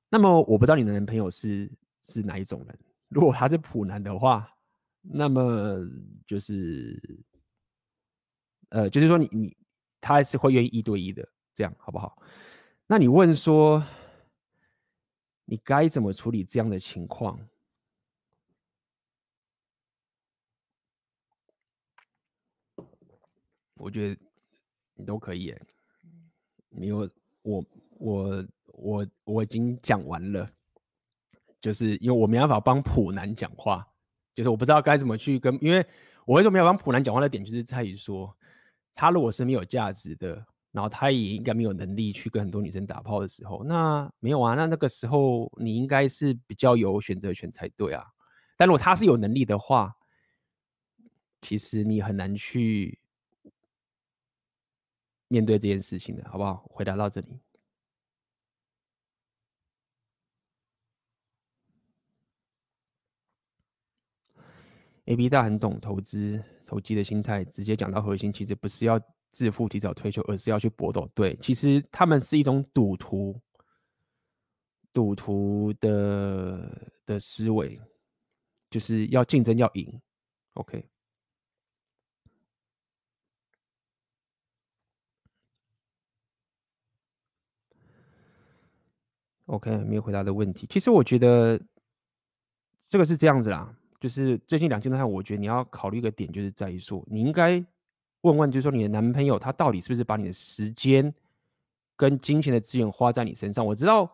[0.09, 1.71] 那么我不知道你的男朋友是
[2.05, 4.49] 是哪一种人，如果他是普男的话，
[5.01, 5.79] 那么
[6.27, 7.01] 就是
[8.71, 9.57] 呃，就是说你你
[10.01, 12.17] 他还是会愿意一对一的，这样好不好？
[12.87, 13.85] 那你问说，
[15.45, 17.39] 你该怎么处理这样的情况？
[23.83, 24.21] 我觉得
[24.95, 25.63] 你都可以耶。
[26.81, 27.11] 因为
[27.43, 27.65] 我
[27.99, 30.51] 我我我已经讲完了，
[31.61, 33.87] 就是因为我没办法帮普男讲话，
[34.35, 35.85] 就是我不知道该怎么去跟，因为
[36.25, 38.35] 我为什么没有帮普男讲话的点，就是在于说，
[38.95, 40.47] 他如果是没有价值的。
[40.73, 48.03] 然后他也应该没有能力去跟很多女生打炮的时候，那没有啊，那那个时候你应该是比较有选择权才对啊。
[48.57, 49.95] 但如果他是有能力的话，
[51.43, 52.99] 其实你很难去
[55.33, 56.63] 面对这件事情的，好不好？
[56.69, 57.41] 回答到这里。
[65.07, 69.01] AB 大很懂投资投机的心态，直接讲到核心，其实不是要。
[69.35, 71.11] 致富提早退休，而是要去搏斗。
[71.15, 73.35] 对，其实他们是一种赌徒，
[74.93, 77.81] 赌徒的的思维，
[78.69, 80.03] 就是要竞争，要赢。
[80.53, 80.87] OK
[89.53, 90.67] OK，、没有回答的问题。
[90.71, 91.61] 其实我觉得
[92.89, 97.65] 这个是这样子啦，就是最近两件事，我觉得你要考虑一个点，就是在于说，你应该。
[98.23, 101.13] 问问，就是说你的男朋友他到底是不是把你的时间
[101.97, 103.67] 跟金钱的资源花在你身上？
[103.67, 104.09] 我知道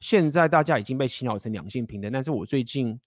[0.00, 3.00] 现在大家已经被洗脑成两性平等，但是我最近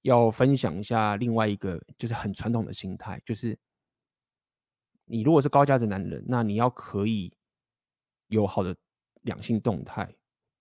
[0.00, 3.54] 要分享一下另外一个就是很传统的心态，就是
[5.04, 7.30] 你如果是高价值男人，那你要可以
[8.28, 8.74] 有好的
[9.20, 10.10] 两性动态，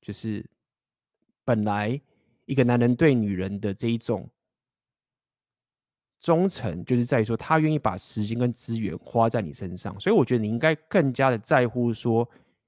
[0.05, 0.45] 就是
[1.43, 1.99] 本来
[2.45, 4.29] 一个男人对女人的这一种。
[6.21, 12.27] 忠诚就是在于说，他愿意把时间跟资源花在你身上，所以我觉得你应该更加的在乎说，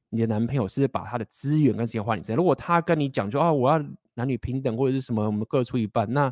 [0.10, 2.36] 你的男朋友是把他的资源跟时间花你身上。
[2.36, 3.84] 如果他跟你讲说啊，我要
[4.14, 6.32] 男女平等或者是什么，我们各出一半，那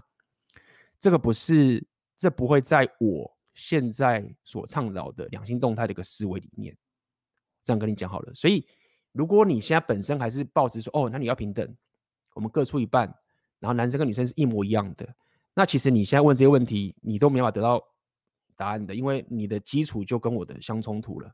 [0.99, 1.84] 这个不是，
[2.15, 6.77] 这不会在我现在所倡导的两性动态的一个思维里面。
[7.64, 8.36] 这样跟你讲好了。
[8.36, 8.68] 所以，
[9.16, 11.74] 如果你现在本身还是抱持说，哦，男女要平等，
[12.34, 13.08] 我们各出一半，
[13.60, 15.08] 然后男生跟女生是一模一样的。
[15.54, 17.82] 那其实你现在问这些问题，你都没法得到
[18.58, 21.34] 答案的，因为你的基础就跟我的相冲突了。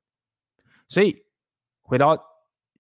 [0.88, 1.26] 所以
[1.82, 2.16] 回到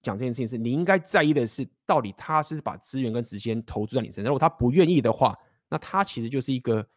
[0.04, 4.26] 讲这件事情是，你应该在意的是，到底他是把资源跟时间投注在你身上。
[4.26, 5.36] 如果他不愿意的话，
[5.68, 6.88] 那他其实就是一个，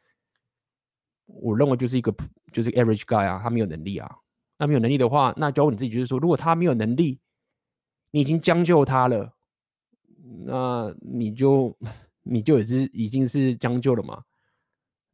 [1.25, 2.15] 我认为就是一个
[2.53, 4.15] 就是 average guy 啊，他没有能力啊。
[4.59, 7.19] 那没有能力的话，那就问你自己，就是说，如果他没有能力，
[8.15, 9.35] 你已经将就他了，
[10.47, 11.77] 那你就
[12.23, 14.25] 你就也是已经是将就了嘛。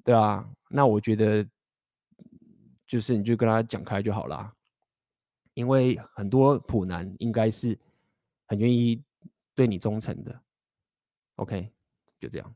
[0.05, 1.48] 对啊，那我觉得
[2.86, 4.55] 就是你就跟他讲开就好啦，
[5.55, 7.78] 因为很多普男应该是
[8.44, 9.02] 很愿意
[9.55, 10.39] 对你忠诚的。
[11.36, 11.72] OK，
[12.18, 12.55] 就这样。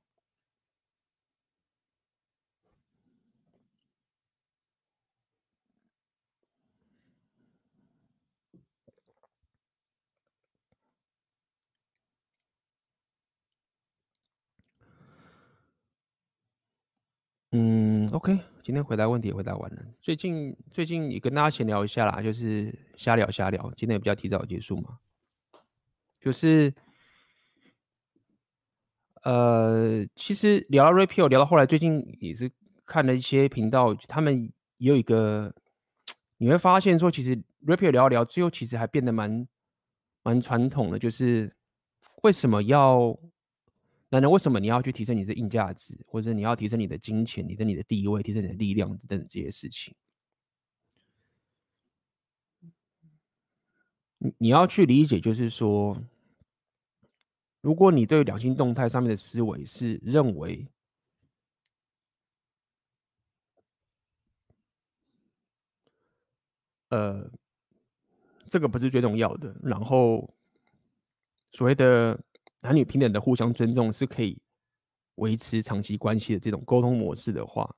[17.56, 19.80] 嗯，OK，今天回答问题也回答完了。
[20.00, 23.72] 最近最近也跟大家闲聊一下啦，就是瞎聊瞎聊。
[23.76, 24.98] 今天也比较提早结束嘛，
[26.20, 26.74] 就是
[29.22, 32.50] 呃，其实聊到 Rapio，聊到后来，最近也是
[32.84, 35.54] 看了一些频道，他们也有一个，
[36.38, 39.46] 你会发现说，其实 Rapio 聊一聊，最后其实还变得蛮
[40.24, 41.54] 蛮传统的，就是
[42.24, 43.16] 为什么要？
[44.14, 49.92] 男人为什么你要去提升你的硬价值，或者你要提升你的金钱、提升你的地位、提升你的力量等等这些事情？
[54.18, 56.00] 你你要去理解，就是说，
[57.60, 60.64] 如果你对两性动态上面的思维是认为，
[66.90, 67.28] 呃，
[68.46, 70.32] 这个不是最重要的，然后
[71.50, 72.16] 所谓的。
[72.64, 74.40] 男女平等的互相尊重是可以
[75.16, 77.76] 维持长期关系的这种沟通模式的话，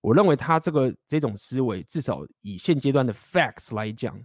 [0.00, 4.24] 我认为他这个这种思维，至少以现阶段的 facts 来讲，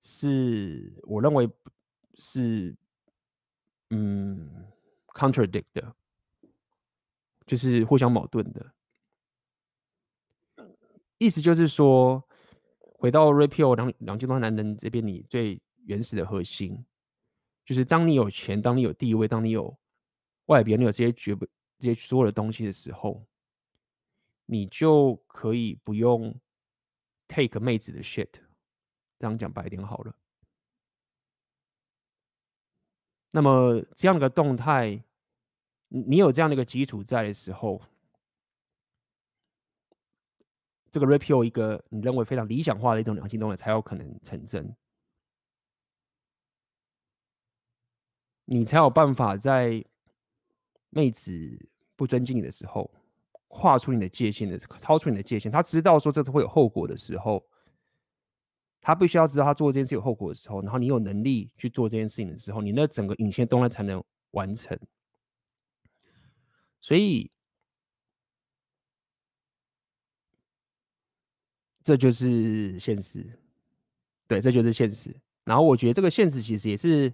[0.00, 1.50] 是我认为
[2.14, 2.76] 是
[3.90, 4.66] 嗯
[5.08, 5.92] contradict 的，
[7.44, 8.72] 就是互相矛盾的。
[11.18, 12.22] 意思就是说，
[12.78, 16.84] 回到 Rapio 两两千多男人这边，你最原始的核心。
[17.64, 19.78] 就是当你有钱，当你有地位，当你有
[20.46, 21.46] 外表，你有这些绝不
[21.78, 23.24] 这些所有的东西的时候，
[24.46, 26.34] 你就可以不用
[27.28, 28.28] take 妹子的 shit。
[29.18, 30.14] 这样讲白点好了。
[33.30, 35.02] 那么这样的一个动态，
[35.88, 37.80] 你有这样的一个基础在的时候，
[40.90, 44.74] 这个 Rapio 一个你认为非常理想化的一种两性动态才有可能成真。
[48.54, 49.82] 你才有办法在
[50.90, 51.32] 妹子
[51.96, 52.90] 不尊敬你的时候，
[53.48, 55.50] 跨出你的界限的，超出你的界限。
[55.50, 57.42] 他知道说这次会有后果的时候，
[58.78, 64.78] 他必须要知道他做这件事有后果的时候，然后你有能力去做这件事情的时候，你那整个隐形动态才能完成。
[66.82, 67.30] 所以，
[71.82, 73.26] 这就是现实。
[74.28, 75.18] 对，这就是现实。
[75.44, 77.10] 然后我觉得这个现实其实也是。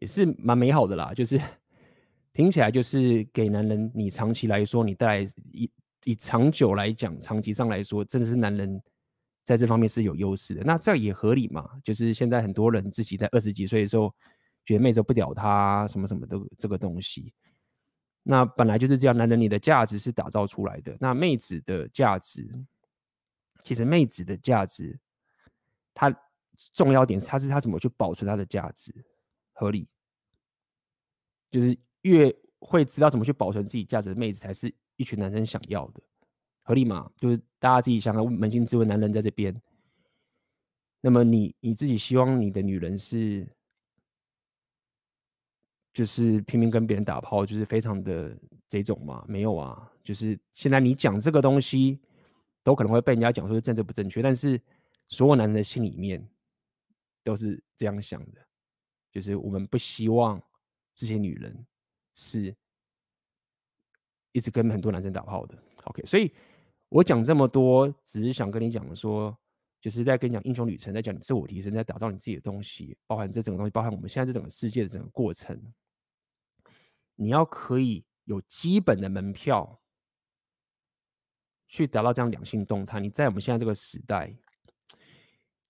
[0.00, 1.40] 也是蛮美好的啦，就是
[2.32, 5.70] 听起来就是给男人，你长期来说，你带来以
[6.04, 8.80] 以长久来讲，长期上来说，真的是男人
[9.44, 10.62] 在这方面是有优势的。
[10.62, 11.68] 那这样也合理嘛？
[11.82, 14.14] 就是现在很多人自己在二十几岁的时候，
[14.64, 17.32] 觉得妹子不屌他什么什么的这个东西，
[18.22, 19.16] 那本来就是这样。
[19.16, 22.48] 男人你的价值是打造出来的，那妹子的价值，
[23.64, 24.98] 其实妹子的价值，
[25.94, 26.14] 它
[26.72, 28.94] 重要点是，它是她怎么去保存她的价值。
[29.58, 29.88] 合理，
[31.50, 36.00] 就是越会知道怎么去保存自己价值的妹子，才是一群男生想要的。
[36.62, 37.10] 合理吗？
[37.16, 39.60] 就是大家自己想想，扪心自问，男人在这边，
[41.00, 43.44] 那么你你自己希望你的女人是，
[45.92, 49.24] 就是拼命跟别人打炮，就是非常的这种吗？
[49.26, 51.98] 没有啊，就是现在你讲这个东西，
[52.62, 54.60] 都可能会被人家讲说是政治不正确，但是
[55.08, 56.24] 所有男人的心里面
[57.24, 58.47] 都是这样想的。
[59.10, 60.40] 就是我们不希望
[60.94, 61.66] 这些女人
[62.14, 62.54] 是
[64.32, 65.56] 一直跟很多男生打炮的。
[65.84, 66.32] OK，所以
[66.88, 69.36] 我讲这么多，只是想跟你讲说，
[69.80, 75.72] 就是在跟你讲英雄旅程，在讲你自我提升，在打造你自己的东西，包含这整个东西，包含我们现在这整个世界的整个过程，
[77.14, 79.80] 你要可以有基本的门票
[81.66, 83.00] 去达到这样两性动态。
[83.00, 84.34] 你在我们现在这个时代，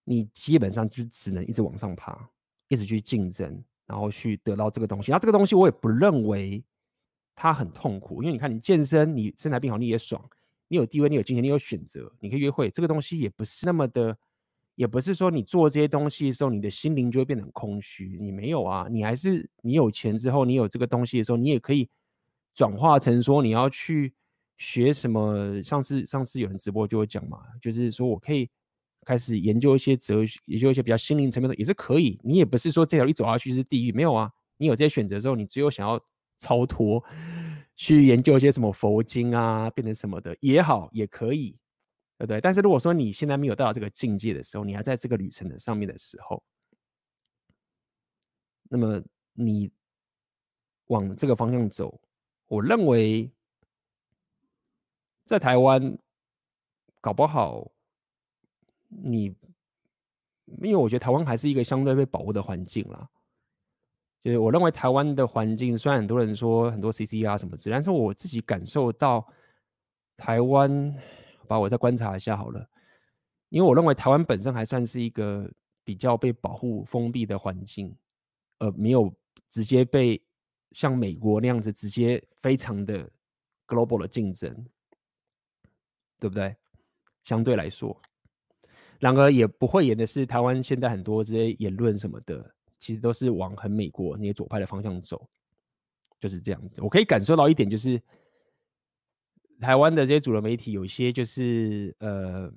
[0.05, 2.31] 你基本上就只能一直往上爬。
[2.69, 5.11] 一直去竞争，然后去得到这个东西。
[5.11, 6.62] 那这个东西我也不认为
[7.35, 10.23] 它很痛苦，因为你看，你健身，你身材变好，你也爽，
[10.69, 12.69] 你有地位，你有金钱，你有选择，你可以约会。
[12.70, 14.16] 这个东西也不是那么的，
[14.74, 18.19] 也不是说你做这些东西的时候，你的心灵就会变得很空虚。
[18.20, 21.89] 你没有啊，你还是你有钱之后，你有这个东西的时候，你也可以
[22.55, 24.12] 转化成说你要去
[24.57, 25.62] 学什么。
[25.62, 28.51] 上次上次有人直播就会讲嘛，就是说我可以。
[29.09, 32.20] 开始研究一些哲学，研究一些比较心灵层面的，也是可以。
[32.22, 34.30] 你也不是说这条一走下去是地狱，没有啊。
[34.59, 35.98] 你有这些选择之后，你只有想要
[36.39, 37.02] 超脱，
[37.74, 41.52] 去研究一些什么佛经啊，变成什么的也好，也可以，
[42.18, 42.39] 对不对？
[42.39, 46.43] 但是如果说你现在没有到这个境界的时候，你还在这个旅程的上面的时候，
[48.68, 49.02] 那么
[49.32, 49.70] 你
[50.89, 51.98] 往这个方向走，
[52.47, 53.30] 我认为
[55.24, 55.97] 在台湾
[57.01, 57.70] 搞不好
[58.89, 59.24] 你，
[60.62, 63.09] 因为我觉得台湾还是一个相对被保护的环境啦。
[64.24, 69.27] 就是我认为台湾的环境，虽然很多人说很多 C C R 什么之类，但是我自己感受到
[70.16, 70.94] 台湾，
[71.47, 72.69] 把我再观察一下好了。
[73.51, 75.51] 因为我认为台湾本身还算是一个
[75.85, 77.97] 比较被保护、封闭的环境，
[78.59, 79.10] 呃，没有
[79.48, 80.20] 直接被
[80.73, 83.09] 像美国那样子直接非常的
[83.66, 84.52] global 的竞争，
[86.19, 86.55] 对不对？
[87.24, 87.98] 相对来说，
[88.99, 92.55] 然而也不会演的是台湾现在很多这些言论什么的。
[92.81, 95.29] 其实都是往很美国那些左派的方向走，
[96.20, 96.81] 就是这样子。
[96.81, 98.01] 我可以感受到一点，就是
[99.61, 102.49] 台湾的这些主流媒体有些就是呃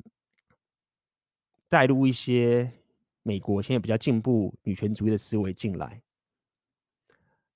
[1.68, 2.72] 带入一些
[3.24, 6.00] 美国现在比较进步女权主义的思维进来，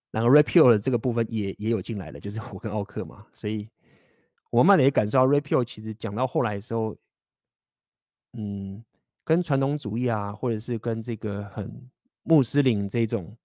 [0.09, 3.69] 然后 Red Pill 的这个部分也也有进来了，就是我跟奥克嘛，所以
[4.49, 6.97] 我慢慢的也感受到 Red Pill 其实讲到后来的时候，
[8.35, 8.83] 嗯，
[9.23, 11.89] 跟传统主义啊，或者是跟这个很。
[12.27, 13.37] 穆斯林这种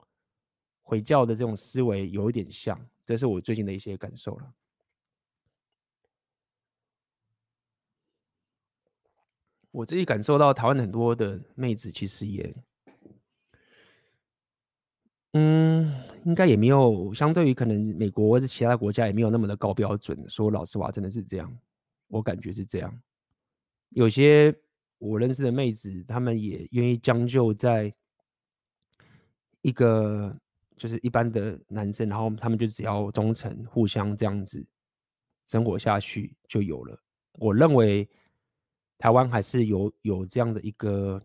[0.81, 4.55] 回教的这种思维有一点像，这是我最近的一些感受了。
[9.71, 12.55] 我自己感受到台湾很多的妹子其实也，
[15.35, 20.27] 嗯，应该也没有相对于可能美国或者其他国家也没有那么的高标准。
[20.27, 21.55] 说老实话，真的是这样，
[22.09, 22.99] 我感觉是这样。
[23.91, 24.59] 有些
[25.01, 27.93] 我认识的妹子，她们也愿意将就在。
[29.63, 30.35] 一个
[30.75, 34.67] 就是一般的男生，然后他们就只要忠诚，互相这样子
[35.45, 36.99] 生活下去就有了。
[37.35, 38.09] 我认为
[38.97, 41.23] 台湾还是有有这样的一个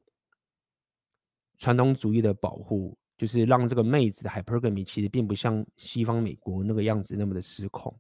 [1.58, 7.98] 传统主义的保护，就是让这个妹子的 hypergamy 其实并不像西方美国那个样子那么的失控，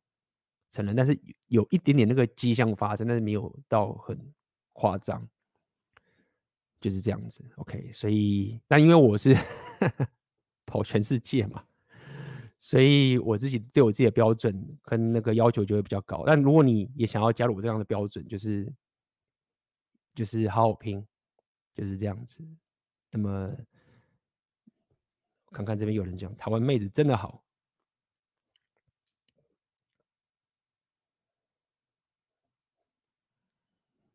[0.69, 4.19] 承认，但是有一点点那个迹象发生，但是没有到很
[4.73, 5.25] 夸张，
[6.79, 7.43] 就是这样子。
[7.57, 9.35] OK，所以但因为我是。
[10.67, 11.63] 跑全世界嘛，
[12.57, 16.23] 所以我自己对我自己的标准跟那个要求就会比较高。
[16.25, 18.73] 但如果你也想要加入我这样的标准，就是
[20.15, 21.05] 就是好好拼，
[21.75, 22.43] 就是这样子。
[23.11, 23.55] 那么
[25.51, 27.43] 看看这边有人讲台湾妹子真的好，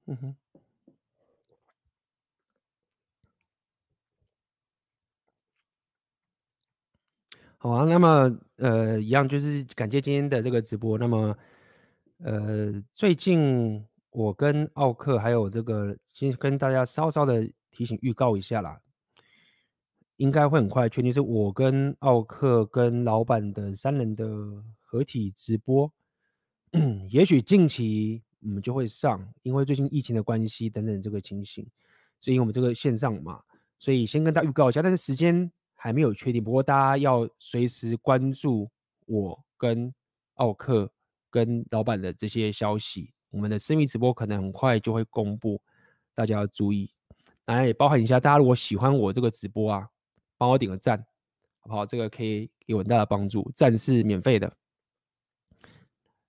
[0.07, 0.50] 嗯哼。
[7.62, 10.97] 好啊，那么呃，一样就是感谢今天的这个直播。
[10.97, 11.37] 那么
[12.24, 18.81] 呃，最近我跟奥克还有这个，先跟大家稍稍的提醒预告一下啦，
[20.16, 24.27] 应该会很快确定是我跟奥克跟老板的三人的
[24.81, 25.93] 合体直播，
[27.11, 31.69] 也许近期我们就会上，因为最近疫情的关系等等这个情形，
[32.23, 33.43] 所以我们这个线上嘛，
[33.78, 35.53] 所以先跟大家预告一下，但是时间。
[35.82, 38.70] 还没有确定，不过大家要随时关注
[39.07, 39.90] 我跟
[40.35, 40.93] 奥克
[41.31, 43.11] 跟老板的这些消息。
[43.31, 45.59] 我们的私密直播可能很快就会公布，
[46.15, 46.93] 大家要注意。
[47.47, 49.89] 当然也包含一下，大家如果喜欢我这个直播啊，
[50.36, 50.98] 帮我点个赞，
[51.61, 51.86] 好不好？
[51.86, 54.52] 这个可以给我很大的帮助，赞是免费的，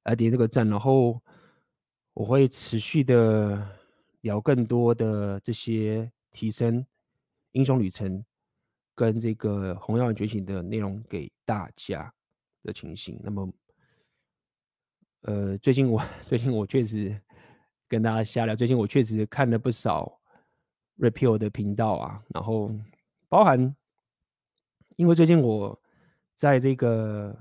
[0.04, 1.22] 来点这个赞，然后
[2.14, 3.68] 我会持续的
[4.22, 6.86] 聊更多的这些提升
[7.52, 8.24] 英雄旅程。
[9.02, 12.14] 跟这个红药丸觉醒的内容给大家
[12.62, 13.52] 的情形，那么，
[15.22, 17.20] 呃，最近我 最近我确实
[17.88, 20.22] 跟大家瞎聊，最近我确实看了不少
[21.00, 22.72] Repeal 的频道啊，然后
[23.28, 23.76] 包含，
[24.98, 25.82] 因为最近我
[26.36, 27.36] 在这个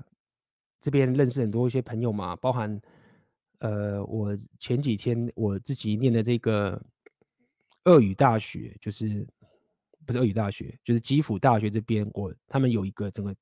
[0.81, 2.81] 这边认识很多一些朋友嘛，包含，
[3.59, 6.81] 呃，我前几天我自己念的这个
[7.83, 9.27] 俄语大学，就是。
[10.05, 13.35] 不是俄语大学，就是基辅大学这边，我他们有一个整个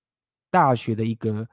[0.52, 1.48] 大学的一个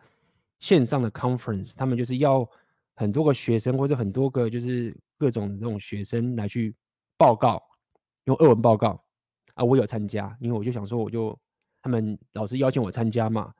[0.58, 2.48] 线上的 conference，他们就是要
[2.94, 6.74] 很多个学生或者很多个就是各种这种学生来去
[7.16, 7.62] 报告，
[8.24, 9.02] 用俄文报告
[9.54, 11.38] 啊，我有参加，因为我就想说，我就
[11.82, 13.52] 他们老师邀请我参加嘛，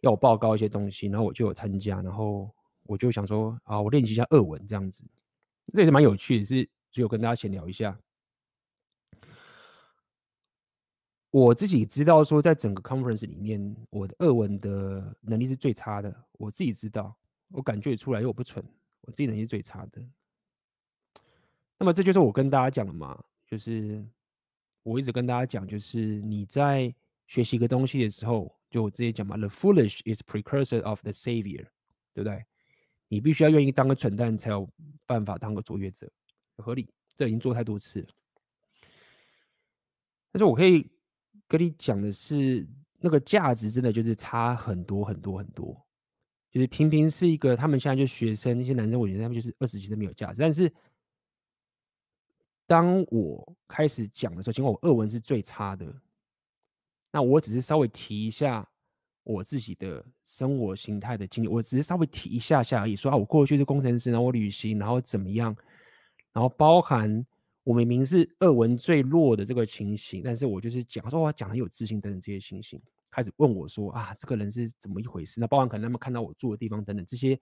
[0.00, 2.50] 要我报告一些东西，然后我就有参加，然后
[2.84, 5.04] 我就想说啊，我练习一下俄文这样子，
[5.72, 7.98] 这也是蛮有趣的，是只有跟大家闲聊一下。
[11.36, 16.24] 我自己知道说，在整个 conference 里面，我的俄文的能力是最差的。
[16.32, 17.14] 我自己知道，
[17.50, 18.64] 我感觉出来，因为我不蠢，
[19.02, 20.02] 我自己能力是最差的。
[21.78, 24.02] 那么这就是我跟大家讲的嘛，就是
[24.82, 26.94] 我一直跟大家讲，就是你在
[27.26, 31.66] 学习一个东西的时候，就我直接讲嘛，the foolish is precursor of the savior，
[32.14, 32.46] 对不对？
[33.08, 34.66] 你必须要愿意当个蠢蛋，才有
[35.04, 36.10] 办法当个卓越者，
[36.56, 36.88] 合理。
[37.14, 38.08] 这已经做太多次了。
[40.32, 40.90] 但是我可以
[41.48, 42.66] 跟你讲的是，
[42.98, 45.80] 那个价值真的就是差很多很多很多。
[46.50, 50.40] 就是平平是一个，他们现在就学生那些男生，我觉得他们就是二十几岁没有价值。
[50.40, 50.72] 但是
[52.66, 55.86] 当我开始讲的时候，尽管我俄文是最差的，
[57.12, 58.66] 那我只是稍微提一下
[59.22, 65.54] 我自己的生活形态的经历，我只是稍微提一下下而已，说啊，我过去是工程师，然后我旅行，然后怎么样，
[66.32, 67.24] 然后包含。
[67.66, 72.80] 我明明是俄文最弱的这个情形，但是我就是讲说，我讲很有自信等等这些情形，
[73.10, 75.40] 开始问我说啊，这个人是怎么一回事？
[75.40, 77.36] 那包含可能他们看到我住的地方等等这些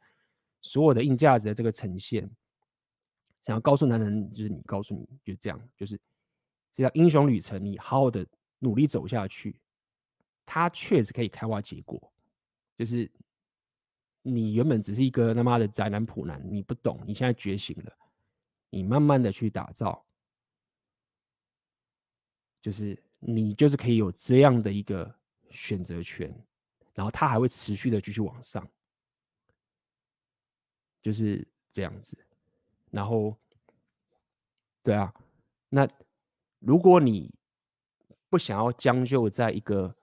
[0.62, 2.22] 所有的硬价值的这个呈现，
[3.42, 6.00] 想要告诉男人，就是你告诉你，就这样，就是
[6.72, 8.26] 这条英雄旅程，你好好的
[8.60, 9.60] 努力走下去，
[10.46, 12.10] 它确实可以开花结果。
[12.78, 13.12] 就是
[14.22, 17.92] 你原本只是一个他妈的宅男普男，你不懂，你现在觉醒了，
[18.70, 20.03] 你慢慢的去打造。
[22.64, 25.14] 就是你就是可以有这样的一个
[25.50, 26.34] 选择权，
[26.94, 28.66] 然后它还会持续的继续往上，
[31.02, 32.16] 就是这样子。
[32.90, 33.36] 然后，
[34.82, 35.12] 对啊，
[35.68, 35.86] 那
[36.58, 37.30] 如果你
[38.30, 39.94] 不想要将就在一个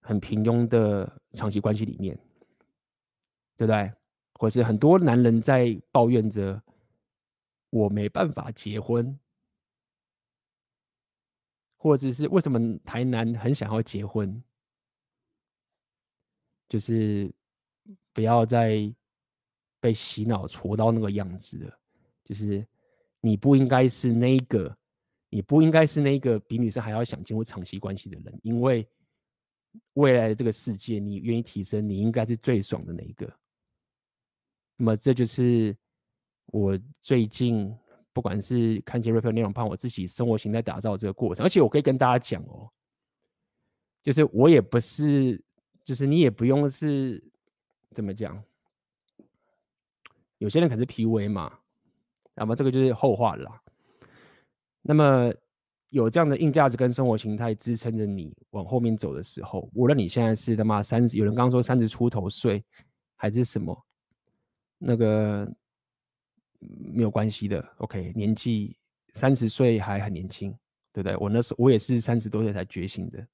[0.00, 2.18] 很平庸的长期关系里面，
[3.58, 3.92] 对不对？
[4.36, 6.62] 或是很多男人在抱怨着
[7.68, 9.18] 我没办法结婚。
[11.82, 14.40] 或者是为什么台南很想要结婚，
[16.68, 17.28] 就是
[18.12, 18.94] 不要再
[19.80, 21.76] 被洗脑戳到那个样子了。
[22.22, 22.64] 就是
[23.20, 24.78] 你不应该是那个，
[25.28, 28.88] 你不应该是那个比女生还要想进入长期关系的人，因为
[29.94, 33.26] 未来的这个世界，你愿意提升，你应该是最爽的那一个。
[34.76, 35.76] 那么这就是
[36.46, 37.76] 我最近。
[38.12, 42.70] 不管是看见 Raphael 内容，怕我自己生活形态打造这个过程，而且我可以跟大家讲哦，
[44.02, 45.42] 就是我也不是，
[45.82, 47.22] 就是你也不用是
[47.92, 48.42] 怎么讲，
[50.38, 51.58] 有些人可是 PUA 嘛，
[52.34, 53.62] 那么这个就是后话了啦。
[54.82, 55.32] 那么
[55.88, 62.62] 有这样的硬价值跟生活形态支撑着你往后面走的时候，无论你现在是他妈三十，有人刚刚说三十出头岁，
[63.16, 63.86] 还是什么，
[64.76, 65.50] 那个。
[66.94, 68.76] 没有关系的，OK，年纪
[69.14, 70.50] 三十岁还很年轻，
[70.92, 71.16] 对不对？
[71.16, 73.26] 我那时候我也是三十多岁才觉醒的。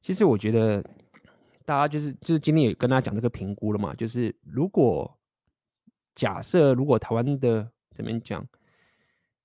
[0.00, 0.84] 其实我觉得。
[1.70, 5.16] 大家就是就是今天也跟大家讲这个评估了嘛，就是如果
[6.16, 8.44] 假设如果台湾的怎么讲，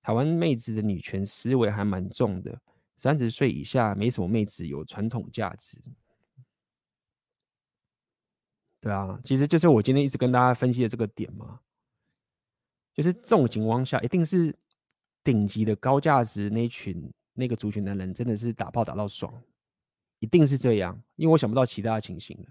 [0.01, 2.59] 台湾妹子的女权思维还蛮重的，
[2.97, 5.79] 三十岁以下没什么妹子有传统价值，
[8.81, 11.59] 对啊，其实就是我今天一直跟大家分析的这个点嘛，
[12.95, 14.51] 就是这种情况下，一定是
[15.23, 19.31] 顶级的高价值那群那个族群的人真的是打炮打到爽。
[20.25, 22.45] 一定是这样，因为我想不到其他的情形了。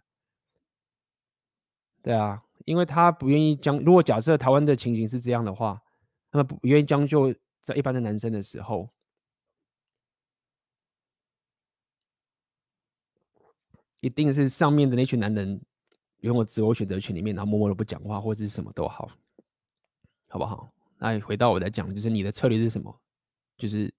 [2.03, 5.83] 对啊，因为他不愿意将，如果假设台湾的情形是这样的话，
[6.31, 8.89] 那么不愿意将就在一般的男生的时候，
[13.99, 15.61] 一定是上面的那群男人
[16.21, 19.11] 拥有自我选择权里面，然后默默的不讲话或者是什么都好，
[20.29, 20.73] 好不好？
[20.99, 23.01] 那回到我来讲，就是你的策略是什么？
[23.57, 23.93] 就是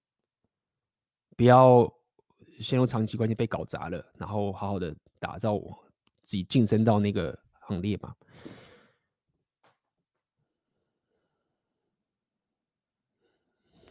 [1.36, 1.94] 不要。
[2.58, 5.78] 陷入长期关系被搞砸了，然后好好的打造我
[6.24, 8.14] 自己晋升到那个行列嘛。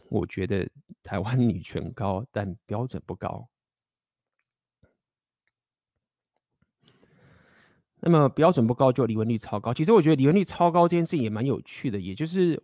[0.08, 0.68] 我觉得
[1.02, 3.48] 台湾女权高，但标准不高。
[8.00, 9.72] 那么标准不高就离婚率超高。
[9.72, 12.62] 其实我觉得离婚率超高这件事情也蛮有趣的，也就是，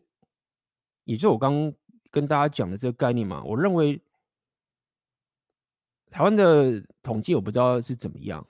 [1.05, 1.73] 也就是我刚刚
[2.11, 3.43] 跟大家讲的这个概念嘛。
[3.45, 4.01] 我认为。
[6.12, 8.47] 台湾的统计我不知道是怎么样，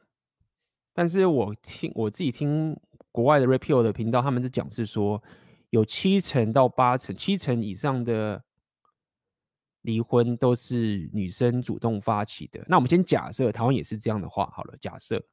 [0.92, 2.76] 但是我听我自己听
[3.12, 5.22] 国外的 Rapio 的频道，他们是讲是说，
[5.70, 8.42] 有七成到八成，七成以上的
[9.82, 12.64] 离婚都是女生主动发起的。
[12.66, 15.24] 那我们先假设台湾也是这样的话，好了，假设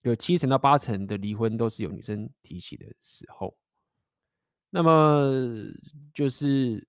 [0.00, 3.54] 有七成到八成的离婚都是由女生提起的时候，
[4.70, 5.30] 那么
[6.14, 6.88] 就是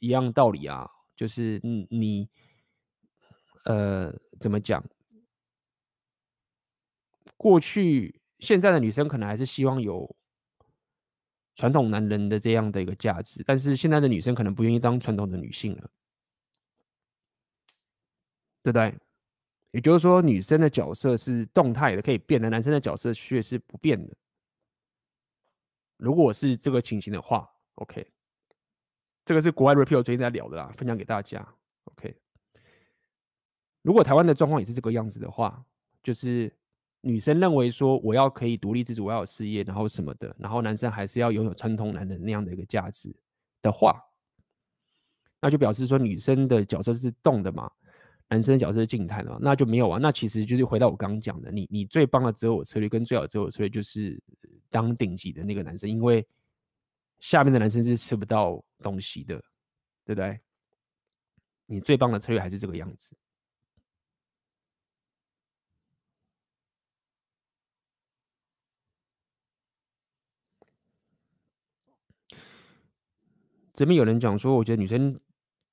[0.00, 2.28] 一样道理啊，就是你你
[3.66, 4.84] 呃怎么讲？
[7.36, 10.16] 过去现在的女生可能还是希望有
[11.54, 15.90] 传统男人的这样的一个价值，但是现在的女生可能不愿意当传统的女性了，
[18.62, 18.94] 对不对？
[19.72, 24.16] 也就是说，女生的角色是动态的，可以变的；男生的角色却是不变的。
[25.98, 28.10] 如果是这个情形的话，OK，
[29.24, 31.46] 这个是国外 Repeal 最近在聊的啦，分享给大家。
[31.84, 32.16] OK，
[33.86, 35.64] 如果台湾的状况也是这个样子的话，
[36.02, 36.52] 就是
[37.02, 43.14] 女生认为说我要可以独立自主，我要有事业，然后什么的，然后男生还是要拥有传统男人那样的一个价值
[43.62, 44.02] 的话，
[45.40, 47.70] 那就表示说女生的角色是动的嘛。
[48.28, 50.00] 男生的角色是静态的嘛，那就没有啊。
[50.02, 54.20] 那其实就是回到我刚刚讲的，你你最棒的择偶策略跟最好的择偶策略就是
[54.68, 56.26] 当顶级的那个男生，因为
[57.20, 59.36] 下面的男生是吃不到东西的，
[60.04, 60.40] 对不对？
[61.66, 63.16] 你最棒的策略还是这个样子。
[73.76, 75.16] 这边有人讲说，我觉得女生。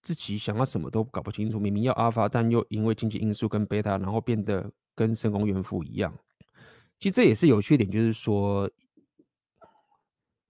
[0.06, 6.14] 自己想要什么都搞不清楚，明明要阿尔法，但又因为经济因素跟贝塔，然后变得跟深宫怨妇一样。
[7.00, 8.70] 其实这也是有缺点，就是说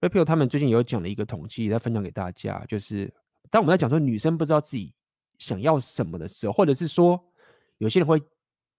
[0.00, 3.14] ，Rapio 他们最近有讲了一个统计，在分享给大家，就是
[3.48, 4.92] 当我们在讲说女生不知道自己
[5.38, 7.24] 想要什么的时候，或者是说
[7.78, 8.20] 有些人会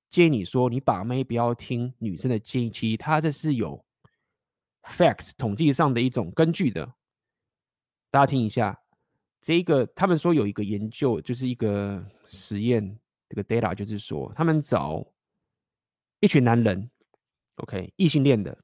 [0.09, 3.81] 建议你说你把妹不要听女生的建议，其实他这是有
[4.83, 6.93] facts 统计上的一种根据的，
[8.15, 8.79] 大家听一下。
[9.41, 12.97] 这一个，他们说有一个研究，就是一个实验，
[13.27, 15.05] 这个 data 就是说，他们找
[16.21, 16.89] 一群男人
[17.57, 18.57] ，OK，异性恋的，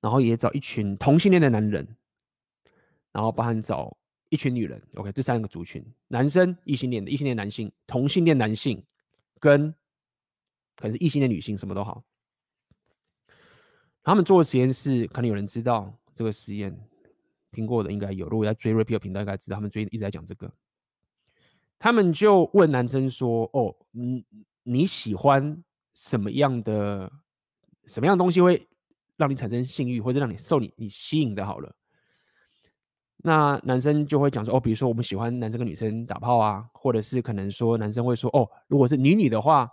[0.00, 1.86] 然后也找一群同性恋的男人，
[3.12, 3.94] 然后包含找
[4.30, 8.82] 一群女人，OK，这三个族群，男生异性恋的异性恋男性，同性恋男性，
[9.38, 9.70] 跟
[10.74, 12.02] 可能是异性恋女性，什么都好。
[14.02, 16.74] 他们做的实验是，可能有人知道这个实验。
[17.52, 20.52] 听过的应该有，如果在追 Rapio 频道，应该知道他们最近一直在讲这个。
[21.78, 24.24] 他们就问男生说：“哦，你
[24.64, 25.62] 你喜欢
[25.94, 27.10] 什么样的
[27.86, 28.66] 什么样的东西会
[29.16, 31.46] 让你产生性欲，或者让你受你你吸引的？
[31.46, 31.72] 好了，
[33.18, 39.70] 那男生就会讲说：哦，比如说我们喜欢男生跟女生打炮啊，或者是可能说男生会说：哦，如果是女女的话，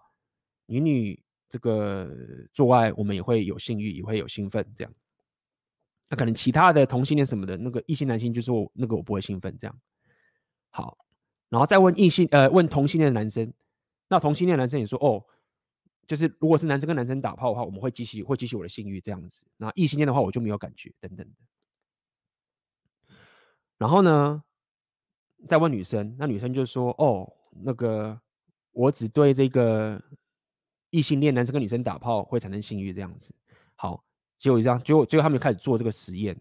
[0.68, 1.20] 女女
[1.50, 2.10] 这个
[2.54, 4.94] 做爱我们也会有性欲，也会有兴奋这样。”
[6.08, 9.80] 那可能其他的同性恋什么的，那个异性男性就说那个我不会兴奋这样。
[10.70, 10.98] 好，
[11.50, 13.52] 然后再问异性呃问同性恋男生，
[14.08, 15.26] 那同性恋男生也说哦，
[16.06, 19.46] 就是如果是男生跟男生打炮的话，我们会激起会激起我的性欲这样子。
[19.58, 21.28] 那异性恋的话我就没有感觉等等。
[23.80, 24.44] 然后呢，
[25.48, 27.34] 再问女生，那女生就说哦，
[27.64, 28.22] 那个
[28.74, 30.00] 我只对这个
[30.92, 33.34] 异性恋男生跟女生打炮会产生性欲这样子。
[33.76, 34.04] 好。
[34.38, 36.40] 结果这样，结果最后他们就开始做这个实验。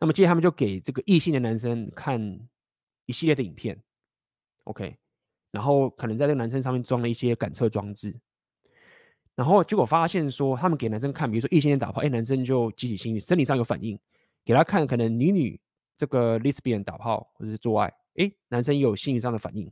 [0.00, 2.20] 那么接着他们就给这个异性的男生看
[3.06, 3.76] 一系列的影片
[4.64, 4.96] ，OK，
[5.50, 8.14] 然后可能在这个男生上面装了一些感测装置，
[9.34, 13.96] 然后结果发现说，他们给男生看，比如说异性恋打炮，哎，男生就激起性欲，生理上有反应；
[14.44, 15.60] 给他看可能女女
[15.96, 19.68] 这个 lesbian 打炮或者是做爱，哎，男生也有性欲上的反应。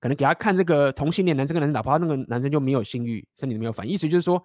[0.00, 4.44] 可能给他看这个同性恋男生跟男生打炮，那个男生就没有性欲，身体没有反应，意思就是说。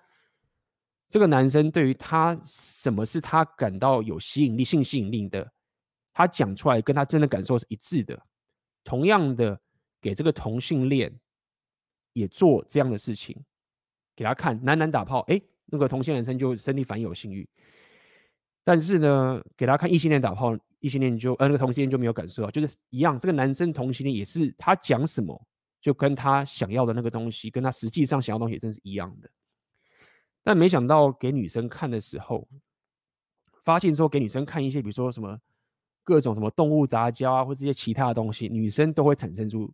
[1.14, 5.48] 这个男生对于他什么是他感到有吸引力、性吸引力的，
[6.12, 8.20] 他讲出来跟他真的感受是一致的。
[8.84, 9.62] 同样的，
[10.02, 11.14] 给这个同性恋
[12.14, 13.40] 也做这样的事情，
[14.16, 17.48] 给他看男男打炮，哎，那个同性男生就身体反应有性欲。
[18.64, 23.20] 但是呢，给他看异性恋打炮，异性恋就呃那个同性恋就没有感受到，就是一样。
[23.20, 25.40] 这个男生同性恋也是他讲什么，
[25.80, 29.30] 就跟他想要的那个东西，跟他实际上想要东西真是一样的。
[30.44, 32.48] 但没想到给女生看的时候，
[33.64, 35.40] 发现说给女生看一些，比如说什么
[36.04, 39.74] 各种什么动物杂交啊，或这些其他的东西，女生都会产生出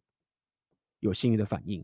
[1.00, 1.84] 有性欲的反应。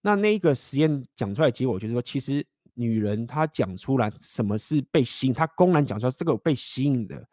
[0.00, 7.28] 那那个实验讲出来结果就是说，其实女人她讲出来什么是被吸引，她公然讲出来这个被吸引的，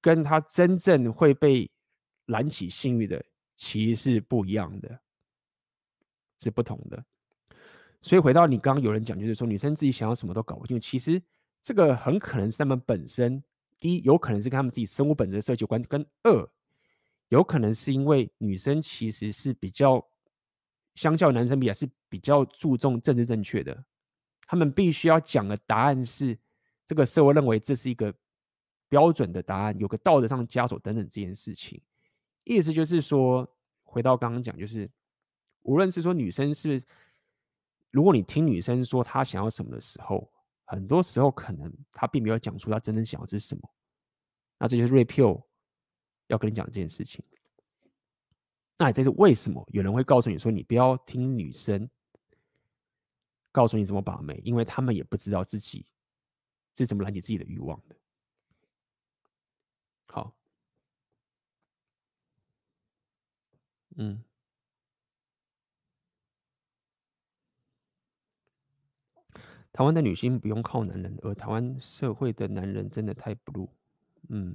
[0.00, 1.70] 跟她真正会被
[2.26, 3.24] 燃起性欲的，
[3.56, 5.00] 其实是不一样的，
[6.38, 7.02] 是不同的。
[8.02, 10.80] 所以回到你刚刚有人讲，就是说女生自己想要什么都搞不清楚。
[10.80, 11.20] 其实
[11.62, 13.42] 这个很可能是他们本身，
[13.78, 16.48] 第一有可能是跟他们自己生物本质的设计有关，跟二
[17.28, 20.04] 有可能是因为女生其实是比较
[20.94, 23.84] 相较男生比较是比较注重政治正确的，
[24.46, 26.36] 他们必须要讲的答案是
[26.86, 28.12] 这个社会认为这是一个
[28.88, 31.80] 标准的答案，有个道德上的枷锁等等这件事情。
[32.44, 33.48] 意思就是说，
[33.84, 34.90] 回到刚刚讲，就是
[35.62, 36.82] 无论是说女生是，
[37.90, 40.30] 如果你听女生说她想要什么的时候，
[40.64, 43.70] 很多时候可能她并没有讲出她真正想要是什么。
[44.58, 45.42] 那这就是 Red Pill
[46.28, 47.24] 要跟你讲这件事情。
[48.78, 51.88] 那这是为什么有人会告诉你说，你不要听女生
[53.52, 55.86] 告诉你怎么把妹，因为他们也不知道自己
[56.76, 57.96] 是怎么拦截自己的欲望的。
[60.06, 60.34] 好，
[63.96, 64.24] 嗯，
[69.72, 73.68] 台湾的女性不用靠男人，而台湾社会的男人真的太 blue。
[74.28, 74.54] 嗯。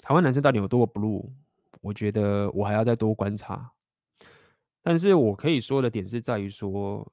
[0.00, 1.28] 台湾男生到底有多 blue？
[1.80, 3.72] 我觉得我还要再多观察。
[4.80, 7.12] 但是我可以说的点是在于说，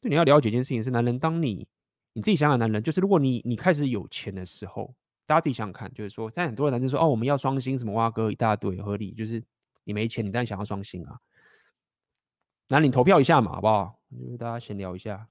[0.00, 1.66] 就你要了解一件事情是：男人，当你
[2.12, 4.94] 你自己想想，男人就是如果你你开始有钱的时候，
[5.26, 9.42] 大家自己想想看，就是说，在很多男生说哦，我们要双薪，什么挖哥一大堆合理，就是
[9.84, 11.20] 你没钱，你当然想要双薪啊。
[12.68, 13.95] 那你投票一下嘛，好不好？
[14.10, 15.28] 就是大家闲聊一下。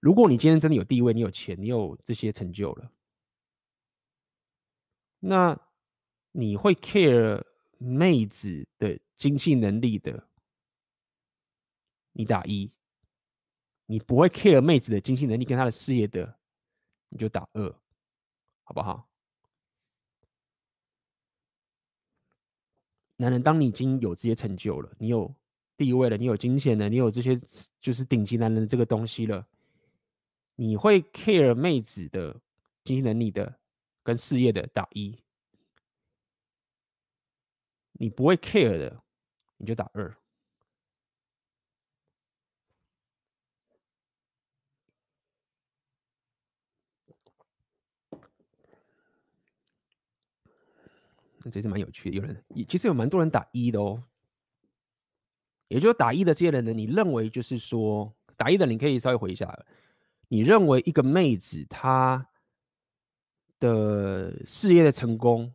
[0.00, 2.92] 如果你今天真的有地位，你有钱，你有这些成就了。
[5.20, 5.58] 那
[6.30, 7.44] 你会 care
[7.78, 10.28] 妹子的经济能力的，
[12.12, 12.70] 你打一；
[13.86, 16.38] 你不会 care 妹子的经济能力跟她的事业的，
[17.08, 17.74] 你就打二，
[18.62, 19.08] 好不好？
[23.16, 25.34] 男人，当你已经有这些成就了，你有
[25.78, 27.40] 地位了，你有金钱了，你有这些
[27.80, 29.46] 就是顶级男人的这个东西了，
[30.56, 32.36] 你会 care 妹子的
[32.84, 33.54] 经济能力的？
[34.04, 35.18] 跟事业的打一，
[37.92, 39.02] 你不会 care 的，
[39.58, 40.16] 你就打二。
[51.44, 54.02] 那这是蛮有趣的，有人其实有蛮多人打一的哦。
[55.68, 59.66] 也就是打一的这些人呢，你认为就是说打一的，你可以稍微回一下，
[60.28, 62.28] 你认为一个妹子她
[63.60, 65.54] 的事业的成功，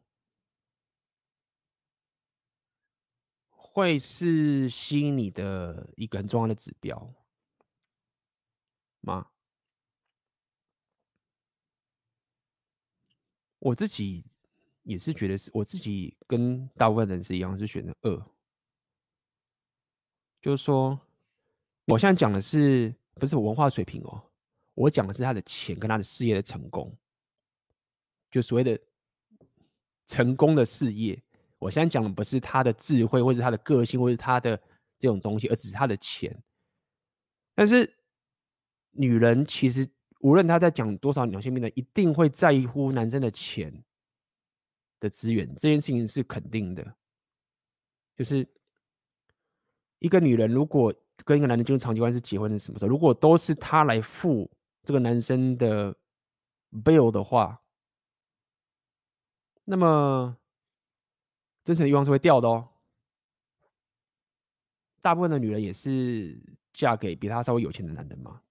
[3.49, 7.13] 会是吸引你的一个很重要的指标
[9.01, 9.27] 吗？
[13.59, 14.25] 我自己
[14.83, 18.32] 也是觉得是，我自己跟大部分人是一样，是选择二。
[20.43, 20.99] 就是说，
[21.85, 24.21] 我现在讲的是不是文化水平哦？
[24.73, 26.93] 我讲的是他的钱跟他的事业的成功。
[28.29, 28.77] 就所谓的
[30.05, 31.23] 成功的事业，
[31.59, 34.61] 我现在讲的不是他的智慧，或是他的个性，或是他的
[34.99, 36.37] 这种东西，而只是他的钱。
[37.55, 37.89] 但是
[38.91, 39.87] 女人其实
[40.19, 43.71] 无论她在讲多少两性平等，一定会在乎男生的钱
[44.99, 46.95] 的资源，这件事情是肯定的。
[48.17, 48.47] 就是
[50.03, 50.93] 一个女人如果
[51.23, 52.89] 跟一个男人进入长期关系结婚是什么时候？
[52.89, 54.51] 如果都是他来付
[54.83, 55.95] 这个男生的
[56.83, 57.61] bill 的话。
[59.63, 60.37] 那么，
[61.63, 62.67] 真诚的欲望是会掉的哦。
[65.01, 66.37] 大部分的女人也是
[66.73, 68.41] 嫁给比她稍微有钱的男人嘛。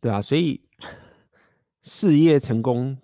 [0.00, 0.63] 对啊，所以
[1.86, 2.96] 事业成功，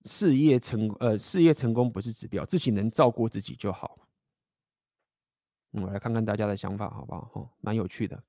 [0.00, 4.00] 事业成呃事业成功不是指标，自己能照顾自己就好。
[5.70, 7.30] 我来看看大家的想法，好不好？
[7.34, 8.20] 哦，蛮有趣的。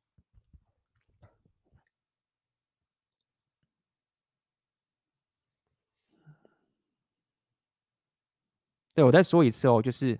[8.93, 10.19] 对，我再说一次哦，就是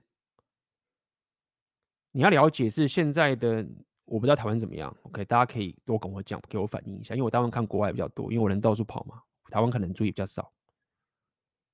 [2.13, 3.63] 你要了解是现在的，
[4.05, 4.95] 我不知道台湾怎么样。
[5.03, 9.21] OK，大家可以多跟我讲，给我反映一下，因为我大部分看国外比较多，因为我人到处跑嘛。
[9.49, 10.51] 台湾可能注意比较少。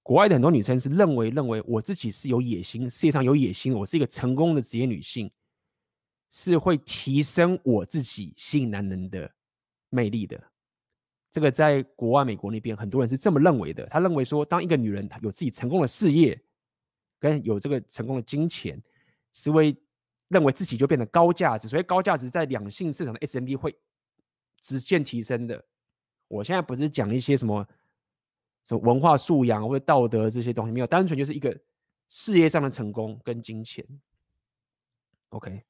[0.04, 5.32] 国外的很多女生是认为认为我自己是有野心，事业上有野心，我是一个成功的职业女性。
[6.32, 9.28] 是会提升我自己吸引男人的
[9.90, 10.40] 魅力的，
[11.32, 13.84] 这个在国外美国那边很多人是这么认为的。
[13.88, 16.40] 他认为说，当一个女人她有自己成功的事业，
[17.20, 18.80] 跟有这个成功的金钱，
[19.34, 19.76] 是会
[20.30, 21.68] 认为自己就变得高价值。
[21.68, 23.76] 所以高价值在两性市场的 SMB 会
[24.60, 25.64] 直线提升的。
[26.28, 27.68] 我现在不是讲一些什么
[28.66, 31.56] 什么文化素养或者道德这些东西，没有，单纯就是一个
[32.08, 33.86] 事业上的成功跟金钱。
[35.30, 35.64] OK。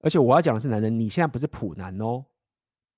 [0.00, 2.24] 而且我要讲的是，男人，你现在不是普男哦，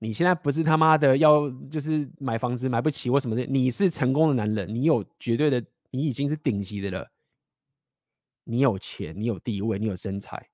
[0.00, 7.10] 你现在不是他妈的要就是买房子买不起或什么的，你是成功的男人，你有绝对的，你已经是顶级的了。
[8.44, 10.50] 你有钱，你有地位，你有身材，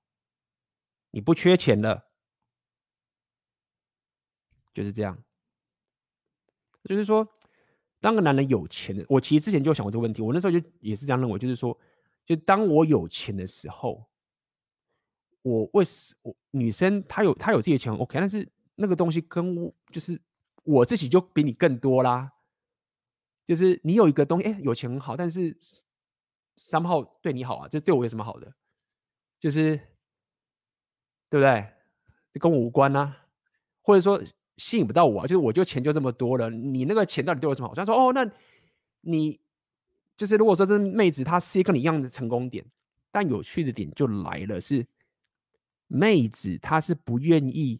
[1.11, 2.07] 你不缺钱了，
[4.73, 5.23] 就是这样。
[6.83, 7.27] 就是说，
[7.99, 11.77] 当个男人有钱的，我其实之前就想过这个问题，我那时候就也是这样认为，就是说，
[12.25, 14.05] 就当我有钱的时候，
[15.41, 20.21] 我为什我女生她有她有自己的钱，OK，但是那个东西跟我就是
[20.63, 22.31] 我自己就比你更多啦。
[23.45, 25.57] 就是你有一个东西，哎，有钱很好，但是。
[26.57, 28.53] 三号对你好啊，这对我有什么好的？
[29.39, 29.77] 就是
[31.29, 31.65] 对不对？
[32.33, 33.25] 这跟我无关啊，
[33.81, 34.21] 或者说
[34.57, 37.75] 吸引不到我啊，就是我就钱就这么多了，你那个钱到底对我有什么好？
[37.75, 38.29] 他说哦，那
[39.01, 39.39] 你
[40.17, 42.65] 就是如果说这妹子她是一个你一样的成功点，
[43.11, 44.85] 但有趣的点就来了，是
[45.85, 47.79] 妹子她是不愿意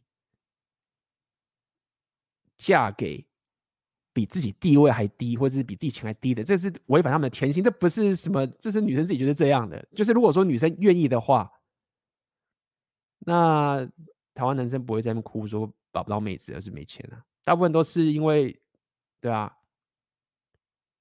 [2.58, 3.26] 嫁给。
[4.18, 7.64] 比自己地位还低，或者是比自己钱还低的，这是违反他们的天性。
[7.64, 9.88] 这不是什么，这是女生自己觉得这样的。
[9.94, 11.52] 就是如果说女生愿意的话，
[13.20, 13.88] 那
[14.34, 17.24] 台湾男生不会在那哭说找不到妹子，而是没钱啊。
[17.44, 18.60] 大部分都是因为，
[19.22, 19.56] 对啊，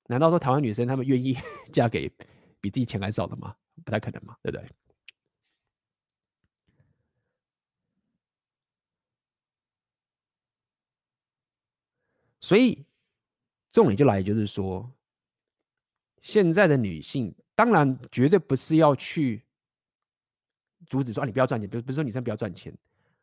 [0.09, 1.39] 难道说台湾女生她们愿意
[1.73, 2.13] 嫁给
[2.61, 3.57] 比自己钱还少的吗？
[3.83, 4.71] 不太可能嘛，对不对？
[12.43, 12.85] 所以。
[13.77, 14.90] 重点就来，就是说，
[16.23, 19.44] 现在的女性当然绝对不是要去
[20.86, 22.74] 阻止说啊，你不要赚钱，不是不是说女生不要赚钱，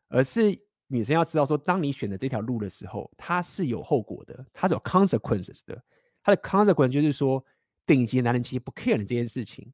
[0.06, 0.56] 而是
[0.86, 5.84] 女生要知道说，当你选择这条路的时候，它是有后果的，它是有 consequences 的。
[6.22, 7.44] 它的 consequence 就是说，
[7.84, 9.72] 顶级男人其实不 care 你这件事情。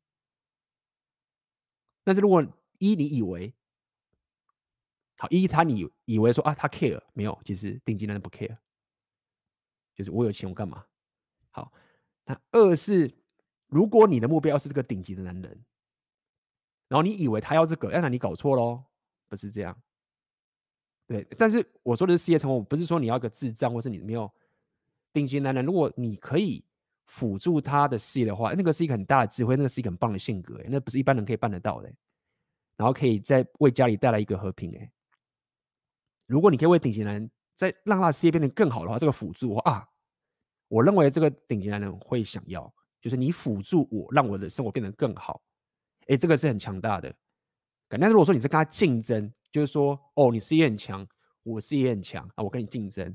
[2.02, 2.42] 但是如果
[2.78, 3.52] 一你以为
[5.18, 8.56] 好，一他你以为说啊，他 care 没有，其实顶级男人不 care。
[10.00, 10.82] 就是我有钱，我干嘛？
[11.50, 11.70] 好，
[12.24, 13.14] 那二是，
[13.66, 15.64] 如果你的目标是这个顶级的男人，
[16.88, 18.82] 然后你以为他要这个，那你搞错喽，
[19.28, 19.78] 不是这样。
[21.06, 24.32] 对，但是我说的是事业成功，不是说你要一个智障，或是你没有
[25.12, 25.62] 顶级男人。
[25.62, 26.64] 如果你可以
[27.04, 31.92] 辅助他的事业的话，那个是一个很大的智慧，那个是一个很棒的性格，那不是一般人可以办得到的。
[32.76, 34.90] 然后可以再为家里带来一个和平，哎，
[36.24, 37.30] 如果你可以为顶级男人
[37.60, 39.86] 再让他的事业变得更好的话，这个辅助啊。
[40.68, 42.72] 我认为这个顶级男人会想要，
[43.02, 45.42] 就是你辅助我，让我的生活变得更好。
[46.06, 47.14] 哎，这个是很强大的。
[47.86, 51.06] 但是如果说你是跟他竞争，就是说，哦，你事业很强，
[51.42, 53.14] 我事业很强啊，我跟你竞争，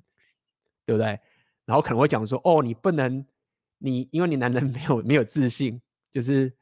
[0.86, 1.20] 对不对？
[1.66, 3.26] 然后可能会讲说，哦，你不能，
[3.80, 5.82] 你因为你男人没有 没有自信，
[6.12, 6.56] 就是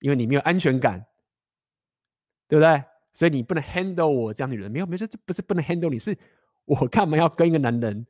[0.00, 1.06] 因为你没有安全感，
[2.46, 2.84] 对不对？
[3.14, 4.70] 所以你不能 handle 我这样的人。
[4.70, 6.14] 没有，没有，这不是不能 handle 你，是
[6.70, 8.06] 我干嘛要跟一个男人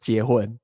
[0.00, 0.58] 结婚？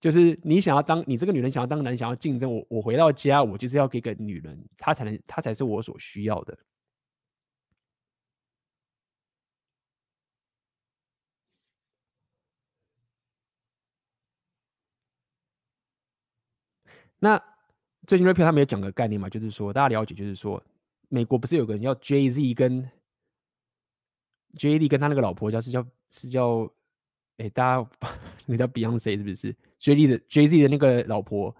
[0.00, 6.58] 就是你想要当你这个女人想要当男人想要竞争我，我回到家我就是要给个女人，她才能她才是我所需要的。
[17.18, 17.40] 那
[18.06, 20.62] 最近 Rapio 他们有讲个概念嘛，就是说大家了解，就是说
[21.10, 22.90] 美国不是有个人叫 Jay Z 跟
[24.54, 26.70] Jay Z 跟他那个老婆叫是叫是叫
[27.38, 27.90] 哎、大家
[28.46, 31.54] 那个叫 Beyonce 是不是？Jay 的 Jay Z 的那个老婆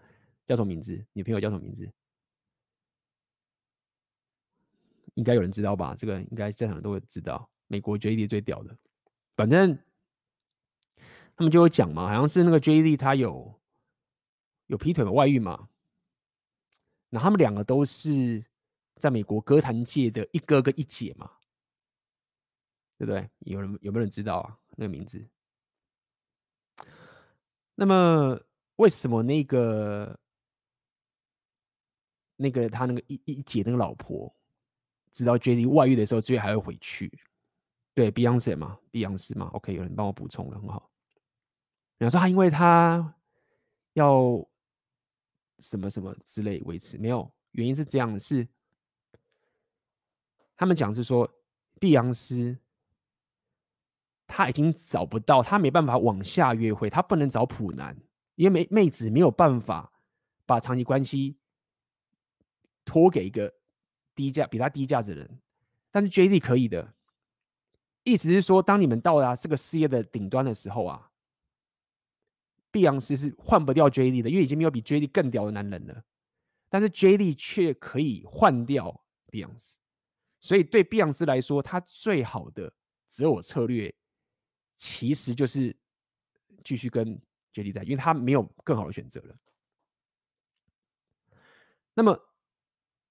[0.47, 1.05] 叫什么名字？
[1.13, 1.91] 女朋友叫什么名字？
[5.15, 5.95] 应该有人知道吧？
[5.97, 7.49] 这个应该在场人都会知道。
[7.67, 8.77] 美国 Jay 最屌的，
[9.35, 9.77] 反正
[11.35, 13.53] 他们就有讲嘛，好像是那个 Jay Z 他有
[14.67, 15.69] 有劈腿嘛，外遇嘛。
[17.09, 18.45] 那他们两个都是
[18.97, 21.31] 在美国歌坛界的一哥跟一姐嘛，
[23.05, 23.29] 对不对？
[23.41, 24.57] 有人有没有人知道啊？
[24.77, 25.21] 那个名字？
[27.75, 28.41] 那么，
[28.77, 30.17] 为什么那个
[32.37, 34.33] 那个他那个一一姐那个老婆，
[35.11, 37.13] 知道 Jay Z 外遇的时候，最后还会回去？
[37.93, 40.89] 对，Beyonce 嘛，Beyonce 嘛，OK，有人帮我补充了，很好。
[41.99, 43.13] 然后说他因为他
[43.95, 44.49] 要
[45.59, 48.47] 什么什么之类维持，没有原因是这样，是
[50.57, 51.29] 他们讲是说，
[51.81, 52.57] 碧昂斯。
[54.35, 57.95] 他已经找不到，他没办法往下约会，他不能找普男，
[58.35, 59.93] 因为妹妹子没有办法
[60.47, 61.37] 把长期关系
[62.83, 63.53] 托给一个
[64.15, 65.39] 低价比他低价值的人，
[65.91, 66.95] 但是 Jay Z 可以的，
[68.05, 71.11] 意思是说，当你们到达这个事业的顶端的时候啊，
[72.71, 76.03] 碧昂斯是换不掉 Jay Z 的，因为已经没有比 Jay Z 更屌的男人了，
[76.71, 79.77] 但是 Jay Z 却可以换掉碧昂斯，
[80.41, 82.73] 所以对碧昂斯来说，他最好的
[83.07, 83.95] 择偶策略。
[84.83, 85.75] 其实就是
[86.65, 87.17] 继续跟
[87.53, 89.37] 杰利在，因为他没有更好的选择了。
[91.95, 92.19] 那么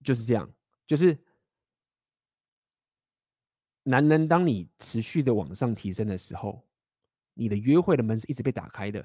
[0.03, 0.53] 就是这样，
[0.85, 1.17] 就是
[3.83, 6.61] 男人，当你持续的往上提升的时候，
[7.35, 9.01] 你的约会的门是一直被打开的。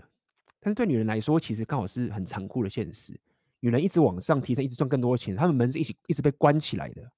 [0.58, 3.16] 但是对女人来说，其实刚好是很残酷的现实。
[3.60, 7.12] 女人一直往上提升，一直赚更多的钱，她们门是一起一直被关起来的。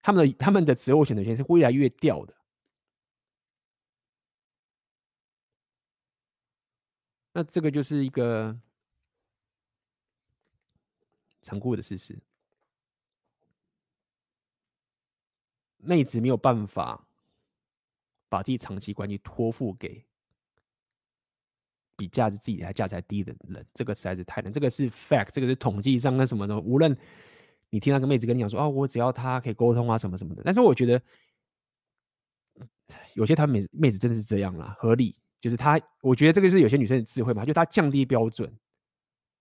[0.00, 2.37] 他们的他们的择偶选择权是越来越掉的。
[7.38, 8.58] 那这个就是一个
[11.40, 12.18] 残酷的事实。
[15.76, 17.06] 妹子没有办法
[18.28, 20.04] 把自己长期关系托付给
[21.96, 24.52] 比价值自己还价值还低的人，这个实在是太难。
[24.52, 26.58] 这个是 fact，这个是统计上跟什么的。
[26.58, 26.98] 无论
[27.70, 30.42] 你听那个妹子跟你讲说，哦，我只要他可以沟通啊，什么什么的。
[30.44, 31.00] 但是我觉得
[33.14, 35.14] 有些他妹妹子真的是这样啦，合理。
[35.40, 38.52] 就是他，我觉得这个是有些女生的智慧嘛，就她降低标准，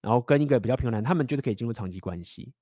[0.02, 2.54] 然后跟一个比较平庸男，他们就是可以进入长期关系。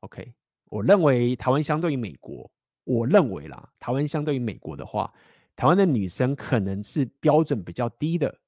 [0.00, 0.34] OK，
[0.66, 2.50] 我认为台湾相对于美国，
[2.84, 5.12] 我认为啦，台湾相对于美国的话，
[5.56, 8.38] 台湾的女生可能是标准比较低的，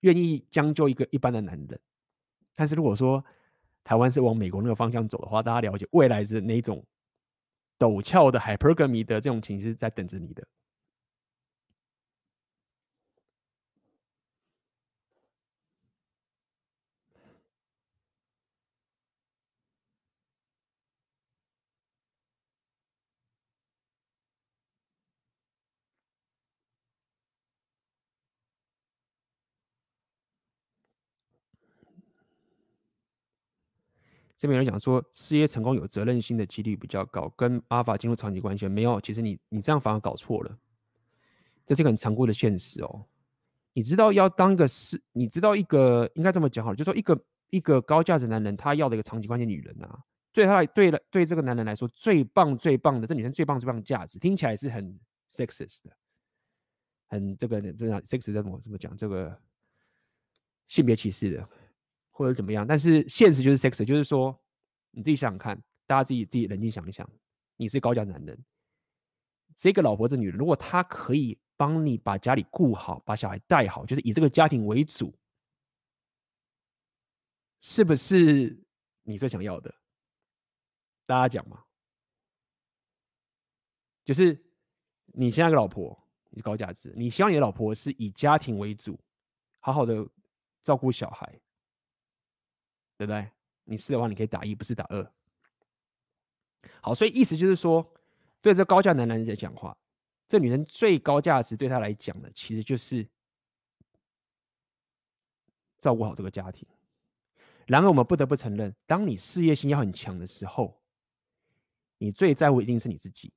[0.00, 1.80] 愿意将就一个一般的男人。
[2.54, 3.24] 但是如果说
[3.84, 6.84] 台湾是往美国那个方向走的话，大家了解未来是哪种
[7.78, 10.46] 陡峭的 hypergamy 的这种情绪在等着你的。
[34.38, 39.00] 这边有人讲说，事业成功有责任心的几率比较高，跟阿法进入长期关系没有。
[39.00, 40.58] 其实你你这样反而搞错了，
[41.66, 43.04] 这是一个很残酷的现实哦。
[43.72, 49.98] 你知道要当一个是，你知道一个应该这么讲好了，就是说一个一个高价值男人，他要的一个长期关系女人啊，
[50.32, 54.98] 对他对了对这个男人来说最棒最棒的，这女生最棒最棒的价值，听起来是很
[55.30, 55.90] sexist 的，
[57.08, 59.36] 很这个这样 sexist 怎么怎么讲这个
[60.68, 61.48] 性别歧视的。
[62.18, 64.36] 或者怎么样，但是现实就是 sex，就是说
[64.90, 67.08] 你自己想想看，大家自己自己冷静想一想，
[67.54, 68.44] 你是高价男人，
[69.54, 75.16] 这个老婆这女人，如果她可以帮你把家里顾好，把小孩带好，就是以这个家庭为主，
[77.60, 78.60] 是不是
[79.04, 79.72] 你最想要的？
[81.06, 81.62] 大家讲嘛，
[84.04, 84.36] 就是
[85.04, 85.96] 你现在个老婆
[86.30, 88.98] 你是高价值，你希望你的老婆是以家庭为主，
[89.60, 90.04] 好好的
[90.64, 91.40] 照顾小孩。
[92.98, 93.30] 对不对？
[93.62, 95.12] 你是的话，你可以打一，不是打二。
[96.80, 97.94] 好，所以意思就是说，
[98.40, 99.76] 对这高价男人在讲话，
[100.26, 103.08] 这女人最高价值对他来讲的，其实就是
[105.78, 106.66] 照顾好这个家庭。
[107.66, 110.82] 然而，我们不得不承认，当你事业心要很强的时候，
[111.98, 113.32] 你最在乎一定是你自己，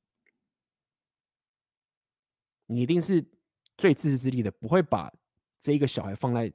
[2.65, 3.23] 你一定是
[3.77, 5.13] 最自私自利的，不会把
[5.59, 6.51] 这一个小孩放在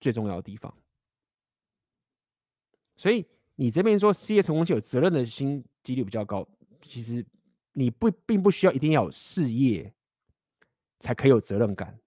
[0.00, 0.74] 最重要的地方。
[3.00, 6.46] 所以你这边说事业成功是有责任的心几率比较高，
[6.82, 7.24] 其实
[7.72, 9.90] 你不并不需要一定要有事业
[10.98, 11.98] 才可以有责任感，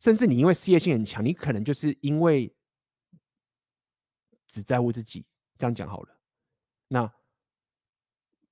[0.00, 2.52] 甚至你因为事业心很强，你可能就是因为
[4.48, 5.24] 只在乎自己，
[5.56, 6.18] 这样讲好了，
[6.88, 7.12] 那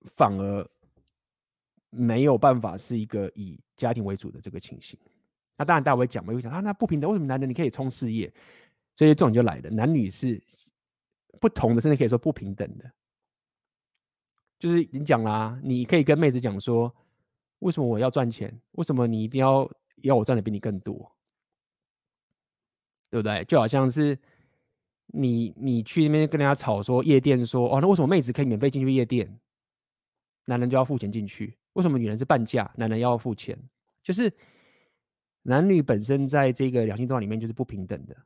[0.05, 0.71] 反而
[1.91, 4.97] 没有办法是一个以家庭为主的这个情形。
[5.57, 8.33] 那当然大家会讲嘛，会讲啊，那不平等，为什么男人你可以冲事业？
[8.99, 10.43] 所以这种就来了，男女是
[11.41, 12.91] 不同的，甚至可以说不平等的。
[14.59, 16.93] 就是你讲啦，你可以跟妹子讲说，
[17.61, 18.61] 为什么我要赚钱？
[18.73, 19.71] 为什么你一定要
[20.03, 21.15] 要我赚的比你更多？
[23.09, 23.45] 对不对？
[23.45, 24.19] 就好像是
[25.07, 29.39] 你你去那边跟人家吵说夜店说哦，那为什么妹子可以免费进去夜店，
[30.47, 31.57] 男人就要付钱进去？
[31.75, 33.57] 为什么女人是半价，男人要付钱？
[34.03, 34.33] 就是
[35.43, 38.17] 男女本身在这个两性动态里面就是不平等的。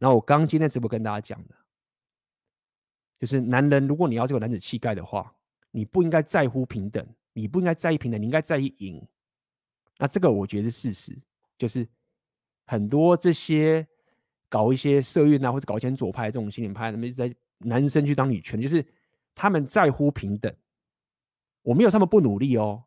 [0.00, 1.54] 然后我刚今天直播跟大家讲的，
[3.18, 5.32] 就是男人，如果你要这个男子气概的话，
[5.70, 9.06] 你不应该在乎平等，你不应该在意平等，你应该在意赢。
[9.98, 11.22] 那这个我觉得是事实，
[11.58, 11.86] 就是
[12.66, 13.86] 很多这些
[14.48, 18.82] 搞一些社运啊，或者搞一些左派这种心灵派，他们一直在男生去当女权，就是
[19.34, 20.50] 他们在乎平等。
[21.60, 22.82] 我没有他们不努力哦，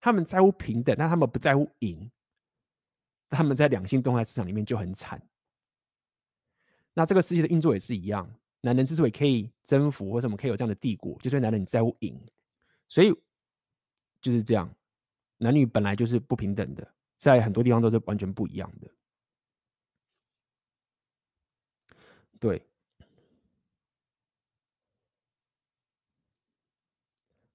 [0.00, 2.10] 他们在乎平等，但他们不在乎赢。
[3.28, 5.22] 他们在两性动态市场里面就很惨。
[6.94, 8.28] 那这个世界的运作也是一样，
[8.62, 12.20] 男人之所以可以征服，或者什么可以有这样的帝国，就是男人你在乎赢。
[12.88, 13.14] 所以
[14.20, 14.74] 就是这样，
[15.38, 18.90] 男女本来就是不平等的，在很多地方都是完全不一样的。
[22.40, 22.62] 对，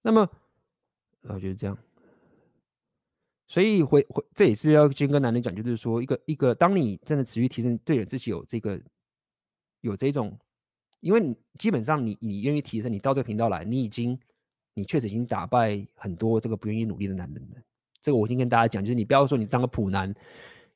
[0.02, 0.22] 那么，
[1.24, 1.78] 啊，就是这样。
[3.48, 8.82] 所以回回，这也是要先跟男人讲，就是说，一个一个，当你真的持续提升，对了自己有这个
[9.86, 10.38] 有这种，
[11.00, 14.20] 因为你基本上你你愿意提升，你到这个频道来，你已经
[14.74, 17.62] 你确实已经打败很多这个不愿意努力的男人了。
[18.02, 20.14] 这个我已经跟大家讲，就是你不要说你当个普男，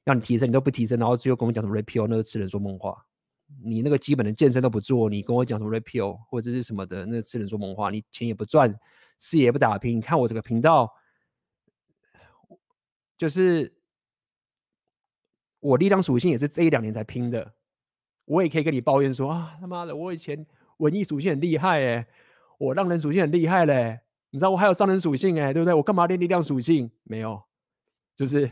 [0.03, 3.03] 让你提升你都不提升，然后最后跟我讲什么 rapio，那个痴人说梦话。
[3.63, 7.89] 你那个基本的健身都不做，你跟我讲什么 rapio 或者是什么的，那个痴人说梦话。
[7.89, 8.79] 你钱也不赚，
[9.17, 10.91] 事业也不打拼，你看我这个频道。
[13.17, 13.73] 就是
[15.59, 17.53] 我力量属性也是这一两年才拼的，
[18.29, 20.45] 我也可以跟你抱怨说啊，他妈的，我以前
[20.77, 22.07] 文艺属性很厉害哎，
[22.59, 23.99] 我让人属性很厉害嘞，
[24.29, 25.73] 你知道我还有商人属性哎，对不对？
[25.73, 26.91] 我干嘛练力量属性？
[27.03, 27.41] 没有，
[28.15, 28.47] 就是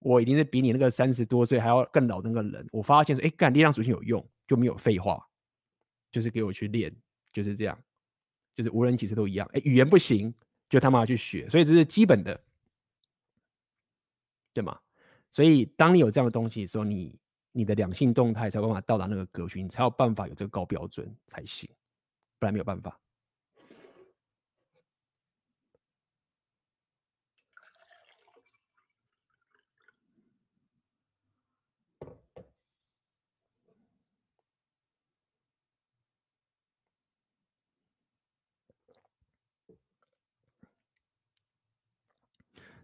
[0.00, 2.66] 我已经是比你那个三十多岁还要更老那个人。
[2.72, 5.24] 我发现说，哎，干力量属性有用，就没有废话，
[6.10, 6.92] 就是给我去练，
[7.32, 7.78] 就是这样，
[8.56, 9.48] 就是无人其实都一样。
[9.52, 10.34] 哎，语言不行，
[10.68, 12.40] 就他妈去学，所以这是基本的。
[14.52, 14.76] 对吗？
[15.30, 17.14] 所以当你有这样的东西的时候，你
[17.56, 21.66] 你的两性动态才有办法到达那个格局，你才有办法有这个高标准才行，
[22.38, 23.00] 不然没有办法。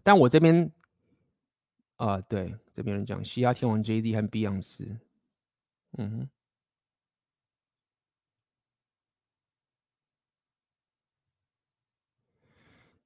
[0.01, 0.71] 但我这边。
[2.03, 4.85] 啊，对，这边人讲，西亚天王 JZ 和碧昂斯，
[5.97, 6.29] 嗯哼，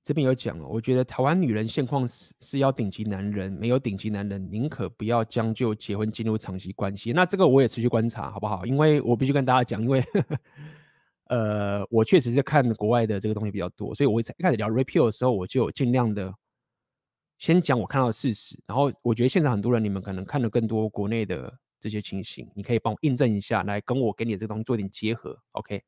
[0.02, 7.14] 这边有讲哦，我觉得台湾女人现况是是要顶级男人，没有顶级男人，宁可不要将就结婚进入长期关系。
[7.14, 8.66] 那这个我也持续观察，好不好？
[8.66, 10.38] 因为我必须跟大家讲，因为呵呵
[11.26, 16.34] 呃，我确实是看国外的这个东西比较多，所以我一开始聊 Rapio 的时候，我就尽量的。
[17.38, 25.84] 先讲我看到的事实，然后我觉得现在很多人，你们可能看了更多国内的这些情形，你可以帮我印证一下，来跟我给你的这个东西做一点结合，OK？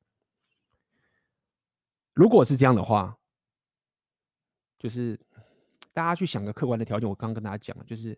[2.13, 3.17] 如果是这样的话，
[4.77, 5.19] 就是
[5.91, 8.17] 大家去想个客观的条件，我刚刚跟大家讲了，就是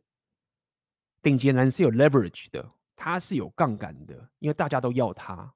[1.21, 5.53] 顶级男是有 leverage 的，他是有杠杆的，因为大家都要他，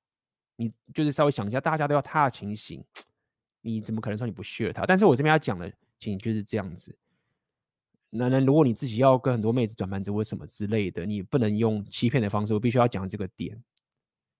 [0.55, 2.81] 你就是稍微想一下，大家都要他的情形，
[3.59, 4.85] 你怎么可能说你不屑他？
[4.85, 5.69] 但是我这边要讲的
[5.99, 6.97] 情形就是这样子。
[8.17, 12.53] 男人，如果你自己要跟很多妹子转盘子或什么之类的，你不能用欺骗的方式。
[12.53, 13.61] 我必须要讲这个点，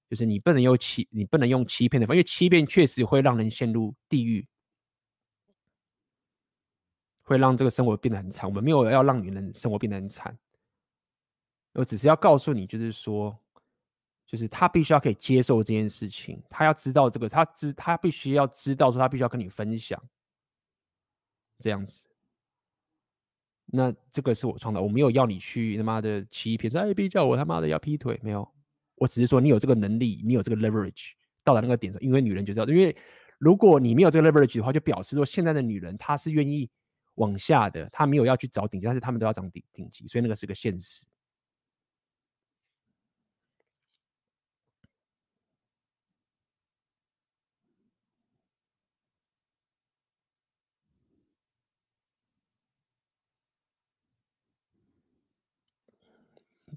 [0.09, 4.47] 就是你不能用欺，你不能用欺骗的方，因为欺骗确实会让人陷入地狱，
[7.23, 8.47] 会让这个生活变得很惨。
[8.49, 10.37] 我们没有要让女人生活变得很惨，
[11.73, 13.37] 我只是要告诉你，就是说，
[14.25, 20.01] 就是他必须要可以接受这件事情，他要知道这个，他知他必须要知道说，他必须要跟你分享，
[21.59, 22.07] 这样子。
[23.67, 28.47] 那这个是我创造，我没有要你去他妈的欺骗，说哎别叫我他妈的要劈腿，没有，
[28.95, 31.11] 我只是说你有这个能力，你有这个 leverage
[31.43, 32.95] 到达那个点上，因为女人就知道，因为
[33.39, 36.69] 如果你没有这个 leverage 的话，就表示说现在的女人她是愿意
[37.15, 41.05] 往下的，她没有要去找顶级，但是她们都要找顶顶级，所以那个是个现实。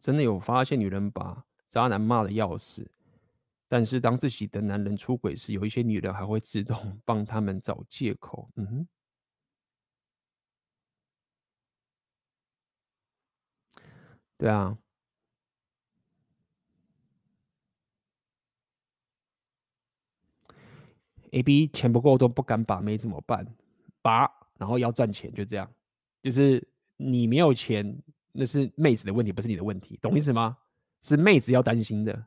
[0.00, 2.88] 真的有发现女人把渣男骂的要死，
[3.68, 8.48] 但是当自己的男人出轨时，有一些女人还会自动 帮他们找借口。
[8.56, 8.88] 嗯哼，
[14.38, 14.76] 对啊
[21.32, 23.46] ，A B 钱不够都不敢把妹怎么办？
[24.00, 25.70] 把，然后要赚钱，就这样，
[26.22, 26.66] 就是
[26.96, 28.00] 你没有钱。
[28.32, 30.56] 那是妹子的问题，不是你的问题，懂意思吗？
[31.02, 32.26] 是妹子要担心的。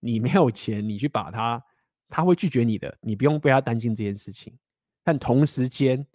[0.00, 1.62] 你没有钱，你去把她，
[2.08, 4.56] 她会拒绝你的，你不用被她担心这件事情。
[5.02, 6.06] 但同时间，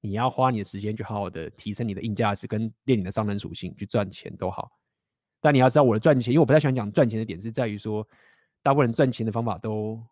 [0.00, 4.70] 你要花你的时间去好好的提升你的硬价值，跟练你的商人属性去赚钱都好。
[5.40, 8.06] 但你要知道，我的赚钱，因为我不太喜欢讲赚钱的点，是在于说，
[8.62, 10.02] 大部分人赚钱的方法都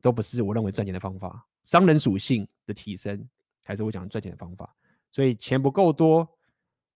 [0.00, 1.46] 都不是我认为赚钱的方法。
[1.64, 3.28] 商人属性的提升，
[3.62, 4.74] 还是我讲赚钱的方法。
[5.12, 6.28] 所以钱不够多。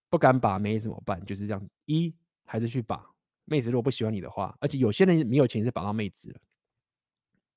[0.09, 1.25] 不敢把妹怎么办？
[1.27, 2.15] 就是这样，一
[2.45, 3.05] 还是去把
[3.45, 3.71] 妹子。
[3.71, 6.41] 如果不喜欢你的话，而且有些人没有钱是把到妹子了，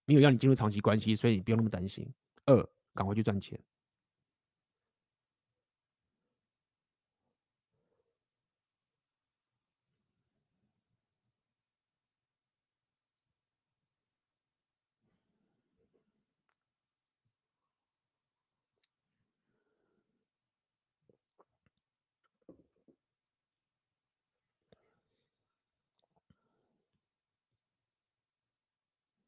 [0.06, 2.12] 没有让你进入长期关系，所以你不用那么担心。
[2.46, 3.60] 二，赶快去赚钱。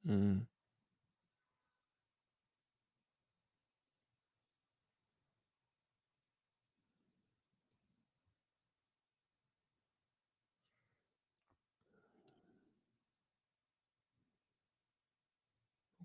[0.03, 0.45] 嗯。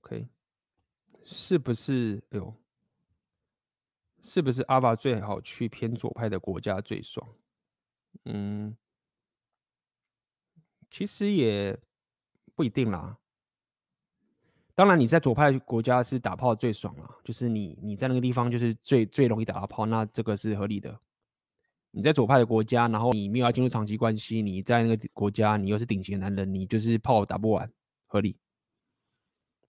[0.03, 0.29] OK，
[1.29, 2.23] 是不是？
[2.31, 2.55] 哎呦，
[4.23, 7.29] 是不是阿法最好去偏左派的国家最爽？
[8.25, 8.77] 嗯，
[10.89, 11.77] 其实也
[12.55, 13.19] 不一定啦。
[14.75, 20.97] 当然，你在左派国家是打炮最爽啦，就是你你在那个地方就是最最容易打到炮，那这个是合理的。
[21.91, 27.73] 你在左派的国家，然后你没有要进入长期关系，你在那个国家，你又是顶级的男人，你就是炮打不完，
[28.07, 28.37] 合理。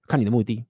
[0.07, 0.65] 看你的目的。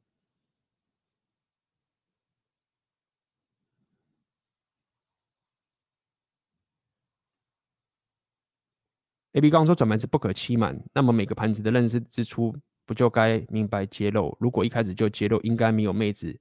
[9.37, 12.51] A B 刚说转盘是不可欺瞒，那么每个盘子的认识之初
[12.87, 14.35] 不就该明白揭露？
[14.39, 16.35] 如果一开始就揭露，应该没有妹子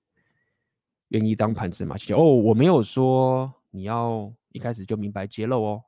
[1.08, 1.94] 愿意当盘子嘛？
[2.16, 5.82] 哦，我没有说你要一开始就明白揭露哦，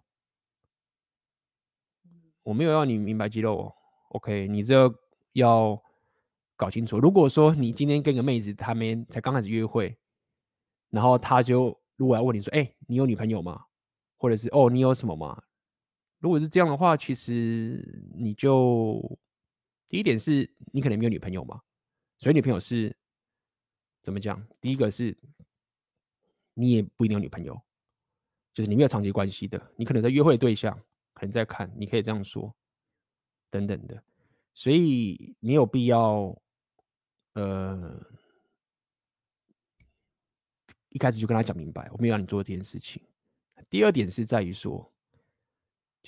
[2.42, 3.74] 我没有要你明白揭露哦。
[4.10, 4.94] OK，你这
[5.32, 5.82] 要。
[6.58, 9.96] 搞清楚，如果说你今天跟个妹子，他们才刚开始约会，
[10.90, 13.62] 然后他就如果要问你说，哎、你有女朋友吗？
[14.16, 15.40] 或者是哦，你有什么吗？
[16.18, 19.18] 如果是这样的话，其实你就
[19.88, 21.60] 第一点是你可能没有女朋友嘛，
[22.18, 22.96] 所以女朋友是
[24.02, 24.44] 怎么讲？
[24.60, 25.16] 第一个是
[26.54, 27.60] 你也不一定有女朋友，
[28.52, 30.76] 就是你没有长期关系的，你可能在约会对象，
[31.14, 32.54] 可能在看，你可以这样说，
[33.50, 34.02] 等等的，
[34.54, 36.36] 所以没有必要。
[37.34, 38.04] 呃，
[40.88, 43.00] 一开始就跟他讲明白，我没有让你做这件事情。
[43.70, 44.92] 第二点是在于说，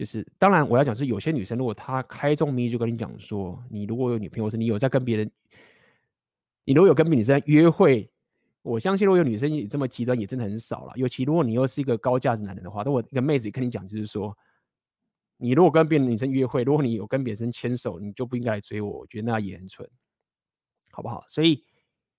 [0.01, 5.31] 就是当然我要讲是有些女生，如果她开宗明义就跟你讲说，你如果有女朋友，是你有在跟别人，
[6.65, 8.11] 你如果有跟别女生约会，
[8.63, 10.95] 我相信如果有女生也这么极端，也真的很少了。
[10.97, 14.35] 尤其如果你又是一个高价值男人的话，那我一个妹子跟你讲，就是说，
[15.37, 19.01] 你如果跟别的女生约会，如果你有跟别人牵手，你就不应该来追我。
[19.01, 19.87] 我觉得那也很蠢。
[20.91, 21.23] 好不好？
[21.29, 21.63] 所以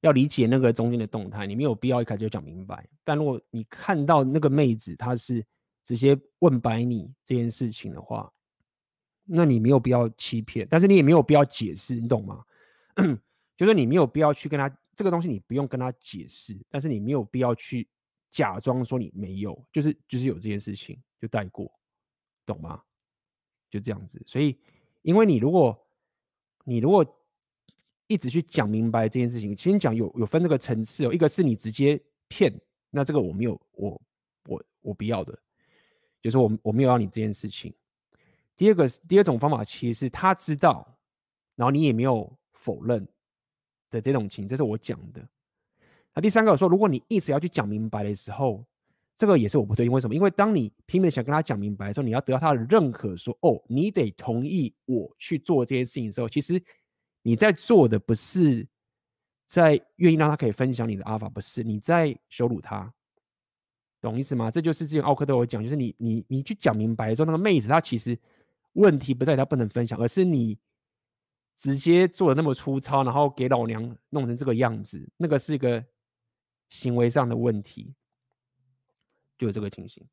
[0.01, 2.87] 要理解那个中间的动态，你没有必要一开始就讲明白。
[3.03, 5.43] 但如果你看到那个妹子她是
[5.91, 8.31] 直接问白你这件事情的话，
[9.25, 12.45] 那你没有必要欺骗，但是你也没有必要解释，你懂吗？
[13.57, 17.85] 就是你没有必要去跟他这个东西，你不用跟他解释，但是你没有必要去
[18.29, 21.69] 假装说你没有，就是就是有这件事情就带过，
[22.45, 22.81] 懂吗？
[23.69, 24.23] 就这样子。
[24.25, 24.57] 所以，
[25.01, 25.77] 因为你如果
[26.63, 27.05] 你如果
[28.07, 31.13] 一直去讲明白这件事情，先讲有有分这个层次哦。
[31.13, 32.57] 一个是你直接骗，
[32.89, 34.01] 那这个我没有，我
[34.45, 35.37] 我我不要的，
[36.21, 37.73] 就是我我没有要你这件事情。
[38.55, 40.87] 第二个是第二种方法，其实是他知道，
[41.55, 43.07] 然后你也没有否认
[43.89, 45.27] 的这种情，这是我讲的。
[46.13, 48.63] 那第三个我说，如果你一直要去讲明白的时候，
[49.17, 50.13] 这个也是我不对，因为什么？
[50.13, 56.61] 因为当你拼命想跟他讲明白的时候，你要得到他的认可说，说哦，你得同意我去做这件事情的时候，其实。
[57.23, 58.67] 你在做的不是
[59.45, 62.91] 在愿意让他可以分享你的阿法，不是你在羞辱他，
[64.01, 64.49] 懂意思吗？
[64.49, 68.17] 这就是之前奥克都有讲，就是你你你去讲明白之后，那个妹子她其实
[68.73, 70.57] 问题不在她不能分享，而是你
[71.55, 75.85] 直接做的那么粗糙，然后给老娘弄成这个样子，那个是一个
[76.69, 77.93] 行为上的问题，
[79.37, 80.03] 就有这个情形。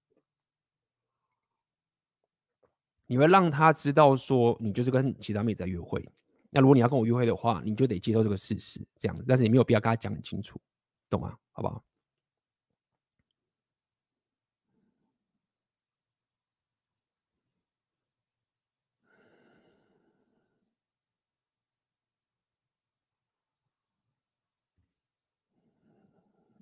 [3.06, 6.06] 你会让他知道说，你就是跟其他妹子在约会。
[6.50, 9.24] 那如果你要跟我约会的话，你就得接受这个事实，这样。
[9.26, 10.60] 但是你没有必要跟他讲很清楚，
[11.08, 11.34] 懂吗？
[11.52, 11.82] 好不好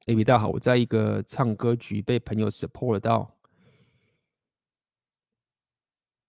[0.07, 3.33] ？AB 大家好，我在一个唱歌局被朋友 support 到。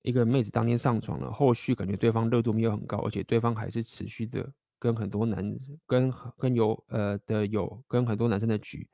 [0.02, 8.88] 一个妹子当天上床了，后续感觉对方热度没有很高，而且对方还是持续的跟很多男跟跟有呃的有跟很多男生的局，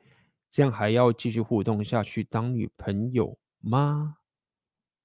[0.49, 4.17] 这样还要继续互动下去当女朋友吗？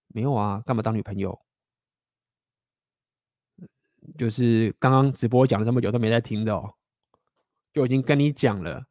[0.08, 1.38] 没有啊，干嘛当女朋友？
[4.16, 6.74] 就是刚刚直播讲了这么久都没在听的哦，
[7.72, 8.86] 就已经跟你讲了。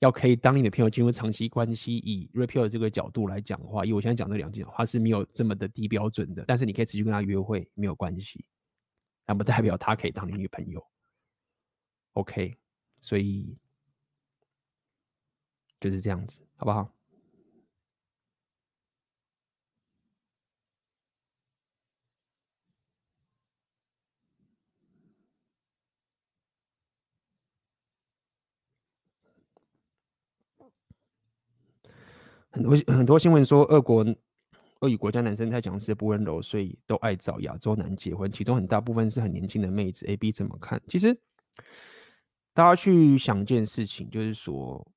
[0.00, 6.44] 要可以当你的朋友进入长期关系，以 Rapio 的这个角度来讲的话，以我现在讲这两句话是没有这么的低标准的。
[6.46, 8.44] 但是你可以持续跟他约会，没有关系，
[9.26, 10.86] 那不代表他可以当你女朋友。
[12.12, 12.54] OK，
[13.02, 13.56] 所以
[15.80, 16.95] 就是这样子，好不好？
[32.56, 34.02] 很多很多新闻说，俄国、
[34.80, 38.32] 俄语国家男生太强势、不温柔，所以都爱找亚洲男结婚。
[38.32, 40.06] 其中很大部分是很年轻的妹子。
[40.06, 40.80] A B 怎么看？
[40.88, 41.14] 其实
[42.54, 44.90] 大家去想一件事情，就是说，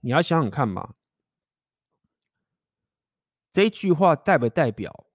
[0.00, 0.94] 你要想想看嘛，
[3.52, 5.06] 这句话代不代表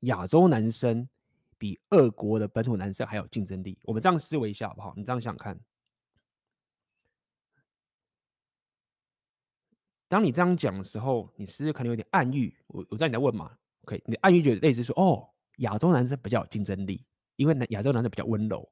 [0.00, 1.08] 亚洲男生
[1.58, 3.78] 比俄国的本土男生还有竞争力？
[3.82, 4.92] 我们这样思维一下好不好？
[4.96, 5.56] 你这样想想看。
[10.08, 12.56] 当你这样讲的时候，你是不是可能有点暗喻？
[12.68, 13.50] 我我知道你在问嘛
[13.82, 15.28] ？OK，你的暗喻就类似说，哦，
[15.58, 17.04] 亚洲男生比较有竞争力，
[17.36, 18.68] 因为亚洲男生比较温柔，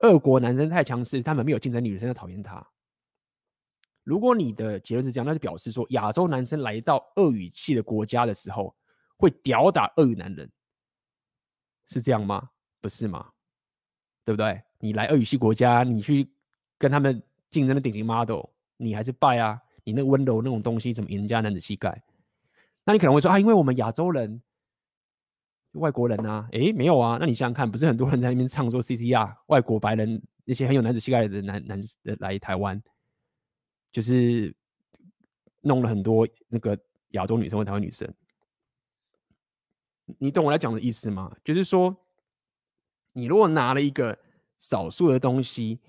[0.00, 2.66] 俄国男生太强势，他们没有竞争力，女生就讨厌他。
[4.04, 8.74] 如果你的结论是这样，那就表示说，亚洲男生来到俄语系的国家的时候，
[9.16, 10.50] 会屌打俄语男人，
[11.86, 12.50] 是这样吗？
[12.80, 13.30] 不是吗？
[14.24, 14.62] 对不对？
[14.78, 16.30] 你来俄语系国家，你去
[16.78, 18.44] 跟他们竞争的顶级 model，
[18.76, 19.60] 你还是败啊？
[19.88, 22.02] 你那温柔那种东西怎么赢人家男子气概？
[22.84, 24.42] 那你可能会说啊，因为我们亚洲人、
[25.72, 27.16] 外国人啊，诶，没有啊。
[27.18, 32.82] 那你想想看，不是很多人在那边唱说 CCR，外国白人那些很有男子气概的男男的来台湾，
[33.90, 34.54] 就是
[35.62, 36.78] 弄了很多那个
[37.12, 38.06] 亚洲女生或台湾女生。
[40.18, 41.34] 你懂我来讲的意思吗？
[41.42, 41.96] 就是说，
[43.14, 44.18] 你如果拿了一个
[44.58, 45.80] 少数的东西，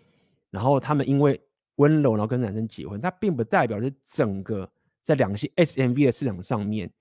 [0.51, 1.41] 然后他们因为
[1.79, 4.69] 温柔，然后跟男生结婚，它并不代表是整个
[5.01, 6.91] 在两性 SMV 的市场上面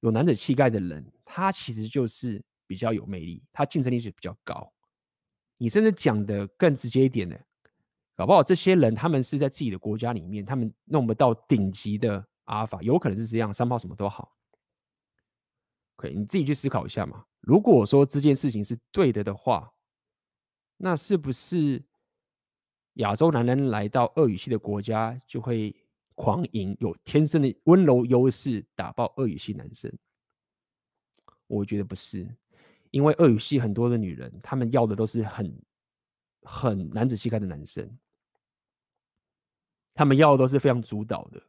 [0.00, 4.72] 有男子气概的人，他其实就是比较有魅力，他竞争力是比较高。
[5.58, 7.36] 你甚至讲的更直接一点呢，
[8.16, 14.36] 搞不好这些人他们是在自己的国家里面，他们弄不到顶级的阿尔法，有可能是这样，三炮什么都好。
[15.94, 17.24] 可以，你自己去思考一下嘛。
[17.40, 19.72] 如果说这件事情是对的的话，
[20.76, 21.84] 那是不是？
[22.96, 25.74] 亚洲男人来到俄语系的国家，就会
[26.14, 29.92] 狂赢，有天生的温柔优势，打爆俄语系男生。
[31.46, 32.26] 我觉得不是，
[32.90, 35.54] 因为俄语系很多的女人，她们要的都是很
[36.42, 37.88] 很男子气概的男生，
[39.94, 41.42] 她们要的都是非常主导的，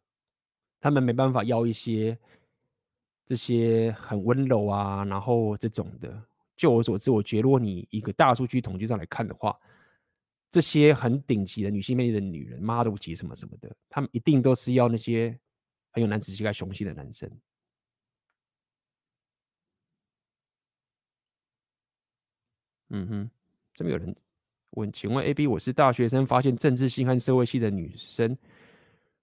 [0.82, 2.18] 她们没办法要一些
[3.26, 6.22] 这些很温柔啊，然后这种的。
[6.58, 9.58] 就我所知，我觉得如果你一个大数据统计上来看的话，
[10.58, 15.40] 这些很顶级的女性魅力的女人，model 级什么什么的，他们一定都是要那些
[15.92, 17.30] 很有男子气概、雄性的男生。
[22.90, 23.30] 嗯哼，
[23.76, 24.16] 这边有人
[24.72, 28.36] 问，请问 AB，我是大学生，发现政治系和社会系的女生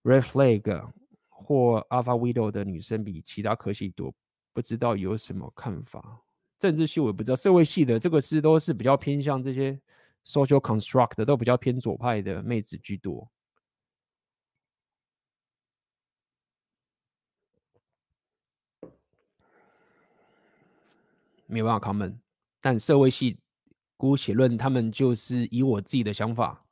[0.05, 0.89] ，Red Flag
[1.29, 4.15] 或 Alpha Widow 的女生比其他科系多，
[4.53, 6.23] 不知道有什么看法？
[6.61, 9.81] 政治系我不知道，社会系的这个是都是比较偏向这些。
[10.25, 13.31] Social construct 都比较偏左派的妹子居多，
[21.47, 22.17] 没有办法 comment。
[22.61, 23.39] 但社会系
[23.99, 26.65] 姑且论，他们就是以我自己的想法，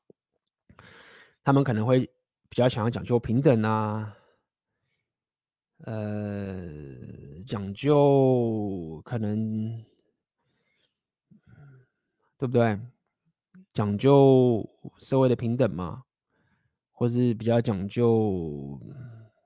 [1.45, 2.11] 他们可能会
[2.49, 4.17] 比较想要讲究平等啊，
[5.85, 6.65] 呃，
[7.47, 9.85] 讲究可能，
[12.39, 12.81] 对不对？
[13.75, 14.69] 讲究
[14.99, 16.05] 社会的平等嘛，
[16.93, 18.79] 或是比较讲究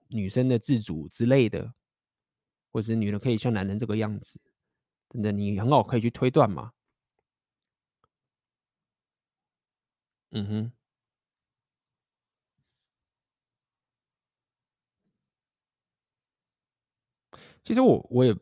[0.08, 1.72] 女生的自主之类的，
[2.72, 4.40] 或是女人可以像男人这个样子，
[5.08, 6.72] 等等，你很好可以去推断嘛。
[10.30, 10.72] 嗯哼，
[17.64, 18.36] 其实我我也。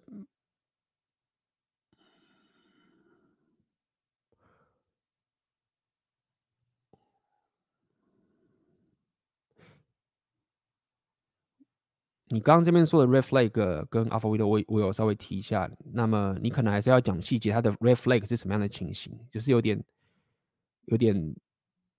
[12.34, 13.48] 你刚刚这边说的 red flag
[13.86, 19.16] 跟 alpha widow 我我有稍微提一下，那么你可能还是要讲细节，它的 red flag 是什么样的情形？
[19.30, 19.80] 就是有点
[20.86, 21.14] 有点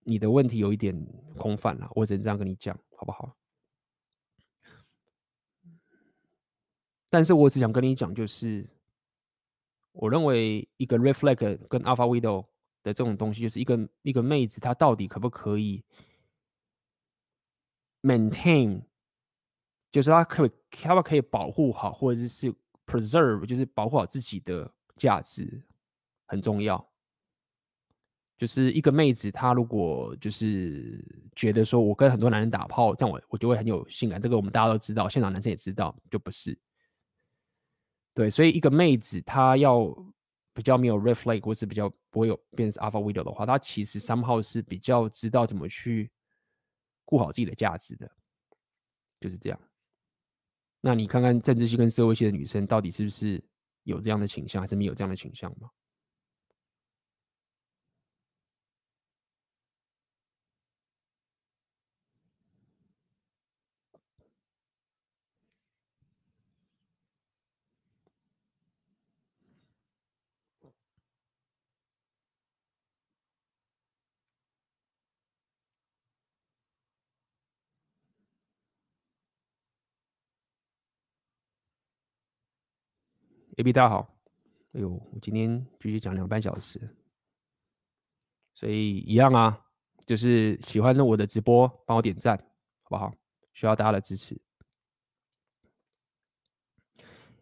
[0.03, 0.93] 你的问题有一点
[1.38, 3.33] 空泛了，我只能这样跟你讲，好不好？
[7.09, 8.69] 但是我只想跟你讲，就是
[9.93, 12.45] 我认为一个 red flag 跟 alpha widow
[12.83, 15.81] 的这种东西，就是一个一个妹子她到底可不可以
[18.01, 18.81] maintain。
[19.95, 22.53] 就是他可以，他们可以保护好，或者是
[22.85, 25.64] preserve，就是保护好自己的价值，
[26.25, 26.85] 很重要。
[28.38, 31.01] 就是一个妹子，她如果就是
[31.33, 34.22] 觉得说，我跟很多男人打炮，这样我我就会很有性感。
[34.22, 36.59] 这个我们大家都知道，现场男生也知道，就不是。
[38.14, 39.88] 对，所以一个妹子，她要
[40.53, 46.11] 比较没有 red flag，或是比较不会有变成 alpha widow 的话，她其实三号是比较知道怎么去
[47.06, 48.11] 顾好自己的价值的。
[49.22, 49.57] 就是这样。
[50.85, 53.43] 那你看看政治系跟社会系的女生到底是不是
[53.85, 55.67] 有这样的倾向，还是没有这样的倾向吗？
[83.58, 84.14] ？AB 大家好，
[84.74, 86.77] 哎呦，我今天继续讲两半小时，
[88.53, 89.66] 所以一样啊，
[90.06, 92.38] 就是喜欢我的直播，帮我点赞，
[92.84, 93.14] 好不好？
[93.53, 94.38] 需要大家的支持。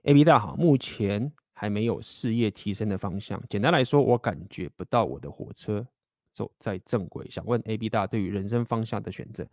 [0.04, 3.42] AB 大家好，目前还没有事业提升的方向。
[3.50, 5.88] 简单来说，我感觉不到我的火车
[6.32, 7.28] 走在正轨。
[7.30, 9.48] 想问 AB 大对于人生方向的选择，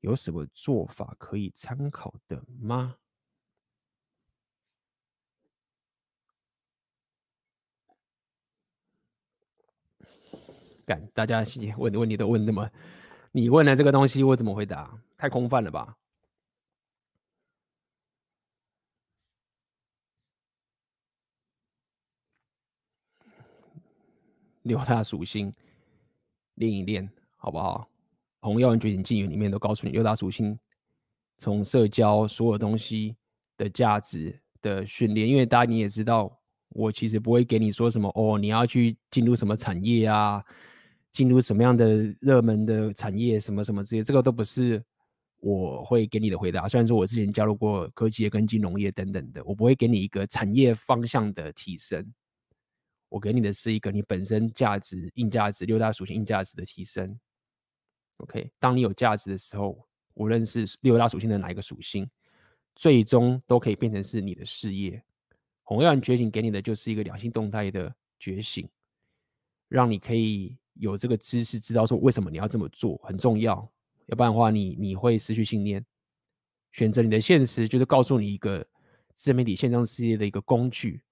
[0.00, 2.96] 有什么做法可以参考的吗？
[10.84, 11.44] 干，大家
[11.78, 12.68] 问的问题都问那么，
[13.30, 14.92] 你问了这个东西我怎么回答？
[15.16, 15.96] 太空泛了吧？
[24.62, 25.54] 六大属性
[26.54, 27.88] 练一练，好不好？
[28.46, 30.58] 《红药丸觉醒纪元》里面都告诉你六大属性，
[31.38, 33.16] 从社交所有东西
[33.56, 36.36] 的价值的训练，因为大家你也知道，
[36.70, 40.44] 我其实不会给你说什么哦，你要去进入什么产业啊。
[41.12, 44.82] 进入什么样的热门的产业，什么什么这些，这个都不是
[45.40, 46.66] 我会给你的回答。
[46.66, 52.10] 虽然说我之前加入过科技业跟金融业等等的，我不会给你一个产业方向的提升。
[53.10, 57.14] 我给你的是一个你本身价值、硬价值、六大属性硬价值的提升。
[58.16, 62.08] OK，当你有价值的时候，无论是六大属性的哪一个属性，
[62.74, 65.02] 最终都可以变成是你的事业。
[65.62, 68.66] 红药丸觉醒给你的就是一个两性动态的觉醒，
[69.68, 70.56] 让你可以。
[70.74, 73.56] 有这个知识，知道说为什么你要这么做很重要，
[74.06, 75.84] 要不然的话你，你会失去信念。
[76.72, 78.66] 选择你的现实，就是告诉你一个
[79.14, 81.02] 自媒体线上事业的一个工具，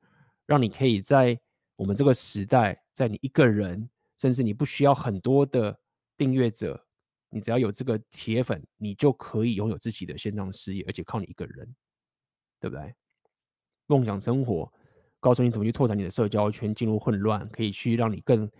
[0.46, 1.38] 让你可以在
[1.76, 5.78] 我们这个时代，在你一个人，甚至你不需要很多的
[6.16, 6.82] 订阅者，
[7.28, 11.74] 你只要有这个铁粉，你就可以拥有自己的线上事业，而且靠你一个人，
[12.58, 12.94] 对不对？
[13.86, 14.72] 梦想生活，
[15.20, 18.50] 告诉你怎么去拓展你的社交圈，进入混乱，可以去让你更。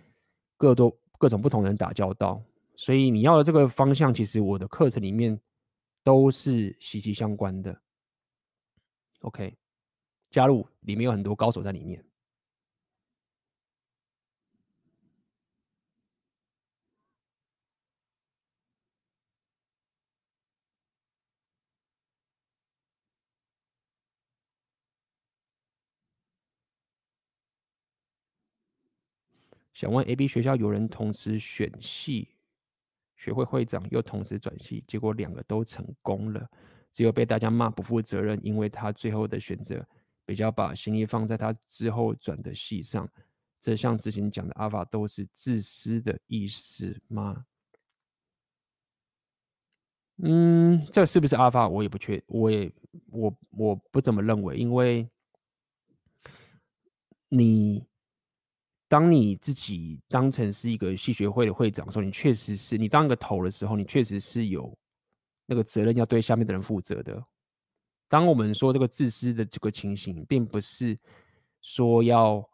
[0.61, 2.39] 各多各种不同人打交道，
[2.75, 5.39] 所以你要的这个方向，其实我的课程里面
[6.03, 7.75] 都是息息相关的。
[9.21, 9.57] OK，
[10.29, 12.05] 加入里面有很多高手在里面。
[29.73, 32.27] 想问 AB 学校有人同时选系，
[33.15, 36.49] 学会会长又同时转系，结果两个都成功了，
[36.91, 39.87] 只有被大家骂不负责任，因为他最后的选择
[40.25, 43.09] 比较把心力放在他之后转的系上。
[43.59, 47.45] 这像之前讲的阿法都是自私的意思吗？
[50.17, 51.69] 嗯，这是不是阿法？
[51.69, 52.71] 我也不确，我也
[53.09, 55.07] 我我不怎么认为，因为
[57.29, 57.89] 你。
[58.91, 64.77] 当你自己当成是一个系学会的会长的时候，你确实是你当一个头的时候，你确实是有
[65.45, 67.23] 那个责任要对下面的人负责的。
[68.09, 70.99] 当我们说这个自私的这个情形，并不是
[71.61, 72.45] 说要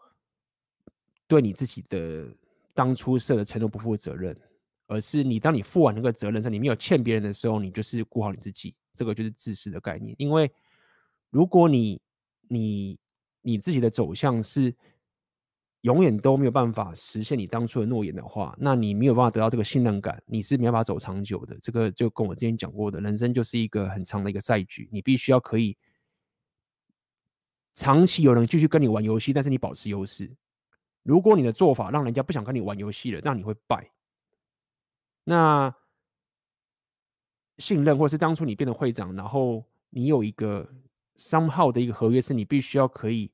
[1.25, 2.27] 对你自己的
[2.71, 4.39] 当初设的承诺不负责任，
[4.85, 10.13] 而是你当你负完那个责任时，你没有欠别人的时候，你就是顾好你自己，这个就是自私的概念。
[10.19, 10.51] 因为
[11.31, 11.99] 如果你
[12.47, 12.99] 你
[13.41, 14.71] 你自己的走向是。
[15.87, 21.57] 永远都没有办法实现你当初的诺言的话，那你没有办法得到这个信任感，你是没办法走长久的。
[21.61, 25.77] 这个就跟我之前讲过的，人生就是一个很长的一个赛局，你必须要可以
[27.73, 30.29] 长期有人继续跟你玩游戏，但是你保持优势。
[31.03, 33.89] 如果你的做法让人家不想跟你玩游戏了，那你会败。
[35.23, 35.73] 那
[37.59, 40.67] 信任，或是当初你变成会长，然后你有一个
[41.15, 43.31] somehow 的一个合约，是你必须要可以。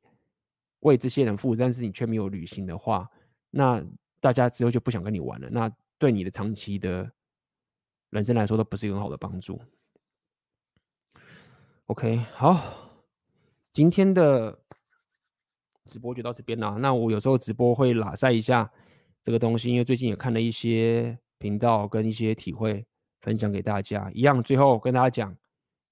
[0.83, 3.09] 为这些人负责，但是你却没有履行的话，
[3.49, 3.83] 那
[4.21, 5.49] 大家之后就不想跟你玩了。
[5.49, 7.11] 那对你的长期的
[8.11, 9.59] 人生来说，都不是一个很好的帮助。
[11.87, 12.89] OK，好，
[13.73, 14.57] 今天的
[15.85, 16.77] 直播就到这边了。
[16.79, 18.71] 那我有时候直播会拉塞一下
[19.21, 22.85] 这个东西，因为最近也看了一些频道跟一些体会，
[23.21, 24.09] 分享给大家。
[24.13, 25.35] 一样，最后跟大家讲，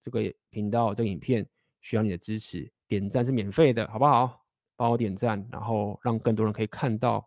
[0.02, 1.46] 这个频道这个影片
[1.82, 4.41] 需要你的支持，点赞是免费的，好不好？
[4.82, 7.24] 帮我点赞，然后让更多人可以看到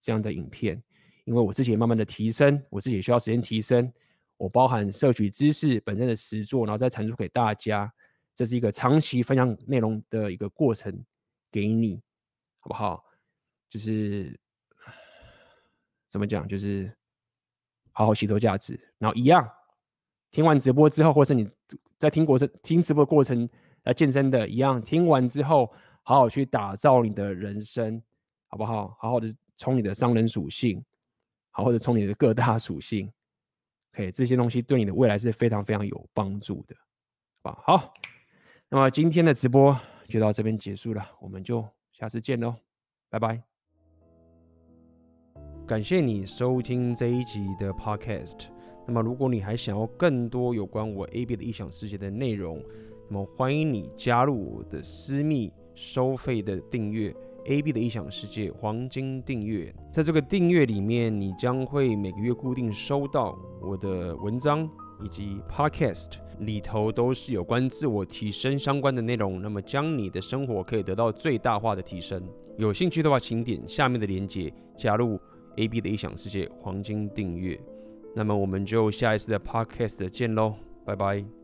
[0.00, 0.82] 这样的影片。
[1.26, 3.88] 因为我自己也慢慢的提升，我自己也需要时间提升。
[4.36, 7.88] 我包含摄取知识本身的实作，然后再产出给大家，
[8.34, 10.92] 这是一个长期分享内容的一个过程，
[11.52, 12.02] 给你，
[12.58, 13.04] 好不好？
[13.70, 14.36] 就是
[16.10, 16.92] 怎么讲，就是
[17.92, 19.48] 好好吸收价值，然后一样，
[20.32, 21.48] 听完直播之后，或者你
[21.96, 23.48] 在听过程听直播过程
[23.84, 25.72] 来健身的，一样，听完之后，
[26.08, 28.02] 好好去打造你的人生，
[28.46, 28.96] 好不好？
[28.98, 29.28] 好好的
[29.58, 30.82] 冲你的商人属性，
[31.50, 33.12] 好好的冲你的各大属性。
[33.92, 36.74] OK，这些东西对你的未来是非常非常有帮助的，
[37.42, 37.62] 好吧？
[37.62, 37.92] 好，
[38.70, 39.78] 那么今天的直播
[40.08, 41.62] 就到这边结束了，我们就
[41.92, 42.54] 下次见喽，
[43.10, 43.42] 拜拜。
[45.66, 48.46] 感谢你收听这一集的 Podcast。
[48.86, 52.64] 那么，如果你还想要更多有关我 AB 的异想世界的内容，
[53.10, 57.14] 那么欢迎你加入我的私密收费的订阅。
[57.44, 64.68] AB 的异想世界黄金订阅，在这个订阅里面，你将会每个月固定收到我的文章
[65.02, 72.22] 以及 Podcast 里头都是有关自我提升相关的内容，那么将你的生活可以得到最大化的提升。
[72.58, 75.18] 有兴趣的话，请点下面的链接加入
[75.56, 77.58] AB 的异想世界黄金订阅。
[78.14, 81.37] 那么我们就下一次的 Podcast 见喽，拜拜。